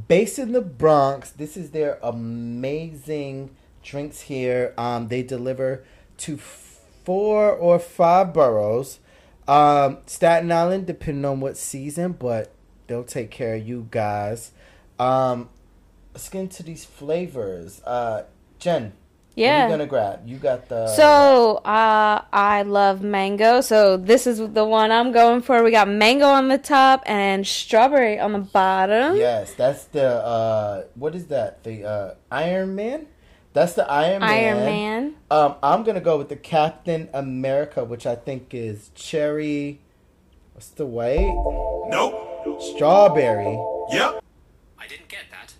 based 0.07 0.39
in 0.39 0.51
the 0.53 0.61
Bronx. 0.61 1.29
This 1.29 1.57
is 1.57 1.71
their 1.71 1.99
amazing 2.01 3.51
drinks 3.83 4.21
here. 4.21 4.73
Um, 4.79 5.09
they 5.09 5.21
deliver 5.21 5.83
to 6.19 6.37
four 6.37 7.51
or 7.51 7.77
five 7.77 8.33
boroughs. 8.33 8.99
Um, 9.47 9.99
Staten 10.05 10.51
Island, 10.51 10.85
depending 10.87 11.25
on 11.25 11.39
what 11.39 11.55
season, 11.57 12.13
but 12.13 12.51
they'll 12.87 13.03
take 13.03 13.31
care 13.31 13.55
of 13.55 13.65
you 13.67 13.87
guys. 13.91 14.51
Um, 14.99 15.49
let's 16.13 16.27
get 16.29 16.41
into 16.41 16.63
these 16.63 16.83
flavors. 16.85 17.81
Uh, 17.85 18.23
Jen, 18.59 18.91
Yeah. 19.35 19.59
what 19.63 19.65
are 19.67 19.77
gonna 19.77 19.85
grab? 19.87 20.21
You 20.27 20.37
got 20.37 20.67
the 20.67 20.87
So, 20.87 21.57
uh, 21.63 22.21
I 22.33 22.63
love 22.63 23.01
mango. 23.03 23.61
So, 23.61 23.95
this 23.95 24.25
is 24.27 24.39
the 24.39 24.65
one 24.65 24.91
I'm 24.91 25.11
going 25.11 25.41
for. 25.41 25.63
We 25.63 25.71
got 25.71 25.87
mango 25.87 26.25
on 26.25 26.47
the 26.49 26.57
top 26.57 27.03
and 27.05 27.45
strawberry 27.47 28.19
on 28.19 28.33
the 28.33 28.39
bottom. 28.39 29.15
Yes, 29.15 29.53
that's 29.53 29.85
the 29.85 30.05
uh 30.07 30.83
what 30.95 31.15
is 31.15 31.27
that? 31.27 31.63
The 31.63 31.85
uh 31.85 32.13
Iron 32.31 32.75
Man? 32.75 33.07
That's 33.57 33.73
the 33.73 33.89
Iron 33.89 34.19
Man. 34.19 34.29
Iron 34.29 34.65
Man. 34.65 35.15
Um 35.31 35.55
I'm 35.63 35.81
going 35.81 35.95
to 35.95 36.01
go 36.01 36.15
with 36.15 36.29
the 36.29 36.35
Captain 36.35 37.09
America, 37.11 37.83
which 37.83 38.05
I 38.05 38.13
think 38.13 38.53
is 38.53 38.91
cherry 38.93 39.79
What's 40.53 40.69
the 40.69 40.85
white? 40.85 41.33
Nope. 41.89 42.61
Strawberry. 42.61 43.57
Yep. 43.89 44.23
I 44.77 44.87
didn't 44.87 45.07
get 45.07 45.21
that. 45.31 45.55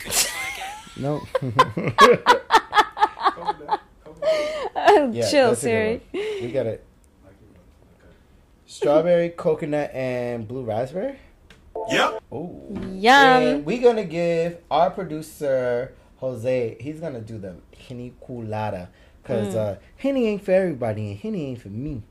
Could 0.00 0.12
you 0.12 0.22
try 0.22 0.48
again? 0.54 0.72
No. 0.96 1.22
Yeah, 5.12 5.30
Chill, 5.30 5.50
that's 5.50 5.60
Siri. 5.60 6.00
We 6.12 6.50
got 6.52 6.66
it. 6.66 6.84
Strawberry, 8.66 9.28
coconut, 9.30 9.92
and 9.94 10.48
blue 10.48 10.64
raspberry. 10.64 11.18
Yep. 11.90 12.22
Oh. 12.32 12.66
Yum. 12.72 13.14
And 13.14 13.64
we're 13.66 13.82
gonna 13.82 14.04
give 14.04 14.58
our 14.70 14.90
producer 14.90 15.94
Jose. 16.18 16.76
He's 16.80 17.00
gonna 17.00 17.20
do 17.20 17.38
the 17.38 17.56
henny 17.88 18.14
colada 18.24 18.88
because 19.22 19.52
Hmm. 19.52 19.58
uh, 19.58 19.74
henny 19.96 20.26
ain't 20.28 20.44
for 20.44 20.52
everybody 20.52 21.10
and 21.10 21.18
henny 21.18 21.46
ain't 21.50 21.60
for 21.60 21.68
me. 21.68 22.02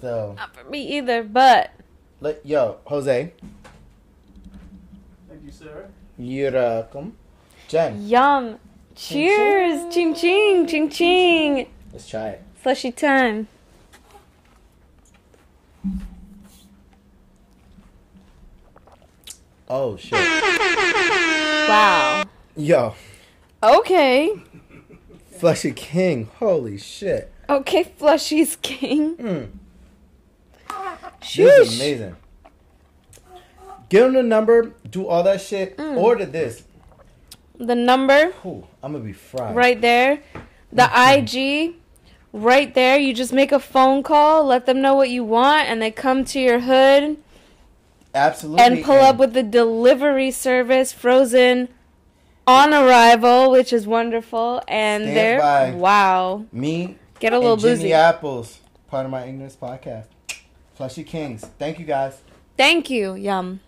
So, 0.00 0.34
Not 0.36 0.54
for 0.54 0.64
me 0.70 0.80
either, 0.98 1.22
but 1.22 1.70
let 2.20 2.44
yo 2.46 2.78
Jose, 2.84 3.32
Thank 5.28 5.44
you, 5.44 5.52
sir. 5.52 5.88
you're 6.18 6.52
welcome. 6.52 7.16
Jen, 7.68 8.06
yum. 8.08 8.58
Cheers. 8.96 9.94
Ching 9.94 10.14
ching. 10.14 10.66
Ching 10.66 10.88
ching. 10.90 11.66
let's 11.92 12.08
try 12.08 12.28
it. 12.30 12.42
Slushy 12.62 12.90
time. 12.92 13.46
Oh 19.68 19.96
shit, 19.96 20.12
Wow. 21.68 22.24
yo, 22.56 22.94
Okay. 23.62 24.34
Flushy 25.38 25.72
King. 25.72 26.28
Holy 26.38 26.78
shit, 26.78 27.32
Okay, 27.48 27.82
Flushy's 27.84 28.56
king. 28.62 29.16
mm, 29.16 29.48
this 31.20 31.38
is 31.38 31.76
amazing. 31.80 32.16
Give 33.88 34.06
him 34.06 34.12
the 34.14 34.22
number. 34.22 34.72
Do 34.88 35.06
all 35.08 35.22
that 35.24 35.40
shit. 35.40 35.76
Mm. 35.76 35.96
Order 35.96 36.26
this. 36.26 36.62
The 37.58 37.74
number 37.74 38.32
Ooh, 38.46 38.66
I'm 38.82 38.92
gonna 38.92 39.04
be 39.04 39.12
fried. 39.12 39.56
right 39.56 39.80
there. 39.80 40.20
The 40.72 40.84
IG 40.94 41.74
right 42.32 42.72
there. 42.74 42.98
You 42.98 43.12
just 43.12 43.32
make 43.32 43.50
a 43.52 43.58
phone 43.58 44.02
call, 44.02 44.44
let 44.44 44.66
them 44.66 44.80
know 44.80 44.94
what 44.94 45.10
you 45.10 45.24
want, 45.24 45.68
and 45.68 45.82
they 45.82 45.90
come 45.90 46.24
to 46.26 46.38
your 46.40 46.60
hood 46.60 47.16
Absolutely. 48.14 48.62
and 48.62 48.84
pull 48.84 48.98
up 49.00 49.16
with 49.16 49.32
the 49.32 49.42
delivery 49.42 50.30
service 50.30 50.92
frozen 50.92 51.68
on 52.50 52.74
arrival, 52.74 53.50
which 53.50 53.72
is 53.72 53.86
wonderful. 53.86 54.62
And 54.68 55.04
Stand 55.04 55.16
they're 55.16 55.38
by. 55.40 55.70
wow. 55.72 56.44
me. 56.52 56.96
Get 57.18 57.32
a 57.32 57.38
little 57.38 57.52
and 57.54 57.60
Jimmy 57.62 57.74
boozy. 57.76 57.92
Apples, 57.92 58.60
part 58.88 59.04
of 59.04 59.10
my 59.12 59.24
ignorance 59.24 59.56
podcast. 59.56 60.06
Flushy 60.74 61.04
Kings. 61.04 61.44
Thank 61.58 61.78
you 61.78 61.84
guys. 61.84 62.20
Thank 62.56 62.88
you. 62.90 63.14
Yum. 63.14 63.60